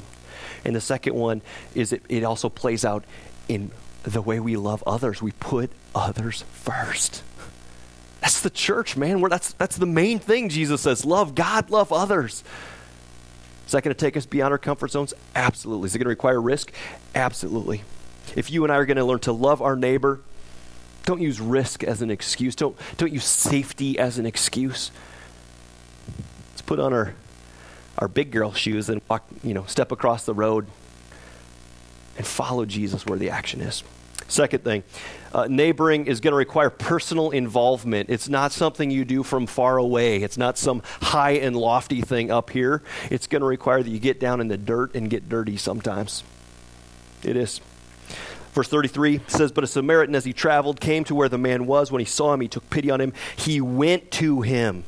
And 0.64 0.76
the 0.76 0.80
second 0.80 1.14
one 1.14 1.42
is 1.74 1.92
it, 1.92 2.02
it 2.08 2.22
also 2.22 2.48
plays 2.48 2.84
out 2.84 3.04
in 3.48 3.72
the 4.04 4.22
way 4.22 4.38
we 4.38 4.56
love 4.56 4.84
others. 4.86 5.20
We 5.20 5.32
put 5.32 5.70
others 5.94 6.44
first. 6.52 7.22
That's 8.20 8.40
the 8.40 8.50
church, 8.50 8.96
man. 8.96 9.20
We're, 9.20 9.28
that's, 9.28 9.52
that's 9.54 9.76
the 9.76 9.86
main 9.86 10.18
thing 10.18 10.48
Jesus 10.48 10.82
says 10.82 11.04
love 11.04 11.34
God, 11.34 11.70
love 11.70 11.92
others. 11.92 12.44
Is 13.66 13.72
that 13.72 13.82
going 13.82 13.94
to 13.94 14.00
take 14.00 14.16
us 14.16 14.26
beyond 14.26 14.52
our 14.52 14.58
comfort 14.58 14.90
zones? 14.90 15.14
Absolutely. 15.34 15.86
Is 15.86 15.94
it 15.94 15.98
going 15.98 16.04
to 16.04 16.10
require 16.10 16.40
risk? 16.40 16.72
Absolutely. 17.14 17.82
If 18.36 18.50
you 18.50 18.64
and 18.64 18.72
I 18.72 18.76
are 18.76 18.86
going 18.86 18.96
to 18.96 19.04
learn 19.04 19.20
to 19.20 19.32
love 19.32 19.62
our 19.62 19.76
neighbor, 19.76 20.20
don't 21.04 21.20
use 21.20 21.40
risk 21.40 21.84
as 21.84 22.02
an 22.02 22.10
excuse. 22.10 22.54
Don't, 22.54 22.76
don't 22.96 23.12
use 23.12 23.24
safety 23.24 23.98
as 23.98 24.18
an 24.18 24.26
excuse. 24.26 24.90
Let's 26.50 26.62
put 26.62 26.78
on 26.78 26.92
our, 26.92 27.14
our 27.98 28.08
big 28.08 28.30
girl 28.30 28.52
shoes 28.52 28.88
and 28.88 29.00
walk, 29.08 29.26
you 29.42 29.54
know, 29.54 29.64
step 29.66 29.92
across 29.92 30.24
the 30.24 30.34
road 30.34 30.66
and 32.16 32.26
follow 32.26 32.64
Jesus 32.64 33.04
where 33.06 33.18
the 33.18 33.30
action 33.30 33.60
is. 33.60 33.82
Second 34.28 34.64
thing, 34.64 34.82
uh, 35.32 35.46
neighboring 35.48 36.06
is 36.06 36.20
going 36.20 36.32
to 36.32 36.36
require 36.36 36.70
personal 36.70 37.30
involvement. 37.30 38.08
It's 38.08 38.28
not 38.28 38.52
something 38.52 38.90
you 38.90 39.04
do 39.04 39.22
from 39.22 39.46
far 39.46 39.76
away. 39.76 40.22
It's 40.22 40.38
not 40.38 40.56
some 40.56 40.82
high 41.02 41.32
and 41.32 41.56
lofty 41.56 42.00
thing 42.00 42.30
up 42.30 42.50
here. 42.50 42.82
It's 43.10 43.26
going 43.26 43.40
to 43.40 43.46
require 43.46 43.82
that 43.82 43.90
you 43.90 43.98
get 43.98 44.20
down 44.20 44.40
in 44.40 44.48
the 44.48 44.56
dirt 44.56 44.94
and 44.94 45.10
get 45.10 45.28
dirty 45.28 45.56
sometimes. 45.56 46.24
It 47.22 47.36
is. 47.36 47.60
Verse 48.52 48.68
33 48.68 49.20
says, 49.26 49.50
But 49.50 49.64
a 49.64 49.66
Samaritan, 49.66 50.14
as 50.14 50.24
he 50.24 50.32
traveled, 50.32 50.80
came 50.80 51.04
to 51.04 51.14
where 51.14 51.28
the 51.28 51.38
man 51.38 51.66
was. 51.66 51.90
When 51.90 52.00
he 52.00 52.06
saw 52.06 52.32
him, 52.32 52.40
he 52.40 52.48
took 52.48 52.68
pity 52.70 52.90
on 52.90 53.00
him. 53.00 53.12
He 53.36 53.60
went 53.60 54.10
to 54.12 54.42
him. 54.42 54.84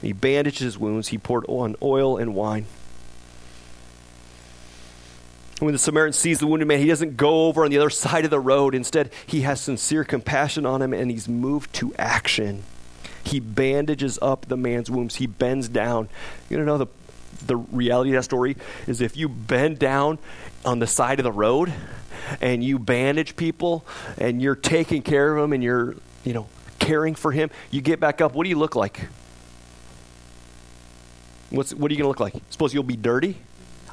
He 0.00 0.12
bandaged 0.12 0.60
his 0.60 0.78
wounds. 0.78 1.08
He 1.08 1.18
poured 1.18 1.44
on 1.48 1.76
oil 1.82 2.16
and 2.16 2.34
wine 2.34 2.66
when 5.60 5.72
the 5.72 5.78
Samaritan 5.78 6.12
sees 6.12 6.40
the 6.40 6.46
wounded 6.46 6.66
man, 6.66 6.78
he 6.78 6.86
doesn't 6.86 7.16
go 7.16 7.46
over 7.46 7.64
on 7.64 7.70
the 7.70 7.78
other 7.78 7.90
side 7.90 8.24
of 8.24 8.30
the 8.30 8.40
road. 8.40 8.74
Instead, 8.74 9.10
he 9.26 9.42
has 9.42 9.60
sincere 9.60 10.04
compassion 10.04 10.66
on 10.66 10.82
him 10.82 10.92
and 10.92 11.10
he's 11.10 11.28
moved 11.28 11.72
to 11.74 11.94
action. 11.96 12.64
He 13.22 13.40
bandages 13.40 14.18
up 14.22 14.46
the 14.46 14.56
man's 14.56 14.90
wounds. 14.90 15.16
He 15.16 15.26
bends 15.26 15.68
down. 15.68 16.08
You 16.48 16.64
know 16.64 16.78
the 16.78 16.86
the 17.46 17.56
reality 17.56 18.10
of 18.10 18.16
that 18.16 18.24
story 18.24 18.56
is 18.86 19.00
if 19.00 19.16
you 19.16 19.28
bend 19.28 19.78
down 19.78 20.18
on 20.64 20.78
the 20.78 20.86
side 20.86 21.18
of 21.20 21.24
the 21.24 21.32
road 21.32 21.72
and 22.40 22.62
you 22.62 22.78
bandage 22.78 23.36
people 23.36 23.84
and 24.18 24.42
you're 24.42 24.54
taking 24.54 25.02
care 25.02 25.34
of 25.34 25.42
them 25.42 25.52
and 25.52 25.62
you're, 25.62 25.94
you 26.24 26.32
know, 26.32 26.48
caring 26.78 27.14
for 27.14 27.32
him, 27.32 27.50
you 27.70 27.80
get 27.80 28.00
back 28.00 28.20
up, 28.20 28.34
what 28.34 28.44
do 28.44 28.50
you 28.50 28.58
look 28.58 28.76
like? 28.76 29.08
What's, 31.50 31.74
what 31.74 31.90
are 31.90 31.94
you 31.94 31.98
going 31.98 32.04
to 32.04 32.08
look 32.08 32.20
like? 32.20 32.34
Suppose 32.50 32.74
you'll 32.74 32.82
be 32.82 32.96
dirty? 32.96 33.36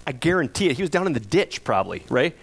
I 0.08 0.14
guarantee 0.14 0.70
it. 0.70 0.78
He 0.78 0.82
was 0.82 0.90
down 0.90 1.06
in 1.06 1.12
the 1.12 1.20
ditch, 1.20 1.66
probably, 1.66 2.02
right? 2.10 2.34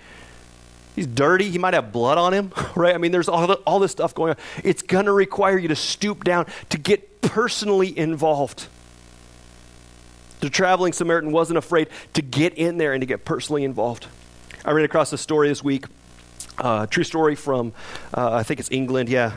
He's 0.95 1.07
dirty. 1.07 1.49
He 1.51 1.57
might 1.57 1.73
have 1.73 1.93
blood 1.93 2.19
on 2.19 2.35
him, 2.35 2.53
right? 2.77 2.95
I 2.95 2.99
mean, 2.99 3.11
there's 3.11 3.29
all, 3.29 3.47
the, 3.47 3.55
all 3.67 3.81
this 3.81 3.91
stuff 3.91 4.15
going 4.15 4.33
on. 4.33 4.37
It's 4.63 4.83
going 4.83 5.07
to 5.07 5.13
require 5.13 5.57
you 5.57 5.69
to 5.69 5.77
stoop 5.77 6.25
down 6.25 6.47
to 6.69 6.79
get 6.79 7.23
personally 7.23 7.99
involved. 7.99 8.69
The 10.41 10.51
traveling 10.51 10.93
Samaritan 10.93 11.33
wasn't 11.33 11.57
afraid 11.57 11.89
to 12.13 12.21
get 12.21 12.53
in 12.53 12.77
there 12.77 12.93
and 12.93 13.01
to 13.01 13.07
get 13.07 13.25
personally 13.25 13.65
involved. 13.65 14.09
I 14.63 14.73
ran 14.73 14.85
across 14.85 15.11
a 15.15 15.19
story 15.19 15.49
this 15.49 15.65
week. 15.65 15.87
Uh, 16.59 16.87
true 16.87 17.03
story 17.03 17.35
from, 17.35 17.73
uh, 18.13 18.35
I 18.35 18.43
think 18.43 18.61
it's 18.61 18.71
England, 18.71 19.09
yeah, 19.09 19.33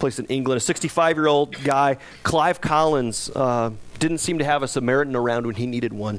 place 0.00 0.18
in 0.18 0.26
England. 0.26 0.58
A 0.58 0.60
65 0.60 1.16
year 1.16 1.28
old 1.28 1.52
guy, 1.62 1.98
Clive 2.24 2.60
Collins, 2.60 3.30
uh, 3.36 3.70
didn't 4.00 4.18
seem 4.18 4.38
to 4.38 4.44
have 4.44 4.64
a 4.64 4.68
Samaritan 4.68 5.14
around 5.14 5.46
when 5.46 5.54
he 5.54 5.66
needed 5.66 5.92
one. 5.92 6.18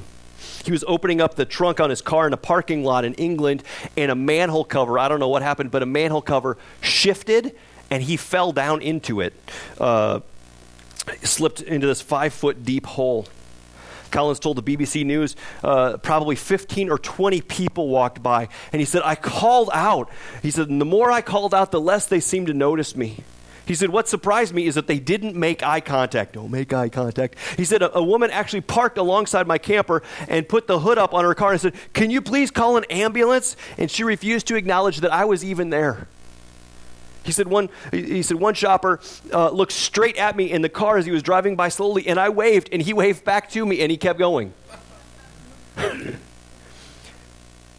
He 0.64 0.72
was 0.72 0.84
opening 0.86 1.20
up 1.20 1.34
the 1.34 1.44
trunk 1.44 1.80
on 1.80 1.90
his 1.90 2.02
car 2.02 2.26
in 2.26 2.32
a 2.32 2.38
parking 2.38 2.84
lot 2.84 3.04
in 3.04 3.14
England, 3.14 3.62
and 3.96 4.10
a 4.10 4.14
manhole 4.14 4.64
cover, 4.64 4.98
I 4.98 5.08
don't 5.08 5.20
know 5.20 5.28
what 5.28 5.42
happened, 5.42 5.70
but 5.70 5.82
a 5.82 5.86
manhole 5.86 6.22
cover 6.22 6.58
shifted 6.80 7.54
and 7.90 8.02
he 8.02 8.16
fell 8.16 8.52
down 8.52 8.80
into 8.80 9.20
it, 9.20 9.34
uh, 9.78 10.20
slipped 11.22 11.60
into 11.60 11.86
this 11.86 12.00
five 12.00 12.32
foot 12.32 12.64
deep 12.64 12.86
hole. 12.86 13.26
Collins 14.10 14.40
told 14.40 14.56
the 14.56 14.62
BBC 14.62 15.04
News 15.04 15.36
uh, 15.62 15.96
probably 15.98 16.34
15 16.34 16.90
or 16.90 16.98
20 16.98 17.42
people 17.42 17.88
walked 17.88 18.22
by, 18.22 18.48
and 18.72 18.80
he 18.80 18.86
said, 18.86 19.02
I 19.04 19.14
called 19.14 19.70
out. 19.72 20.10
He 20.42 20.50
said, 20.50 20.68
and 20.68 20.80
the 20.80 20.86
more 20.86 21.10
I 21.10 21.20
called 21.22 21.54
out, 21.54 21.70
the 21.70 21.80
less 21.80 22.06
they 22.06 22.20
seemed 22.20 22.48
to 22.48 22.54
notice 22.54 22.96
me. 22.96 23.18
He 23.66 23.74
said, 23.74 23.90
What 23.90 24.08
surprised 24.08 24.54
me 24.54 24.66
is 24.66 24.74
that 24.74 24.86
they 24.86 24.98
didn't 24.98 25.36
make 25.36 25.62
eye 25.62 25.80
contact. 25.80 26.34
Don't 26.34 26.50
make 26.50 26.72
eye 26.72 26.88
contact. 26.88 27.36
He 27.56 27.64
said, 27.64 27.82
A, 27.82 27.98
a 27.98 28.02
woman 28.02 28.30
actually 28.30 28.62
parked 28.62 28.98
alongside 28.98 29.46
my 29.46 29.58
camper 29.58 30.02
and 30.28 30.48
put 30.48 30.66
the 30.66 30.80
hood 30.80 30.98
up 30.98 31.14
on 31.14 31.24
her 31.24 31.34
car 31.34 31.52
and 31.52 31.60
said, 31.60 31.74
Can 31.92 32.10
you 32.10 32.20
please 32.20 32.50
call 32.50 32.76
an 32.76 32.84
ambulance? 32.90 33.56
And 33.78 33.90
she 33.90 34.04
refused 34.04 34.46
to 34.48 34.56
acknowledge 34.56 34.98
that 34.98 35.12
I 35.12 35.24
was 35.24 35.44
even 35.44 35.70
there. 35.70 36.08
He 37.22 37.32
said 37.32 37.48
one, 37.48 37.68
he 37.90 38.22
said 38.22 38.38
one 38.38 38.54
shopper 38.54 38.98
uh, 39.32 39.50
looked 39.50 39.72
straight 39.72 40.16
at 40.16 40.36
me 40.36 40.50
in 40.50 40.62
the 40.62 40.68
car 40.68 40.96
as 40.96 41.04
he 41.04 41.12
was 41.12 41.22
driving 41.22 41.54
by 41.54 41.68
slowly, 41.68 42.08
and 42.08 42.18
I 42.18 42.30
waved, 42.30 42.70
and 42.72 42.80
he 42.80 42.92
waved 42.94 43.24
back 43.24 43.50
to 43.50 43.66
me, 43.66 43.82
and 43.82 43.90
he 43.90 43.98
kept 43.98 44.18
going. 44.18 44.54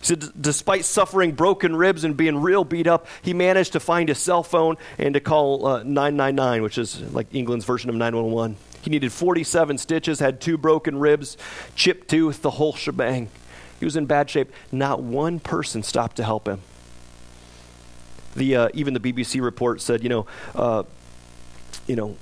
he 0.01 0.07
said, 0.07 0.25
despite 0.39 0.83
suffering 0.83 1.33
broken 1.33 1.75
ribs 1.75 2.03
and 2.03 2.17
being 2.17 2.41
real 2.41 2.63
beat 2.63 2.87
up, 2.87 3.05
he 3.21 3.35
managed 3.35 3.73
to 3.73 3.79
find 3.79 4.09
a 4.09 4.15
cell 4.15 4.41
phone 4.41 4.77
and 4.97 5.13
to 5.13 5.19
call 5.19 5.65
uh, 5.67 5.83
999, 5.83 6.63
which 6.63 6.79
is 6.79 6.99
like 7.13 7.27
England's 7.33 7.65
version 7.65 7.89
of 7.89 7.95
911. 7.95 8.57
He 8.81 8.89
needed 8.89 9.11
47 9.11 9.77
stitches, 9.77 10.19
had 10.19 10.41
two 10.41 10.57
broken 10.57 10.97
ribs, 10.97 11.37
chipped 11.75 12.07
tooth, 12.09 12.41
the 12.41 12.49
whole 12.49 12.73
shebang. 12.73 13.29
He 13.79 13.85
was 13.85 13.95
in 13.95 14.07
bad 14.07 14.27
shape. 14.27 14.51
Not 14.71 15.03
one 15.03 15.39
person 15.39 15.83
stopped 15.83 16.15
to 16.17 16.23
help 16.23 16.47
him. 16.47 16.61
The, 18.35 18.55
uh, 18.55 18.69
even 18.73 18.95
the 18.95 18.99
BBC 18.99 19.39
report 19.41 19.81
said, 19.81 20.01
you 20.01 20.09
know, 20.09 20.25
uh, 20.55 20.83
you 21.85 21.95
know, 21.95 22.17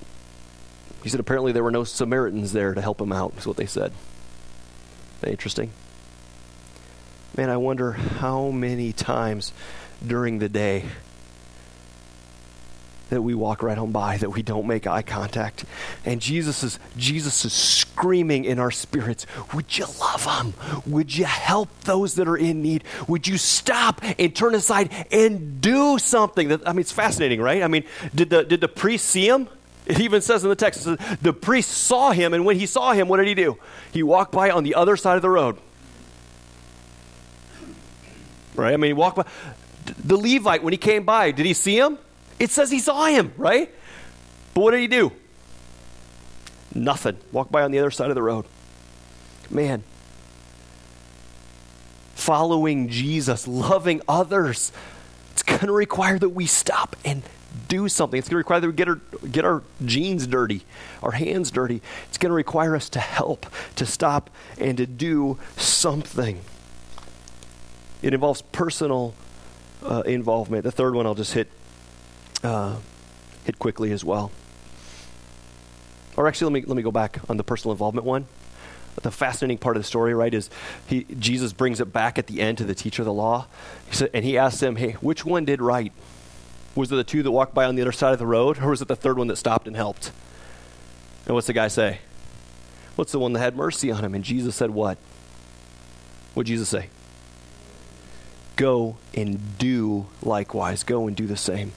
he 1.01 1.07
said 1.07 1.21
apparently 1.21 1.53
there 1.53 1.63
were 1.63 1.71
no 1.71 1.85
Samaritans 1.85 2.51
there 2.51 2.73
to 2.73 2.81
help 2.81 2.99
him 2.99 3.13
out, 3.13 3.33
is 3.37 3.47
what 3.47 3.55
they 3.55 3.65
said. 3.65 3.93
Interesting. 5.25 5.71
Man, 7.37 7.49
I 7.49 7.57
wonder 7.57 7.91
how 7.91 8.49
many 8.49 8.91
times 8.91 9.53
during 10.05 10.39
the 10.39 10.49
day 10.49 10.85
that 13.09 13.21
we 13.21 13.33
walk 13.33 13.63
right 13.63 13.77
on 13.77 13.91
by, 13.91 14.17
that 14.17 14.29
we 14.29 14.41
don't 14.41 14.67
make 14.67 14.87
eye 14.87 15.01
contact. 15.01 15.65
And 16.05 16.21
Jesus 16.21 16.63
is, 16.63 16.79
Jesus 16.95 17.43
is 17.45 17.53
screaming 17.53 18.45
in 18.45 18.59
our 18.59 18.71
spirits, 18.71 19.25
Would 19.53 19.77
you 19.77 19.85
love 19.99 20.25
them? 20.25 20.53
Would 20.85 21.15
you 21.17 21.25
help 21.25 21.69
those 21.81 22.15
that 22.15 22.27
are 22.27 22.37
in 22.37 22.61
need? 22.61 22.83
Would 23.07 23.27
you 23.27 23.37
stop 23.37 24.01
and 24.17 24.35
turn 24.35 24.55
aside 24.55 24.91
and 25.11 25.59
do 25.61 25.97
something? 25.97 26.49
That, 26.49 26.67
I 26.67 26.73
mean, 26.73 26.81
it's 26.81 26.91
fascinating, 26.91 27.41
right? 27.41 27.63
I 27.63 27.67
mean, 27.67 27.83
did 28.13 28.29
the, 28.29 28.43
did 28.43 28.61
the 28.61 28.67
priest 28.67 29.05
see 29.05 29.27
him? 29.27 29.47
It 29.85 29.99
even 29.99 30.21
says 30.21 30.43
in 30.43 30.49
the 30.49 30.55
text, 30.55 30.87
the 31.21 31.33
priest 31.33 31.71
saw 31.71 32.11
him, 32.11 32.33
and 32.35 32.45
when 32.45 32.59
he 32.59 32.67
saw 32.67 32.93
him, 32.93 33.07
what 33.07 33.17
did 33.17 33.27
he 33.27 33.33
do? 33.33 33.57
He 33.91 34.03
walked 34.03 34.31
by 34.31 34.51
on 34.51 34.63
the 34.63 34.75
other 34.75 34.95
side 34.95 35.15
of 35.15 35.23
the 35.23 35.29
road. 35.31 35.57
Right? 38.55 38.73
I 38.73 38.77
mean, 38.77 38.89
he 38.89 38.93
walked 38.93 39.17
by. 39.17 39.25
The 40.03 40.17
Levite, 40.17 40.63
when 40.63 40.73
he 40.73 40.77
came 40.77 41.03
by, 41.03 41.31
did 41.31 41.45
he 41.45 41.53
see 41.53 41.77
him? 41.77 41.97
It 42.39 42.51
says 42.51 42.71
he 42.71 42.79
saw 42.79 43.05
him, 43.05 43.33
right? 43.37 43.73
But 44.53 44.61
what 44.61 44.71
did 44.71 44.81
he 44.81 44.87
do? 44.87 45.11
Nothing. 46.73 47.17
Walk 47.31 47.51
by 47.51 47.63
on 47.63 47.71
the 47.71 47.79
other 47.79 47.91
side 47.91 48.09
of 48.09 48.15
the 48.15 48.21
road. 48.21 48.45
Man, 49.49 49.83
following 52.13 52.89
Jesus, 52.89 53.47
loving 53.47 54.01
others, 54.07 54.71
it's 55.31 55.43
going 55.43 55.59
to 55.61 55.73
require 55.73 56.19
that 56.19 56.29
we 56.29 56.45
stop 56.45 56.95
and 57.03 57.23
do 57.67 57.87
something. 57.89 58.17
It's 58.17 58.27
going 58.27 58.35
to 58.35 58.37
require 58.37 58.59
that 58.59 58.67
we 58.67 58.73
get 58.73 58.87
our, 58.87 58.95
get 59.31 59.45
our 59.45 59.63
jeans 59.83 60.27
dirty, 60.27 60.63
our 61.01 61.11
hands 61.11 61.49
dirty. 61.49 61.81
It's 62.07 62.17
going 62.17 62.29
to 62.29 62.35
require 62.35 62.75
us 62.75 62.89
to 62.89 62.99
help, 62.99 63.47
to 63.75 63.85
stop, 63.85 64.29
and 64.59 64.77
to 64.77 64.85
do 64.85 65.39
something. 65.57 66.41
It 68.01 68.13
involves 68.13 68.41
personal 68.41 69.13
uh, 69.83 70.03
involvement. 70.05 70.63
The 70.63 70.71
third 70.71 70.95
one 70.95 71.05
I'll 71.05 71.15
just 71.15 71.33
hit 71.33 71.49
uh, 72.43 72.77
hit 73.43 73.59
quickly 73.59 73.91
as 73.91 74.03
well. 74.03 74.31
Or 76.15 76.27
actually, 76.27 76.53
let 76.53 76.61
me, 76.61 76.67
let 76.67 76.75
me 76.75 76.83
go 76.83 76.91
back 76.91 77.19
on 77.29 77.37
the 77.37 77.43
personal 77.43 77.71
involvement 77.71 78.05
one. 78.05 78.27
The 79.01 79.11
fascinating 79.11 79.59
part 79.59 79.77
of 79.77 79.83
the 79.83 79.87
story, 79.87 80.13
right, 80.13 80.33
is 80.33 80.49
he, 80.87 81.05
Jesus 81.17 81.53
brings 81.53 81.79
it 81.79 81.93
back 81.93 82.17
at 82.17 82.27
the 82.27 82.41
end 82.41 82.57
to 82.57 82.65
the 82.65 82.75
teacher 82.75 83.01
of 83.01 83.05
the 83.05 83.13
law. 83.13 83.47
He 83.89 83.95
said, 83.95 84.09
and 84.13 84.25
he 84.25 84.37
asks 84.37 84.61
him, 84.61 84.75
hey, 84.75 84.93
which 84.99 85.23
one 85.23 85.45
did 85.45 85.61
right? 85.61 85.93
Was 86.75 86.91
it 86.91 86.95
the 86.95 87.05
two 87.05 87.23
that 87.23 87.31
walked 87.31 87.53
by 87.53 87.63
on 87.63 87.75
the 87.75 87.81
other 87.81 87.93
side 87.93 88.11
of 88.11 88.19
the 88.19 88.27
road, 88.27 88.59
or 88.59 88.69
was 88.69 88.81
it 88.81 88.89
the 88.89 88.97
third 88.97 89.17
one 89.17 89.27
that 89.27 89.37
stopped 89.37 89.67
and 89.67 89.75
helped? 89.77 90.11
And 91.25 91.33
what's 91.33 91.47
the 91.47 91.53
guy 91.53 91.69
say? 91.69 91.99
What's 92.97 93.13
the 93.13 93.19
one 93.19 93.31
that 93.33 93.39
had 93.39 93.55
mercy 93.55 93.89
on 93.89 94.03
him? 94.03 94.13
And 94.13 94.23
Jesus 94.23 94.55
said, 94.55 94.71
what? 94.71 94.97
What 96.33 96.45
Jesus 96.45 96.67
say? 96.67 96.89
Go 98.59 98.97
and 99.13 99.57
do 99.57 100.07
likewise. 100.21 100.83
Go 100.83 101.07
and 101.07 101.15
do 101.15 101.25
the 101.25 101.37
same. 101.37 101.71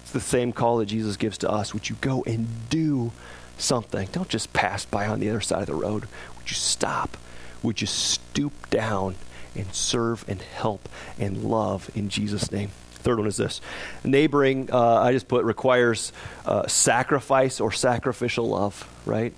It's 0.00 0.10
the 0.10 0.20
same 0.20 0.54
call 0.54 0.78
that 0.78 0.86
Jesus 0.86 1.18
gives 1.18 1.36
to 1.38 1.50
us. 1.50 1.74
Would 1.74 1.90
you 1.90 1.96
go 2.00 2.24
and 2.26 2.48
do 2.70 3.12
something? 3.58 4.08
Don't 4.10 4.30
just 4.30 4.54
pass 4.54 4.86
by 4.86 5.06
on 5.06 5.20
the 5.20 5.28
other 5.28 5.42
side 5.42 5.60
of 5.60 5.66
the 5.66 5.74
road. 5.74 6.08
Would 6.38 6.48
you 6.48 6.54
stop? 6.56 7.18
Would 7.62 7.82
you 7.82 7.86
stoop 7.86 8.70
down 8.70 9.16
and 9.54 9.74
serve 9.74 10.24
and 10.26 10.40
help 10.40 10.88
and 11.18 11.44
love 11.44 11.90
in 11.94 12.08
Jesus' 12.08 12.50
name? 12.50 12.70
Third 12.92 13.18
one 13.18 13.28
is 13.28 13.36
this 13.36 13.60
neighboring, 14.02 14.70
uh, 14.72 15.02
I 15.02 15.12
just 15.12 15.28
put 15.28 15.44
requires 15.44 16.10
uh, 16.46 16.66
sacrifice 16.68 17.60
or 17.60 17.70
sacrificial 17.70 18.48
love, 18.48 18.88
right? 19.04 19.34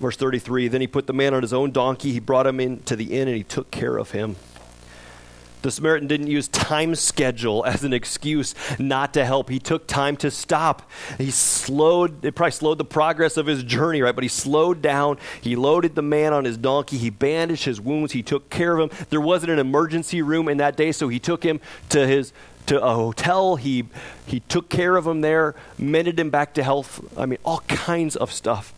Verse 0.00 0.16
33 0.16 0.68
Then 0.68 0.80
he 0.80 0.86
put 0.86 1.06
the 1.06 1.12
man 1.12 1.34
on 1.34 1.42
his 1.42 1.52
own 1.52 1.72
donkey, 1.72 2.12
he 2.12 2.20
brought 2.20 2.46
him 2.46 2.58
into 2.58 2.96
the 2.96 3.18
inn, 3.18 3.28
and 3.28 3.36
he 3.36 3.44
took 3.44 3.70
care 3.70 3.98
of 3.98 4.12
him. 4.12 4.36
The 5.62 5.70
Samaritan 5.70 6.06
didn't 6.06 6.28
use 6.28 6.48
time 6.48 6.94
schedule 6.94 7.64
as 7.64 7.82
an 7.82 7.92
excuse 7.92 8.54
not 8.78 9.14
to 9.14 9.24
help. 9.24 9.48
He 9.48 9.58
took 9.58 9.86
time 9.86 10.16
to 10.18 10.30
stop. 10.30 10.88
He 11.18 11.30
slowed, 11.30 12.24
it 12.24 12.34
probably 12.34 12.52
slowed 12.52 12.78
the 12.78 12.84
progress 12.84 13.36
of 13.36 13.46
his 13.46 13.62
journey, 13.62 14.02
right? 14.02 14.14
But 14.14 14.22
he 14.24 14.28
slowed 14.28 14.80
down. 14.82 15.18
He 15.40 15.56
loaded 15.56 15.94
the 15.94 16.02
man 16.02 16.32
on 16.32 16.44
his 16.44 16.56
donkey. 16.56 16.98
He 16.98 17.10
bandaged 17.10 17.64
his 17.64 17.80
wounds. 17.80 18.12
He 18.12 18.22
took 18.22 18.48
care 18.50 18.78
of 18.78 18.90
him. 18.90 19.06
There 19.10 19.20
wasn't 19.20 19.52
an 19.52 19.58
emergency 19.58 20.22
room 20.22 20.48
in 20.48 20.58
that 20.58 20.76
day, 20.76 20.92
so 20.92 21.08
he 21.08 21.18
took 21.18 21.42
him 21.42 21.60
to 21.88 22.06
his 22.06 22.32
to 22.66 22.82
a 22.82 22.94
hotel. 22.94 23.56
He 23.56 23.86
he 24.26 24.40
took 24.40 24.68
care 24.68 24.96
of 24.96 25.06
him 25.06 25.20
there, 25.20 25.54
mended 25.78 26.18
him 26.18 26.30
back 26.30 26.54
to 26.54 26.62
health. 26.62 27.00
I 27.16 27.26
mean, 27.26 27.38
all 27.44 27.60
kinds 27.60 28.16
of 28.16 28.32
stuff. 28.32 28.74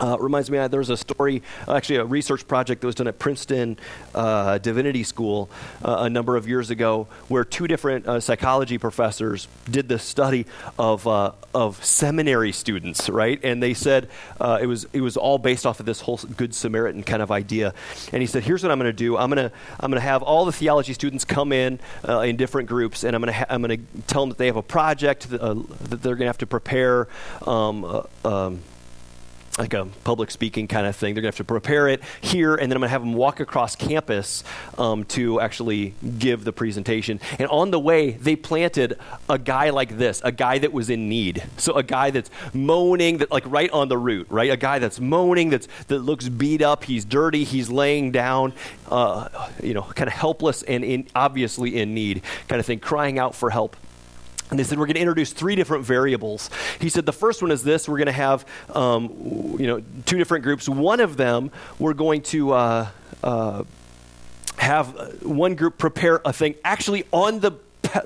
Uh, 0.00 0.16
reminds 0.18 0.50
me, 0.50 0.58
uh, 0.58 0.66
there 0.66 0.80
was 0.80 0.90
a 0.90 0.96
story, 0.96 1.42
actually, 1.68 1.96
a 1.96 2.04
research 2.04 2.48
project 2.48 2.80
that 2.80 2.86
was 2.86 2.96
done 2.96 3.06
at 3.06 3.18
Princeton 3.18 3.78
uh, 4.14 4.58
Divinity 4.58 5.04
School 5.04 5.48
uh, 5.84 5.98
a 6.00 6.10
number 6.10 6.36
of 6.36 6.48
years 6.48 6.70
ago, 6.70 7.06
where 7.28 7.44
two 7.44 7.68
different 7.68 8.06
uh, 8.06 8.18
psychology 8.18 8.76
professors 8.76 9.46
did 9.70 9.88
the 9.88 9.98
study 9.98 10.46
of 10.78 11.06
uh, 11.06 11.32
of 11.54 11.84
seminary 11.84 12.50
students, 12.50 13.08
right? 13.08 13.38
And 13.44 13.62
they 13.62 13.72
said 13.72 14.08
it 14.40 14.66
was 14.66 14.86
it 14.92 15.00
was 15.00 15.16
all 15.16 15.38
based 15.38 15.64
off 15.64 15.78
of 15.78 15.86
this 15.86 16.00
whole 16.00 16.18
Good 16.36 16.54
Samaritan 16.54 17.04
kind 17.04 17.22
of 17.22 17.30
idea. 17.30 17.72
And 18.12 18.20
he 18.20 18.26
said, 18.26 18.42
"Here's 18.42 18.64
what 18.64 18.72
I'm 18.72 18.78
going 18.78 18.90
to 18.90 18.92
do. 18.92 19.16
I'm 19.16 19.30
going 19.30 19.48
to 19.48 19.54
I'm 19.78 19.90
going 19.92 20.00
to 20.00 20.08
have 20.08 20.24
all 20.24 20.44
the 20.44 20.52
theology 20.52 20.92
students 20.92 21.24
come 21.24 21.52
in 21.52 21.78
in 22.04 22.36
different 22.36 22.68
groups, 22.68 23.04
and 23.04 23.14
I'm 23.14 23.22
going 23.22 23.32
to 23.32 23.38
ha- 23.38 23.46
I'm 23.48 23.62
going 23.62 23.78
to 23.78 24.02
tell 24.08 24.22
them 24.22 24.30
that 24.30 24.38
they 24.38 24.46
have 24.46 24.56
a 24.56 24.62
project 24.62 25.30
that, 25.30 25.40
that 25.40 26.02
they're 26.02 26.16
going 26.16 26.26
to 26.26 26.26
have 26.26 26.38
to 26.38 26.46
prepare." 26.46 27.06
Um, 27.46 28.04
um, 28.24 28.60
like 29.58 29.72
a 29.72 29.86
public 30.02 30.30
speaking 30.30 30.66
kind 30.66 30.86
of 30.86 30.96
thing. 30.96 31.14
They're 31.14 31.22
going 31.22 31.32
to 31.32 31.36
have 31.36 31.46
to 31.46 31.52
prepare 31.52 31.88
it 31.88 32.02
here, 32.20 32.54
and 32.54 32.70
then 32.70 32.76
I'm 32.76 32.80
going 32.80 32.88
to 32.88 32.92
have 32.92 33.02
them 33.02 33.14
walk 33.14 33.40
across 33.40 33.76
campus 33.76 34.42
um, 34.78 35.04
to 35.04 35.40
actually 35.40 35.94
give 36.18 36.44
the 36.44 36.52
presentation. 36.52 37.20
And 37.38 37.48
on 37.48 37.70
the 37.70 37.78
way, 37.78 38.12
they 38.12 38.36
planted 38.36 38.98
a 39.28 39.38
guy 39.38 39.70
like 39.70 39.96
this, 39.96 40.20
a 40.24 40.32
guy 40.32 40.58
that 40.58 40.72
was 40.72 40.90
in 40.90 41.08
need. 41.08 41.44
So 41.56 41.74
a 41.74 41.82
guy 41.82 42.10
that's 42.10 42.30
moaning, 42.52 43.18
that 43.18 43.30
like 43.30 43.44
right 43.46 43.70
on 43.70 43.88
the 43.88 43.98
route, 43.98 44.26
right? 44.28 44.50
A 44.50 44.56
guy 44.56 44.78
that's 44.78 45.00
moaning, 45.00 45.50
that's 45.50 45.68
that 45.86 46.00
looks 46.00 46.28
beat 46.28 46.62
up. 46.62 46.84
He's 46.84 47.04
dirty. 47.04 47.44
He's 47.44 47.70
laying 47.70 48.10
down, 48.10 48.52
uh, 48.90 49.48
you 49.62 49.74
know, 49.74 49.82
kind 49.82 50.08
of 50.08 50.14
helpless 50.14 50.62
and 50.64 50.84
in, 50.84 51.06
obviously 51.14 51.80
in 51.80 51.94
need, 51.94 52.22
kind 52.48 52.60
of 52.60 52.66
thing, 52.66 52.80
crying 52.80 53.18
out 53.18 53.34
for 53.34 53.50
help. 53.50 53.76
And 54.50 54.58
they 54.58 54.64
said, 54.64 54.78
we're 54.78 54.86
going 54.86 54.94
to 54.94 55.00
introduce 55.00 55.32
three 55.32 55.54
different 55.54 55.84
variables. 55.84 56.50
He 56.80 56.88
said, 56.88 57.06
the 57.06 57.12
first 57.12 57.42
one 57.42 57.50
is 57.50 57.64
this 57.64 57.88
we're 57.88 57.96
going 57.96 58.06
to 58.06 58.12
have, 58.12 58.46
um, 58.74 59.56
you 59.58 59.66
know, 59.66 59.82
two 60.06 60.18
different 60.18 60.44
groups. 60.44 60.68
One 60.68 61.00
of 61.00 61.16
them, 61.16 61.50
we're 61.78 61.94
going 61.94 62.22
to 62.22 62.52
uh, 62.52 62.88
uh, 63.22 63.64
have 64.58 65.22
one 65.22 65.54
group 65.54 65.78
prepare 65.78 66.20
a 66.24 66.32
thing 66.32 66.54
actually 66.64 67.04
on 67.10 67.40
the 67.40 67.52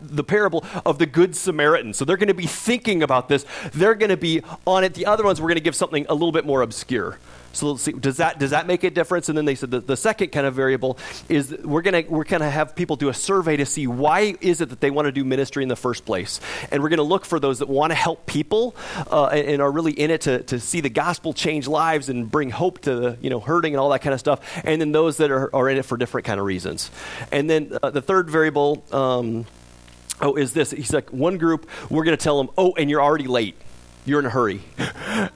the 0.00 0.24
parable 0.24 0.64
of 0.84 0.98
the 0.98 1.06
Good 1.06 1.36
Samaritan. 1.36 1.94
So 1.94 2.04
they're 2.04 2.16
going 2.16 2.28
to 2.28 2.34
be 2.34 2.46
thinking 2.46 3.02
about 3.02 3.28
this. 3.28 3.46
They're 3.72 3.94
going 3.94 4.10
to 4.10 4.16
be 4.16 4.42
on 4.66 4.84
it. 4.84 4.94
The 4.94 5.06
other 5.06 5.24
ones, 5.24 5.40
we're 5.40 5.48
going 5.48 5.56
to 5.56 5.62
give 5.62 5.76
something 5.76 6.04
a 6.08 6.14
little 6.14 6.32
bit 6.32 6.44
more 6.44 6.62
obscure. 6.62 7.18
So 7.52 7.72
let's 7.72 7.82
see, 7.82 7.92
does 7.92 8.18
that 8.18 8.38
does 8.38 8.50
that 8.50 8.66
make 8.66 8.84
a 8.84 8.90
difference? 8.90 9.28
And 9.28 9.36
then 9.36 9.44
they 9.44 9.54
said 9.54 9.70
the, 9.70 9.80
the 9.80 9.96
second 9.96 10.30
kind 10.30 10.46
of 10.46 10.54
variable 10.54 10.98
is 11.28 11.50
we're 11.64 11.82
gonna 11.82 12.04
we're 12.08 12.24
gonna 12.24 12.50
have 12.50 12.76
people 12.76 12.96
do 12.96 13.08
a 13.08 13.14
survey 13.14 13.56
to 13.56 13.66
see 13.66 13.86
why 13.86 14.36
is 14.40 14.60
it 14.60 14.68
that 14.68 14.80
they 14.80 14.90
want 14.90 15.06
to 15.06 15.12
do 15.12 15.24
ministry 15.24 15.62
in 15.62 15.68
the 15.68 15.76
first 15.76 16.04
place, 16.04 16.40
and 16.70 16.82
we're 16.82 16.88
gonna 16.88 17.02
look 17.02 17.24
for 17.24 17.40
those 17.40 17.60
that 17.60 17.68
want 17.68 17.90
to 17.90 17.94
help 17.94 18.26
people 18.26 18.76
uh, 19.10 19.26
and, 19.26 19.48
and, 19.48 19.62
are 19.62 19.70
really 19.70 19.92
in 19.92 20.10
it 20.10 20.22
to, 20.22 20.42
to 20.44 20.60
see 20.60 20.80
the 20.80 20.90
gospel 20.90 21.32
change 21.32 21.66
lives 21.66 22.08
and 22.08 22.30
bring 22.30 22.50
hope 22.50 22.80
to 22.82 22.94
the 22.94 23.18
you 23.20 23.30
know 23.30 23.40
hurting 23.40 23.72
and 23.72 23.80
all 23.80 23.90
that 23.90 24.02
kind 24.02 24.14
of 24.14 24.20
stuff, 24.20 24.40
and 24.64 24.80
then 24.80 24.92
those 24.92 25.16
that 25.16 25.30
are, 25.30 25.54
are 25.54 25.68
in 25.68 25.78
it 25.78 25.84
for 25.84 25.96
different 25.96 26.26
kind 26.26 26.38
of 26.38 26.46
reasons. 26.46 26.90
And 27.32 27.48
then 27.48 27.76
uh, 27.82 27.90
the 27.90 28.02
third 28.02 28.30
variable. 28.30 28.84
Um, 28.92 29.46
oh, 30.20 30.34
is 30.34 30.52
this? 30.52 30.70
He's 30.70 30.92
like, 30.92 31.12
one 31.12 31.38
group, 31.38 31.68
we're 31.88 32.04
going 32.04 32.16
to 32.16 32.22
tell 32.22 32.38
them, 32.38 32.50
oh, 32.58 32.74
and 32.76 32.90
you're 32.90 33.02
already 33.02 33.28
late 33.28 33.54
you're 34.08 34.20
in 34.20 34.26
a 34.26 34.30
hurry. 34.30 34.60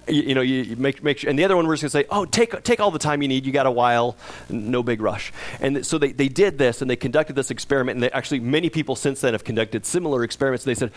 you, 0.09 0.23
you, 0.23 0.35
know, 0.35 0.41
you, 0.41 0.63
you, 0.63 0.77
make, 0.77 1.03
make 1.03 1.19
sure. 1.19 1.31
And 1.31 1.39
the 1.39 1.45
other 1.45 1.57
one, 1.57 1.67
we're 1.67 1.77
just 1.77 1.83
going 1.83 2.05
to 2.05 2.09
say, 2.09 2.17
oh, 2.17 2.25
take, 2.25 2.63
take 2.63 2.81
all 2.81 2.91
the 2.91 2.99
time 2.99 3.23
you 3.23 3.29
need. 3.29 3.47
You 3.47 3.53
got 3.53 3.67
a 3.67 3.71
while, 3.71 4.17
no 4.49 4.83
big 4.83 5.01
rush. 5.01 5.33
And 5.61 5.85
so 5.87 5.99
they, 5.99 6.13
they 6.13 6.29
did 6.29 6.59
this 6.59 6.83
and 6.83 6.91
they 6.91 6.97
conducted 6.97 7.35
this 7.37 7.51
experiment. 7.51 7.97
And 7.97 8.03
they, 8.03 8.11
actually, 8.11 8.41
many 8.41 8.71
people 8.71 8.97
since 8.97 9.21
then 9.21 9.35
have 9.35 9.45
conducted 9.45 9.87
similar 9.87 10.25
experiments. 10.25 10.65
They 10.65 10.75
said, 10.75 10.91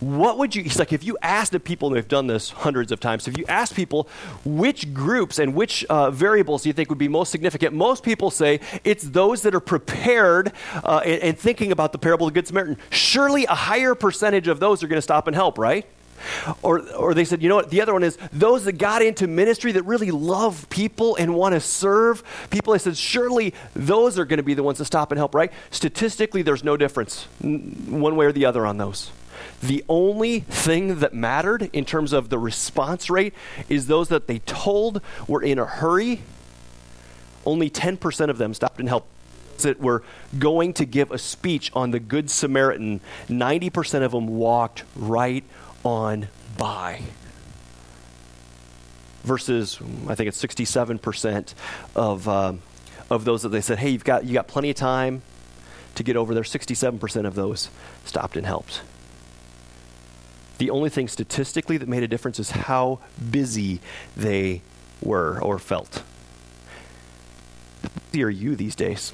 what 0.00 0.38
would 0.38 0.54
you, 0.54 0.62
he's 0.62 0.78
like, 0.78 0.92
if 0.92 1.04
you 1.04 1.16
asked 1.22 1.52
the 1.52 1.60
people, 1.60 1.88
and 1.88 1.96
they've 1.96 2.06
done 2.06 2.26
this 2.26 2.50
hundreds 2.50 2.92
of 2.92 3.00
times, 3.00 3.28
if 3.28 3.38
you 3.38 3.44
ask 3.48 3.74
people 3.74 4.08
which 4.44 4.92
groups 4.92 5.38
and 5.38 5.54
which 5.54 5.84
uh, 5.84 6.10
variables 6.10 6.62
do 6.62 6.68
you 6.68 6.72
think 6.72 6.88
would 6.88 6.98
be 6.98 7.08
most 7.08 7.30
significant, 7.30 7.74
most 7.74 8.02
people 8.02 8.30
say 8.30 8.60
it's 8.84 9.04
those 9.04 9.42
that 9.42 9.54
are 9.54 9.60
prepared 9.60 10.52
uh, 10.84 11.02
and, 11.04 11.22
and 11.22 11.38
thinking 11.38 11.72
about 11.72 11.92
the 11.92 11.98
parable 11.98 12.26
of 12.26 12.34
the 12.34 12.40
Good 12.40 12.48
Samaritan. 12.48 12.76
Surely 12.90 13.44
a 13.46 13.54
higher 13.54 13.94
percentage 13.94 14.48
of 14.48 14.60
those 14.60 14.82
are 14.82 14.88
going 14.88 14.98
to 14.98 15.02
stop 15.02 15.26
and 15.26 15.36
help, 15.36 15.58
right? 15.58 15.86
Or, 16.62 16.80
or 16.92 17.14
they 17.14 17.24
said, 17.24 17.42
you 17.42 17.48
know 17.48 17.56
what? 17.56 17.70
The 17.70 17.80
other 17.80 17.92
one 17.92 18.02
is 18.02 18.18
those 18.32 18.64
that 18.64 18.72
got 18.72 19.02
into 19.02 19.26
ministry 19.26 19.72
that 19.72 19.82
really 19.84 20.10
love 20.10 20.68
people 20.70 21.16
and 21.16 21.34
want 21.34 21.54
to 21.54 21.60
serve 21.60 22.22
people. 22.50 22.74
I 22.74 22.78
said, 22.78 22.96
surely 22.96 23.54
those 23.74 24.18
are 24.18 24.24
going 24.24 24.38
to 24.38 24.42
be 24.42 24.54
the 24.54 24.62
ones 24.62 24.78
to 24.78 24.84
stop 24.84 25.12
and 25.12 25.18
help, 25.18 25.34
right? 25.34 25.52
Statistically, 25.70 26.42
there's 26.42 26.64
no 26.64 26.76
difference 26.76 27.24
one 27.40 28.16
way 28.16 28.26
or 28.26 28.32
the 28.32 28.46
other 28.46 28.66
on 28.66 28.78
those. 28.78 29.10
The 29.60 29.84
only 29.88 30.40
thing 30.40 31.00
that 31.00 31.14
mattered 31.14 31.70
in 31.72 31.84
terms 31.84 32.12
of 32.12 32.28
the 32.28 32.38
response 32.38 33.08
rate 33.08 33.34
is 33.68 33.86
those 33.86 34.08
that 34.08 34.26
they 34.26 34.40
told 34.40 35.00
were 35.26 35.42
in 35.42 35.58
a 35.58 35.64
hurry. 35.64 36.22
Only 37.44 37.70
10% 37.70 38.28
of 38.28 38.38
them 38.38 38.54
stopped 38.54 38.78
and 38.80 38.88
helped 38.88 39.08
that 39.62 39.80
were 39.80 40.02
going 40.38 40.72
to 40.74 40.84
give 40.84 41.10
a 41.10 41.18
speech 41.18 41.70
on 41.74 41.90
the 41.90 42.00
Good 42.00 42.30
Samaritan, 42.30 43.00
90% 43.28 44.02
of 44.02 44.12
them 44.12 44.26
walked 44.26 44.84
right 44.96 45.44
on 45.84 46.28
by. 46.56 47.02
Versus, 49.24 49.78
I 50.08 50.14
think 50.14 50.28
it's 50.28 50.42
67% 50.42 51.54
of, 51.94 52.28
uh, 52.28 52.54
of 53.10 53.24
those 53.24 53.42
that 53.42 53.50
they 53.50 53.60
said, 53.60 53.78
hey, 53.78 53.90
you've 53.90 54.04
got, 54.04 54.24
you 54.24 54.32
got 54.32 54.48
plenty 54.48 54.70
of 54.70 54.76
time 54.76 55.22
to 55.94 56.02
get 56.02 56.16
over 56.16 56.34
there. 56.34 56.42
67% 56.42 57.26
of 57.26 57.34
those 57.34 57.70
stopped 58.04 58.36
and 58.36 58.46
helped. 58.46 58.82
The 60.58 60.70
only 60.70 60.90
thing 60.90 61.08
statistically 61.08 61.76
that 61.76 61.88
made 61.88 62.02
a 62.02 62.08
difference 62.08 62.38
is 62.38 62.50
how 62.50 63.00
busy 63.30 63.80
they 64.16 64.62
were 65.00 65.40
or 65.40 65.58
felt. 65.58 66.02
How 67.82 67.90
busy 68.10 68.22
are 68.22 68.30
you 68.30 68.54
these 68.56 68.74
days? 68.74 69.12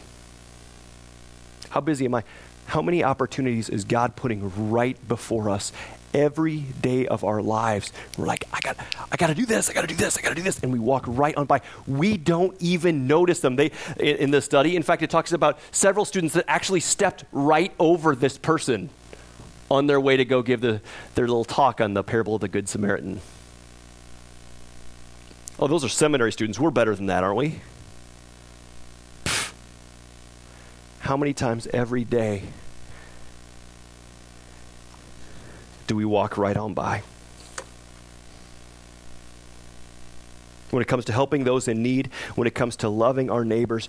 How 1.71 1.81
busy 1.81 2.05
am 2.05 2.14
I? 2.14 2.25
How 2.69 2.83
many 2.83 3.03
opportunities 3.03 3.71
is 3.71 3.85
God 3.85 4.14
putting 4.14 4.71
right 4.71 4.97
before 5.09 5.49
us 5.49 5.73
every 6.14 6.59
day 6.59 7.07
of 7.07 7.25
our 7.25 7.43
lives. 7.43 7.93
We're 8.16 8.27
like, 8.27 8.45
I 8.53 8.61
got, 8.61 8.77
I 9.11 9.16
got 9.16 9.29
to 9.29 9.35
do 9.35 9.47
this, 9.47 9.71
I 9.71 9.73
got 9.73 9.83
to 9.83 9.87
do 9.87 9.95
this, 9.95 10.16
I 10.16 10.23
got 10.23 10.31
to 10.31 10.35
do 10.35 10.43
this, 10.43 10.59
and 10.61 10.73
we 10.73 10.79
walk 10.79 11.05
right 11.07 11.35
on 11.37 11.47
by. 11.47 11.61
We 11.87 12.16
don't 12.16 12.55
even 12.61 13.07
notice 13.07 13.41
them. 13.41 13.57
They, 13.57 13.71
in, 13.99 14.16
in 14.16 14.31
the 14.31 14.41
study, 14.41 14.77
in 14.77 14.83
fact, 14.83 15.03
it 15.03 15.11
talks 15.11 15.33
about 15.33 15.59
several 15.71 16.05
students 16.05 16.35
that 16.35 16.45
actually 16.49 16.81
stepped 16.81 17.25
right 17.33 17.73
over 17.79 18.14
this 18.14 18.39
person 18.39 18.91
on 19.71 19.87
their 19.87 20.01
way 20.01 20.16
to 20.16 20.25
go 20.25 20.43
give 20.43 20.61
the, 20.61 20.81
their 21.14 21.27
little 21.27 21.45
talk 21.45 21.81
on 21.81 21.95
the 21.95 22.03
parable 22.03 22.35
of 22.35 22.41
the 22.41 22.49
Good 22.49 22.69
Samaritan. 22.69 23.21
Oh, 25.59 25.66
those 25.66 25.85
are 25.85 25.89
seminary 25.89 26.33
students. 26.33 26.59
We're 26.59 26.71
better 26.71 26.95
than 26.95 27.07
that, 27.07 27.25
aren't 27.25 27.37
we? 27.37 27.61
How 31.09 31.17
many 31.17 31.33
times 31.33 31.67
every 31.73 32.05
day 32.05 32.43
do 35.87 35.97
we 35.97 36.05
walk 36.05 36.37
right 36.37 36.55
on 36.55 36.75
by? 36.75 37.03
When 40.69 40.83
it 40.83 40.87
comes 40.87 41.07
to 41.07 41.15
helping 41.15 41.45
those 41.45 41.67
in 41.67 41.83
need, 41.83 42.11
when 42.35 42.47
it 42.47 42.55
comes 42.55 42.77
to 42.77 42.91
loving 42.91 43.31
our 43.31 43.43
neighbors, 43.43 43.89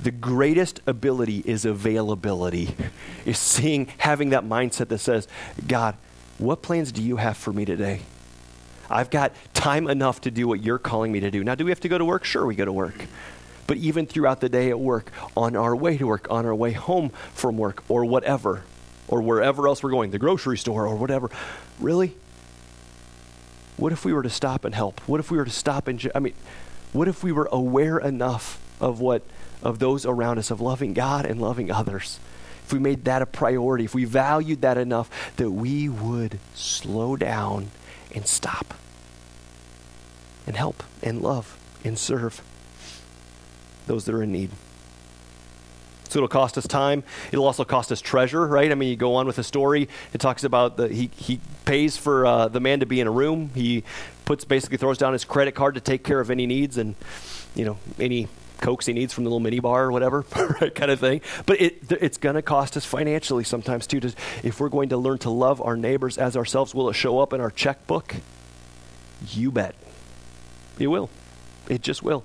the 0.00 0.12
greatest 0.12 0.80
ability 0.86 1.42
is 1.44 1.64
availability, 1.64 2.76
is 3.24 3.38
seeing, 3.38 3.88
having 3.98 4.30
that 4.30 4.44
mindset 4.44 4.86
that 4.90 4.98
says, 4.98 5.26
God, 5.66 5.96
what 6.38 6.62
plans 6.62 6.92
do 6.92 7.02
you 7.02 7.16
have 7.16 7.36
for 7.36 7.52
me 7.52 7.64
today? 7.64 8.02
I've 8.88 9.10
got 9.10 9.32
time 9.52 9.88
enough 9.88 10.20
to 10.20 10.30
do 10.30 10.46
what 10.46 10.62
you're 10.62 10.78
calling 10.78 11.10
me 11.10 11.18
to 11.18 11.30
do. 11.32 11.42
Now, 11.42 11.56
do 11.56 11.64
we 11.64 11.72
have 11.72 11.80
to 11.80 11.88
go 11.88 11.98
to 11.98 12.04
work? 12.04 12.22
Sure, 12.22 12.46
we 12.46 12.54
go 12.54 12.64
to 12.64 12.72
work. 12.72 13.04
But 13.66 13.78
even 13.78 14.06
throughout 14.06 14.40
the 14.40 14.48
day 14.48 14.70
at 14.70 14.78
work, 14.78 15.10
on 15.36 15.56
our 15.56 15.74
way 15.74 15.98
to 15.98 16.06
work, 16.06 16.28
on 16.30 16.46
our 16.46 16.54
way 16.54 16.72
home 16.72 17.10
from 17.34 17.56
work, 17.56 17.82
or 17.88 18.04
whatever, 18.04 18.62
or 19.08 19.20
wherever 19.22 19.66
else 19.66 19.82
we're 19.82 19.90
going, 19.90 20.10
the 20.10 20.18
grocery 20.18 20.58
store 20.58 20.86
or 20.86 20.96
whatever. 20.96 21.30
Really? 21.80 22.14
What 23.76 23.92
if 23.92 24.04
we 24.04 24.12
were 24.12 24.22
to 24.22 24.30
stop 24.30 24.64
and 24.64 24.74
help? 24.74 25.00
What 25.08 25.20
if 25.20 25.30
we 25.30 25.36
were 25.36 25.44
to 25.44 25.50
stop 25.50 25.88
and, 25.88 26.10
I 26.14 26.18
mean, 26.18 26.34
what 26.92 27.08
if 27.08 27.22
we 27.22 27.32
were 27.32 27.48
aware 27.52 27.98
enough 27.98 28.60
of 28.80 29.00
what, 29.00 29.22
of 29.62 29.78
those 29.78 30.06
around 30.06 30.38
us, 30.38 30.50
of 30.50 30.60
loving 30.60 30.94
God 30.94 31.26
and 31.26 31.40
loving 31.40 31.70
others? 31.70 32.20
If 32.64 32.72
we 32.72 32.78
made 32.78 33.04
that 33.04 33.22
a 33.22 33.26
priority, 33.26 33.84
if 33.84 33.94
we 33.94 34.04
valued 34.04 34.62
that 34.62 34.78
enough 34.78 35.36
that 35.36 35.50
we 35.50 35.88
would 35.88 36.40
slow 36.54 37.16
down 37.16 37.70
and 38.14 38.26
stop 38.26 38.74
and 40.46 40.56
help 40.56 40.82
and 41.02 41.20
love 41.22 41.58
and 41.84 41.98
serve 41.98 42.42
those 43.86 44.04
that 44.04 44.14
are 44.14 44.22
in 44.22 44.32
need. 44.32 44.50
So 46.08 46.20
it'll 46.20 46.28
cost 46.28 46.56
us 46.56 46.66
time. 46.66 47.02
It'll 47.32 47.46
also 47.46 47.64
cost 47.64 47.90
us 47.90 48.00
treasure, 48.00 48.46
right? 48.46 48.70
I 48.70 48.74
mean, 48.74 48.88
you 48.88 48.96
go 48.96 49.16
on 49.16 49.26
with 49.26 49.36
the 49.36 49.44
story. 49.44 49.88
It 50.12 50.20
talks 50.20 50.44
about 50.44 50.76
the 50.76 50.88
he 50.88 51.10
he 51.16 51.40
pays 51.64 51.96
for 51.96 52.24
uh, 52.24 52.48
the 52.48 52.60
man 52.60 52.80
to 52.80 52.86
be 52.86 53.00
in 53.00 53.06
a 53.06 53.10
room. 53.10 53.50
He 53.54 53.82
puts 54.24 54.44
basically 54.44 54.78
throws 54.78 54.98
down 54.98 55.12
his 55.12 55.24
credit 55.24 55.54
card 55.54 55.74
to 55.74 55.80
take 55.80 56.04
care 56.04 56.20
of 56.20 56.30
any 56.30 56.46
needs 56.46 56.78
and 56.78 56.94
you 57.54 57.64
know 57.64 57.78
any 57.98 58.28
cokes 58.60 58.86
he 58.86 58.92
needs 58.92 59.12
from 59.12 59.24
the 59.24 59.30
little 59.30 59.40
mini 59.40 59.60
bar 59.60 59.84
or 59.84 59.92
whatever, 59.92 60.24
right, 60.60 60.74
kind 60.74 60.90
of 60.90 61.00
thing. 61.00 61.20
But 61.44 61.60
it, 61.60 61.92
it's 61.92 62.18
going 62.18 62.36
to 62.36 62.42
cost 62.42 62.76
us 62.76 62.84
financially 62.84 63.44
sometimes 63.44 63.86
too. 63.86 64.00
To, 64.00 64.14
if 64.42 64.60
we're 64.60 64.68
going 64.68 64.90
to 64.90 64.96
learn 64.96 65.18
to 65.18 65.30
love 65.30 65.60
our 65.60 65.76
neighbors 65.76 66.18
as 66.18 66.36
ourselves, 66.36 66.74
will 66.74 66.88
it 66.88 66.94
show 66.94 67.18
up 67.18 67.32
in 67.32 67.40
our 67.40 67.50
checkbook? 67.50 68.16
You 69.28 69.50
bet. 69.50 69.74
It 70.78 70.86
will. 70.86 71.10
It 71.68 71.82
just 71.82 72.02
will. 72.02 72.24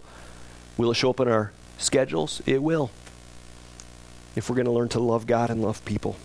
Will 0.78 0.92
it 0.92 0.96
show 0.96 1.10
up 1.10 1.20
in 1.20 1.28
our 1.28 1.52
schedules? 1.78 2.42
It 2.46 2.62
will 2.62 2.92
if 4.36 4.50
we're 4.50 4.56
going 4.56 4.66
to 4.66 4.72
learn 4.72 4.90
to 4.90 5.00
love 5.00 5.28
God 5.28 5.50
and 5.50 5.62
love 5.62 5.84
people. 5.86 6.16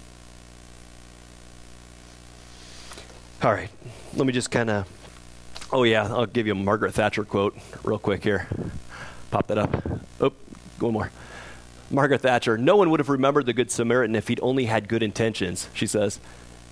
All 3.42 3.52
right, 3.52 3.70
let 4.14 4.26
me 4.26 4.32
just 4.32 4.50
kind 4.50 4.70
of. 4.70 4.88
Oh, 5.72 5.82
yeah, 5.82 6.04
I'll 6.04 6.26
give 6.26 6.46
you 6.46 6.52
a 6.52 6.56
Margaret 6.56 6.94
Thatcher 6.94 7.24
quote 7.24 7.56
real 7.82 7.98
quick 7.98 8.22
here. 8.22 8.46
Pop 9.30 9.48
that 9.48 9.58
up. 9.58 9.84
Oh, 10.20 10.32
one 10.78 10.92
more. 10.92 11.10
Margaret 11.90 12.22
Thatcher, 12.22 12.56
no 12.56 12.76
one 12.76 12.90
would 12.90 13.00
have 13.00 13.08
remembered 13.08 13.46
the 13.46 13.52
Good 13.52 13.70
Samaritan 13.70 14.14
if 14.16 14.28
he'd 14.28 14.40
only 14.42 14.66
had 14.66 14.88
good 14.88 15.02
intentions, 15.02 15.68
she 15.74 15.86
says 15.86 16.18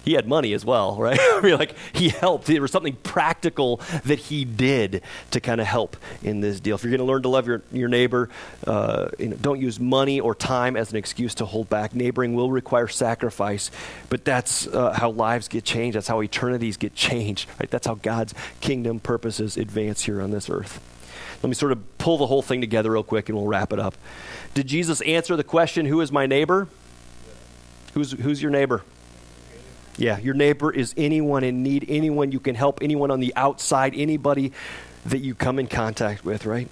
he 0.04 0.12
had 0.12 0.28
money 0.28 0.52
as 0.52 0.64
well, 0.64 0.96
right? 0.98 1.18
I 1.20 1.40
mean, 1.40 1.58
like 1.58 1.74
he 1.92 2.10
helped. 2.10 2.46
There 2.46 2.60
was 2.60 2.70
something 2.70 2.96
practical 3.02 3.80
that 4.04 4.18
he 4.18 4.44
did 4.44 5.02
to 5.30 5.40
kind 5.40 5.60
of 5.60 5.66
help 5.66 5.96
in 6.22 6.40
this 6.40 6.60
deal. 6.60 6.74
If 6.74 6.84
you're 6.84 6.90
going 6.90 6.98
to 6.98 7.04
learn 7.04 7.22
to 7.22 7.28
love 7.28 7.46
your, 7.46 7.62
your 7.72 7.88
neighbor, 7.88 8.28
uh, 8.66 9.08
you 9.18 9.28
know, 9.28 9.36
don't 9.36 9.60
use 9.60 9.80
money 9.80 10.20
or 10.20 10.34
time 10.34 10.76
as 10.76 10.90
an 10.90 10.96
excuse 10.96 11.34
to 11.36 11.46
hold 11.46 11.68
back. 11.68 11.94
Neighboring 11.94 12.34
will 12.34 12.50
require 12.50 12.88
sacrifice, 12.88 13.70
but 14.08 14.24
that's 14.24 14.66
uh, 14.66 14.92
how 14.92 15.10
lives 15.10 15.48
get 15.48 15.64
changed. 15.64 15.96
That's 15.96 16.08
how 16.08 16.20
eternities 16.22 16.76
get 16.76 16.94
changed, 16.94 17.48
right? 17.58 17.70
That's 17.70 17.86
how 17.86 17.94
God's 17.94 18.34
kingdom 18.60 19.00
purposes 19.00 19.56
advance 19.56 20.04
here 20.04 20.20
on 20.20 20.30
this 20.30 20.50
earth. 20.50 20.80
Let 21.42 21.48
me 21.48 21.54
sort 21.54 21.72
of 21.72 21.98
pull 21.98 22.16
the 22.16 22.26
whole 22.26 22.42
thing 22.42 22.60
together 22.60 22.90
real 22.90 23.02
quick 23.02 23.28
and 23.28 23.36
we'll 23.36 23.46
wrap 23.46 23.72
it 23.72 23.78
up. 23.78 23.96
Did 24.54 24.66
Jesus 24.66 25.00
answer 25.02 25.36
the 25.36 25.44
question, 25.44 25.86
Who 25.86 26.00
is 26.00 26.10
my 26.10 26.26
neighbor? 26.26 26.68
Who's, 27.92 28.12
who's 28.12 28.40
your 28.40 28.50
neighbor? 28.50 28.82
Yeah, 29.96 30.18
your 30.18 30.34
neighbor 30.34 30.72
is 30.72 30.92
anyone 30.96 31.44
in 31.44 31.62
need, 31.62 31.86
anyone 31.88 32.32
you 32.32 32.40
can 32.40 32.54
help, 32.54 32.80
anyone 32.82 33.10
on 33.10 33.20
the 33.20 33.32
outside, 33.36 33.94
anybody 33.94 34.52
that 35.06 35.18
you 35.18 35.34
come 35.34 35.58
in 35.58 35.66
contact 35.66 36.24
with, 36.24 36.46
right? 36.46 36.68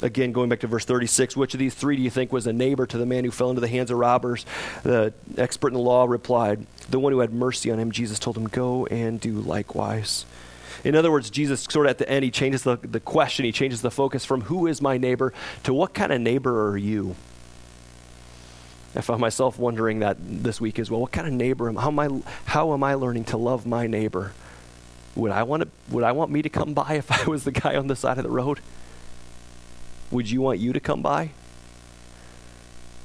Again, 0.00 0.30
going 0.30 0.48
back 0.48 0.60
to 0.60 0.68
verse 0.68 0.84
36, 0.84 1.36
which 1.36 1.54
of 1.54 1.58
these 1.58 1.74
three 1.74 1.96
do 1.96 2.02
you 2.02 2.10
think 2.10 2.30
was 2.30 2.46
a 2.46 2.52
neighbor 2.52 2.86
to 2.86 2.98
the 2.98 3.06
man 3.06 3.24
who 3.24 3.32
fell 3.32 3.50
into 3.50 3.60
the 3.60 3.68
hands 3.68 3.90
of 3.90 3.98
robbers? 3.98 4.46
The 4.84 5.12
expert 5.36 5.68
in 5.68 5.74
the 5.74 5.80
law 5.80 6.04
replied, 6.04 6.64
The 6.88 7.00
one 7.00 7.12
who 7.12 7.18
had 7.18 7.32
mercy 7.32 7.72
on 7.72 7.80
him. 7.80 7.90
Jesus 7.90 8.20
told 8.20 8.36
him, 8.36 8.46
Go 8.46 8.86
and 8.86 9.20
do 9.20 9.32
likewise. 9.32 10.24
In 10.84 10.94
other 10.94 11.10
words, 11.10 11.30
Jesus 11.30 11.66
sort 11.68 11.86
of 11.86 11.90
at 11.90 11.98
the 11.98 12.08
end, 12.08 12.24
he 12.24 12.30
changes 12.30 12.62
the, 12.62 12.76
the 12.76 13.00
question, 13.00 13.44
he 13.44 13.50
changes 13.50 13.82
the 13.82 13.90
focus 13.90 14.24
from 14.24 14.42
who 14.42 14.68
is 14.68 14.80
my 14.80 14.98
neighbor 14.98 15.32
to 15.64 15.74
what 15.74 15.94
kind 15.94 16.12
of 16.12 16.20
neighbor 16.20 16.70
are 16.70 16.76
you? 16.76 17.16
I 18.94 19.00
found 19.00 19.20
myself 19.20 19.58
wondering 19.58 20.00
that 20.00 20.16
this 20.20 20.60
week 20.60 20.78
as 20.78 20.90
well. 20.90 21.00
What 21.00 21.12
kind 21.12 21.26
of 21.26 21.32
neighbor 21.32 21.68
am 21.68 21.76
how 21.76 21.88
am 21.88 21.98
I 21.98 22.08
how 22.46 22.72
am 22.72 22.82
I 22.82 22.94
learning 22.94 23.24
to 23.26 23.36
love 23.36 23.66
my 23.66 23.86
neighbor? 23.86 24.32
Would 25.14 25.32
I 25.32 25.42
want 25.42 25.64
to, 25.64 25.68
would 25.92 26.04
I 26.04 26.12
want 26.12 26.30
me 26.30 26.42
to 26.42 26.48
come 26.48 26.74
by 26.74 26.94
if 26.94 27.10
I 27.10 27.28
was 27.28 27.44
the 27.44 27.52
guy 27.52 27.76
on 27.76 27.88
the 27.88 27.96
side 27.96 28.18
of 28.18 28.24
the 28.24 28.30
road? 28.30 28.60
Would 30.10 30.30
you 30.30 30.40
want 30.40 30.58
you 30.58 30.72
to 30.72 30.80
come 30.80 31.02
by? 31.02 31.30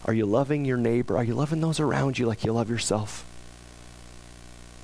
Are 0.06 0.14
you 0.14 0.26
loving 0.26 0.66
your 0.66 0.78
neighbor? 0.78 1.18
Are 1.18 1.24
you 1.24 1.34
loving 1.34 1.62
those 1.62 1.80
around 1.80 2.20
you 2.20 2.26
like 2.26 2.44
you 2.44 2.54
love 2.54 2.70
yourself? 2.70 3.26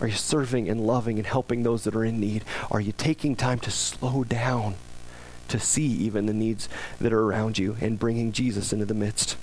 Are 0.01 0.07
you 0.07 0.15
serving 0.15 0.69
and 0.69 0.85
loving 0.85 1.17
and 1.17 1.27
helping 1.27 1.63
those 1.63 1.83
that 1.83 1.95
are 1.95 2.05
in 2.05 2.19
need? 2.19 2.45
Are 2.71 2.79
you 2.79 2.93
taking 2.93 3.35
time 3.35 3.59
to 3.59 3.71
slow 3.71 4.23
down 4.23 4.75
to 5.49 5.59
see 5.59 5.85
even 5.87 6.25
the 6.25 6.33
needs 6.33 6.69
that 6.99 7.11
are 7.11 7.21
around 7.21 7.57
you 7.57 7.75
and 7.81 7.99
bringing 7.99 8.31
Jesus 8.31 8.71
into 8.71 8.85
the 8.85 8.93
midst? 8.93 9.35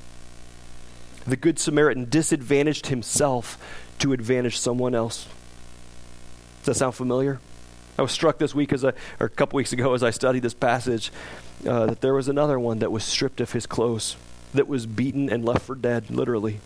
The 1.27 1.37
Good 1.37 1.59
Samaritan 1.59 2.09
disadvantaged 2.09 2.87
himself 2.87 3.59
to 3.99 4.13
advantage 4.13 4.59
someone 4.59 4.95
else. 4.95 5.27
Does 6.59 6.67
that 6.67 6.75
sound 6.77 6.95
familiar? 6.95 7.41
I 7.99 8.03
was 8.03 8.13
struck 8.13 8.39
this 8.39 8.55
week 8.55 8.73
as 8.73 8.85
I, 8.85 8.93
or 9.19 9.27
a 9.27 9.31
couple 9.31 9.57
weeks 9.57 9.73
ago 9.73 9.95
as 9.95 10.03
I 10.03 10.11
studied 10.11 10.43
this 10.43 10.55
passage 10.55 11.11
uh, 11.67 11.87
that 11.87 12.01
there 12.01 12.15
was 12.15 12.29
another 12.29 12.61
one 12.61 12.79
that 12.81 12.93
was 12.93 13.05
stripped 13.05 13.41
of 13.41 13.53
his 13.53 13.67
clothes, 13.67 14.17
that 14.55 14.69
was 14.69 14.87
beaten 14.87 15.31
and 15.31 15.45
left 15.45 15.63
for 15.63 15.75
dead, 15.75 16.11
literally. 16.11 16.61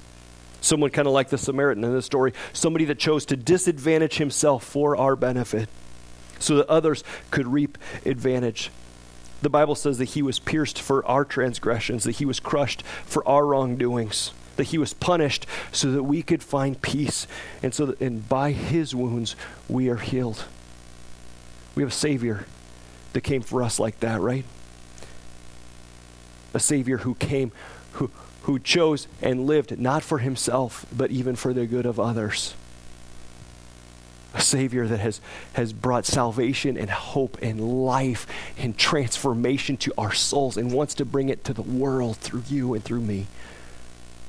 Someone 0.61 0.90
kind 0.90 1.06
of 1.08 1.14
like 1.14 1.30
the 1.30 1.38
Samaritan 1.38 1.84
in 1.84 1.94
this 1.94 2.04
story, 2.04 2.34
somebody 2.52 2.84
that 2.86 2.98
chose 2.98 3.24
to 3.26 3.36
disadvantage 3.36 4.18
himself 4.18 4.64
for 4.64 4.96
our 4.96 5.16
benefit 5.16 5.68
so 6.38 6.56
that 6.56 6.68
others 6.68 7.04
could 7.30 7.46
reap 7.46 7.78
advantage. 8.04 8.70
The 9.40 9.50
Bible 9.50 9.74
says 9.74 9.98
that 9.98 10.11
he 10.11 10.22
was 10.22 10.38
pierced 10.38 10.80
for 10.80 11.06
our 11.06 11.24
transgressions, 11.24 12.04
that 12.04 12.16
he 12.16 12.26
was 12.26 12.40
crushed 12.40 12.82
for 12.82 13.26
our 13.26 13.46
wrongdoings, 13.46 14.32
that 14.61 14.66
he 14.66 14.76
was 14.76 14.92
punished 14.92 15.46
so 15.72 15.90
that 15.90 16.02
we 16.02 16.22
could 16.22 16.42
find 16.42 16.82
peace, 16.82 17.26
and 17.62 17.72
so 17.72 17.86
that, 17.86 17.98
and 17.98 18.28
by 18.28 18.52
his 18.52 18.94
wounds 18.94 19.34
we 19.70 19.88
are 19.88 19.96
healed. 19.96 20.44
We 21.74 21.82
have 21.82 21.92
a 21.92 21.94
Savior 21.94 22.44
that 23.14 23.22
came 23.22 23.40
for 23.40 23.62
us 23.62 23.80
like 23.80 24.00
that, 24.00 24.20
right? 24.20 24.44
A 26.52 26.61
Savior 26.61 26.98
who 26.98 27.14
came, 27.14 27.52
who, 27.92 28.11
who 28.42 28.58
chose 28.58 29.08
and 29.22 29.46
lived 29.46 29.78
not 29.78 30.02
for 30.02 30.18
himself, 30.18 30.84
but 30.94 31.11
even 31.11 31.36
for 31.36 31.54
the 31.54 31.64
good 31.64 31.86
of 31.86 31.98
others. 31.98 32.52
A 34.34 34.42
Savior 34.42 34.86
that 34.86 35.00
has, 35.00 35.22
has 35.54 35.72
brought 35.72 36.04
salvation 36.04 36.76
and 36.76 36.90
hope 36.90 37.38
and 37.40 37.86
life 37.86 38.26
and 38.58 38.76
transformation 38.76 39.78
to 39.78 39.94
our 39.96 40.12
souls 40.12 40.58
and 40.58 40.70
wants 40.70 40.96
to 40.96 41.06
bring 41.06 41.30
it 41.30 41.44
to 41.44 41.54
the 41.54 41.62
world 41.62 42.18
through 42.18 42.42
you 42.50 42.74
and 42.74 42.84
through 42.84 43.00
me, 43.00 43.26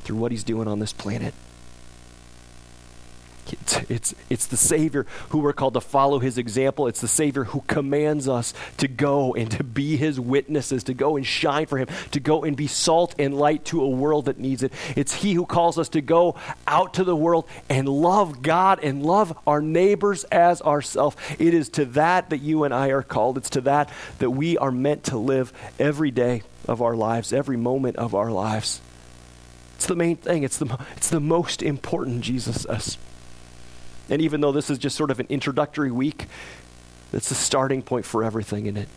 through 0.04 0.18
what 0.18 0.32
He's 0.32 0.44
doing 0.44 0.68
on 0.68 0.80
this 0.80 0.94
planet. 0.94 1.34
It's, 3.52 3.78
it's, 3.90 4.16
it's 4.30 4.46
the 4.48 4.58
Savior 4.58 5.06
who 5.30 5.40
we're 5.40 5.54
called 5.54 5.74
to 5.74 5.82
follow 5.82 6.20
his 6.20 6.38
example. 6.38 6.88
It's 6.88 7.02
the 7.02 7.08
Savior 7.08 7.44
who 7.44 7.62
commands 7.62 8.30
us 8.30 8.54
to 8.78 8.88
go 8.88 9.34
and 9.34 9.50
to 9.52 9.64
be 9.64 9.98
his 9.98 10.20
witnesses, 10.20 10.84
to 10.86 10.94
go 10.94 11.18
and 11.18 11.26
shine 11.26 11.66
for 11.66 11.78
him, 11.78 11.88
to 12.12 12.20
go 12.20 12.44
and 12.44 12.56
be 12.56 12.68
salt 12.68 13.16
and 13.20 13.34
light 13.34 13.66
to 13.66 13.84
a 13.84 13.90
world 13.90 14.26
that 14.26 14.40
needs 14.40 14.64
it. 14.64 14.72
It's 14.96 15.14
he 15.14 15.34
who 15.34 15.46
calls 15.46 15.78
us 15.78 15.90
to 15.90 16.02
go 16.02 16.36
out 16.68 16.96
to 16.96 17.04
the 17.04 17.16
world 17.16 17.48
and 17.70 17.88
love 17.88 18.42
God 18.42 18.80
and 18.84 19.06
love 19.06 19.38
our 19.46 19.62
neighbors 19.62 20.24
as 20.26 20.62
ourselves. 20.62 21.18
It 21.40 21.54
is 21.54 21.70
to 21.70 21.86
that 21.86 22.30
that 22.30 22.40
you 22.40 22.64
and 22.64 22.74
I 22.74 22.90
are 22.90 23.04
called. 23.04 23.38
It's 23.38 23.52
to 23.52 23.62
that 23.62 23.92
that 24.20 24.30
we 24.30 24.58
are 24.58 24.72
meant 24.72 25.06
to 25.06 25.18
live 25.18 25.52
every 25.80 26.12
day 26.12 26.44
of 26.68 26.82
our 26.82 26.96
lives, 26.96 27.34
every 27.34 27.58
moment 27.58 27.98
of 27.98 28.16
our 28.16 28.32
lives. 28.32 28.82
It's 29.82 29.88
the 29.88 29.96
main 29.96 30.18
thing. 30.18 30.44
It's 30.44 30.60
the, 30.60 30.78
it's 30.96 31.10
the 31.10 31.20
most 31.20 31.64
important, 31.64 32.22
Jesus 32.22 32.62
says. 32.62 33.00
And 34.12 34.22
even 34.22 34.40
though 34.40 34.52
this 34.52 34.70
is 34.70 34.78
just 34.78 34.96
sort 34.96 35.10
of 35.10 35.20
an 35.20 35.26
introductory 35.28 35.90
week, 35.90 36.28
it's 37.12 37.30
the 37.30 37.34
starting 37.34 37.82
point 37.82 38.06
for 38.06 38.24
everything 38.24 38.68
in 38.68 38.78
it. 38.78 38.88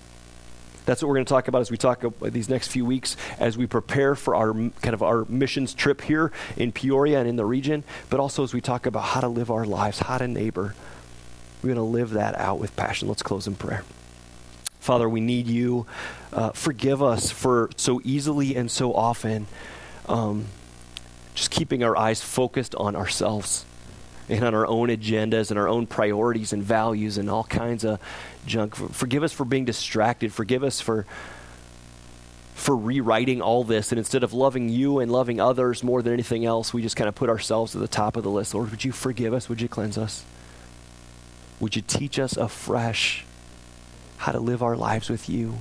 That's 0.84 1.00
what 1.00 1.08
we're 1.08 1.14
going 1.14 1.24
to 1.24 1.30
talk 1.30 1.48
about 1.48 1.62
as 1.62 1.70
we 1.70 1.78
talk 1.78 2.04
about 2.04 2.34
these 2.34 2.50
next 2.50 2.68
few 2.68 2.84
weeks 2.84 3.16
as 3.38 3.56
we 3.56 3.66
prepare 3.66 4.14
for 4.14 4.34
our 4.34 4.52
kind 4.52 4.92
of 4.92 5.02
our 5.02 5.24
missions 5.24 5.72
trip 5.72 6.02
here 6.02 6.30
in 6.54 6.70
Peoria 6.70 7.18
and 7.18 7.30
in 7.30 7.36
the 7.36 7.46
region, 7.46 7.82
but 8.10 8.20
also 8.20 8.42
as 8.42 8.52
we 8.52 8.60
talk 8.60 8.84
about 8.84 9.04
how 9.04 9.22
to 9.22 9.28
live 9.28 9.50
our 9.50 9.64
lives, 9.64 10.00
how 10.00 10.18
to 10.18 10.28
neighbor. 10.28 10.74
We're 11.62 11.74
going 11.74 11.76
to 11.76 11.82
live 11.82 12.10
that 12.10 12.34
out 12.34 12.58
with 12.58 12.76
passion. 12.76 13.08
Let's 13.08 13.22
close 13.22 13.46
in 13.46 13.54
prayer. 13.54 13.84
Father, 14.80 15.08
we 15.08 15.22
need 15.22 15.46
you. 15.46 15.86
Uh, 16.30 16.50
forgive 16.50 17.02
us 17.02 17.30
for 17.30 17.70
so 17.78 18.02
easily 18.04 18.54
and 18.54 18.70
so 18.70 18.92
often 18.92 19.46
um, 20.06 20.44
just 21.34 21.50
keeping 21.50 21.82
our 21.82 21.96
eyes 21.96 22.22
focused 22.22 22.74
on 22.76 22.96
ourselves 22.96 23.66
and 24.28 24.42
on 24.44 24.54
our 24.54 24.66
own 24.66 24.88
agendas 24.88 25.50
and 25.50 25.58
our 25.58 25.68
own 25.68 25.86
priorities 25.86 26.52
and 26.52 26.62
values 26.62 27.18
and 27.18 27.28
all 27.28 27.44
kinds 27.44 27.84
of 27.84 27.98
junk. 28.46 28.74
Forgive 28.74 29.22
us 29.22 29.32
for 29.32 29.44
being 29.44 29.64
distracted. 29.64 30.32
Forgive 30.32 30.64
us 30.64 30.80
for 30.80 31.06
for 32.54 32.76
rewriting 32.76 33.42
all 33.42 33.64
this 33.64 33.90
and 33.90 33.98
instead 33.98 34.22
of 34.22 34.32
loving 34.32 34.68
you 34.68 35.00
and 35.00 35.10
loving 35.10 35.40
others 35.40 35.82
more 35.82 36.00
than 36.00 36.12
anything 36.12 36.46
else, 36.46 36.72
we 36.72 36.80
just 36.80 36.96
kind 36.96 37.08
of 37.08 37.14
put 37.14 37.28
ourselves 37.28 37.74
at 37.74 37.80
the 37.82 37.88
top 37.88 38.16
of 38.16 38.22
the 38.22 38.30
list. 38.30 38.54
Lord, 38.54 38.70
would 38.70 38.84
you 38.84 38.92
forgive 38.92 39.34
us? 39.34 39.48
Would 39.48 39.60
you 39.60 39.68
cleanse 39.68 39.98
us? 39.98 40.24
Would 41.60 41.76
you 41.76 41.82
teach 41.82 42.18
us 42.18 42.36
afresh 42.36 43.26
how 44.18 44.32
to 44.32 44.38
live 44.38 44.62
our 44.62 44.76
lives 44.76 45.10
with 45.10 45.28
you? 45.28 45.56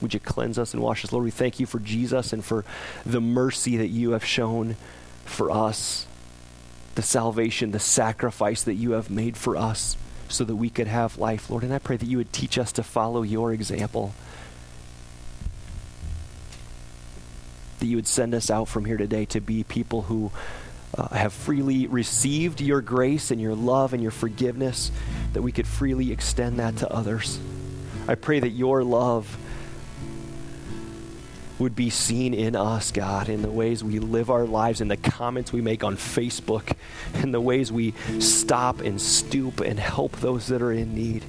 Would 0.00 0.14
you 0.14 0.20
cleanse 0.20 0.58
us 0.58 0.72
and 0.72 0.82
wash 0.82 1.04
us? 1.04 1.12
Lord, 1.12 1.24
we 1.24 1.30
thank 1.30 1.60
you 1.60 1.66
for 1.66 1.78
Jesus 1.78 2.32
and 2.32 2.44
for 2.44 2.64
the 3.04 3.20
mercy 3.20 3.76
that 3.76 3.88
you 3.88 4.12
have 4.12 4.24
shown 4.24 4.76
for 5.24 5.50
us 5.50 6.06
the 6.94 7.02
salvation, 7.02 7.70
the 7.70 7.78
sacrifice 7.78 8.62
that 8.62 8.74
you 8.74 8.92
have 8.92 9.10
made 9.10 9.36
for 9.36 9.56
us 9.56 9.96
so 10.28 10.44
that 10.44 10.56
we 10.56 10.70
could 10.70 10.86
have 10.86 11.18
life, 11.18 11.50
Lord. 11.50 11.64
And 11.64 11.72
I 11.72 11.78
pray 11.78 11.96
that 11.96 12.06
you 12.06 12.16
would 12.16 12.32
teach 12.32 12.58
us 12.58 12.72
to 12.72 12.82
follow 12.82 13.22
your 13.22 13.52
example. 13.52 14.14
That 17.78 17.86
you 17.86 17.96
would 17.96 18.06
send 18.06 18.34
us 18.34 18.50
out 18.50 18.68
from 18.68 18.84
here 18.84 18.96
today 18.96 19.24
to 19.26 19.40
be 19.40 19.64
people 19.64 20.02
who 20.02 20.30
uh, 20.96 21.08
have 21.08 21.32
freely 21.32 21.86
received 21.86 22.60
your 22.60 22.80
grace 22.80 23.30
and 23.30 23.40
your 23.40 23.54
love 23.54 23.92
and 23.92 24.02
your 24.02 24.10
forgiveness, 24.10 24.90
that 25.32 25.42
we 25.42 25.52
could 25.52 25.66
freely 25.66 26.12
extend 26.12 26.58
that 26.58 26.78
to 26.78 26.92
others. 26.92 27.38
I 28.08 28.14
pray 28.16 28.40
that 28.40 28.50
your 28.50 28.82
love 28.82 29.38
would 31.60 31.76
be 31.76 31.90
seen 31.90 32.32
in 32.32 32.56
us, 32.56 32.90
God, 32.90 33.28
in 33.28 33.42
the 33.42 33.50
ways 33.50 33.84
we 33.84 33.98
live 33.98 34.30
our 34.30 34.46
lives, 34.46 34.80
in 34.80 34.88
the 34.88 34.96
comments 34.96 35.52
we 35.52 35.60
make 35.60 35.84
on 35.84 35.96
Facebook, 35.96 36.74
in 37.22 37.32
the 37.32 37.40
ways 37.40 37.70
we 37.70 37.92
stop 38.18 38.80
and 38.80 39.00
stoop 39.00 39.60
and 39.60 39.78
help 39.78 40.16
those 40.16 40.46
that 40.46 40.62
are 40.62 40.72
in 40.72 40.94
need, 40.94 41.22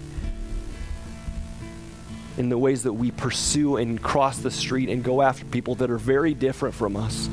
in 2.37 2.47
the 2.47 2.57
ways 2.57 2.83
that 2.83 2.93
we 2.93 3.11
pursue 3.11 3.75
and 3.75 4.01
cross 4.01 4.37
the 4.39 4.51
street 4.51 4.87
and 4.87 5.03
go 5.03 5.21
after 5.21 5.43
people 5.45 5.75
that 5.75 5.91
are 5.91 5.97
very 5.97 6.33
different 6.33 6.73
from 6.73 6.95
us 6.95 7.29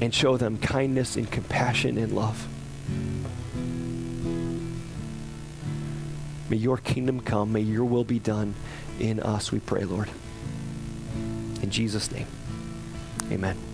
and 0.00 0.12
show 0.12 0.36
them 0.36 0.58
kindness 0.58 1.16
and 1.16 1.30
compassion 1.30 1.96
and 1.96 2.12
love. 2.12 2.48
May 6.50 6.56
your 6.56 6.76
kingdom 6.76 7.20
come. 7.20 7.52
May 7.52 7.60
your 7.60 7.84
will 7.84 8.04
be 8.04 8.18
done 8.18 8.54
in 8.98 9.20
us, 9.20 9.52
we 9.52 9.60
pray, 9.60 9.84
Lord. 9.84 10.10
Jesus' 11.72 12.12
name, 12.12 12.26
amen. 13.32 13.71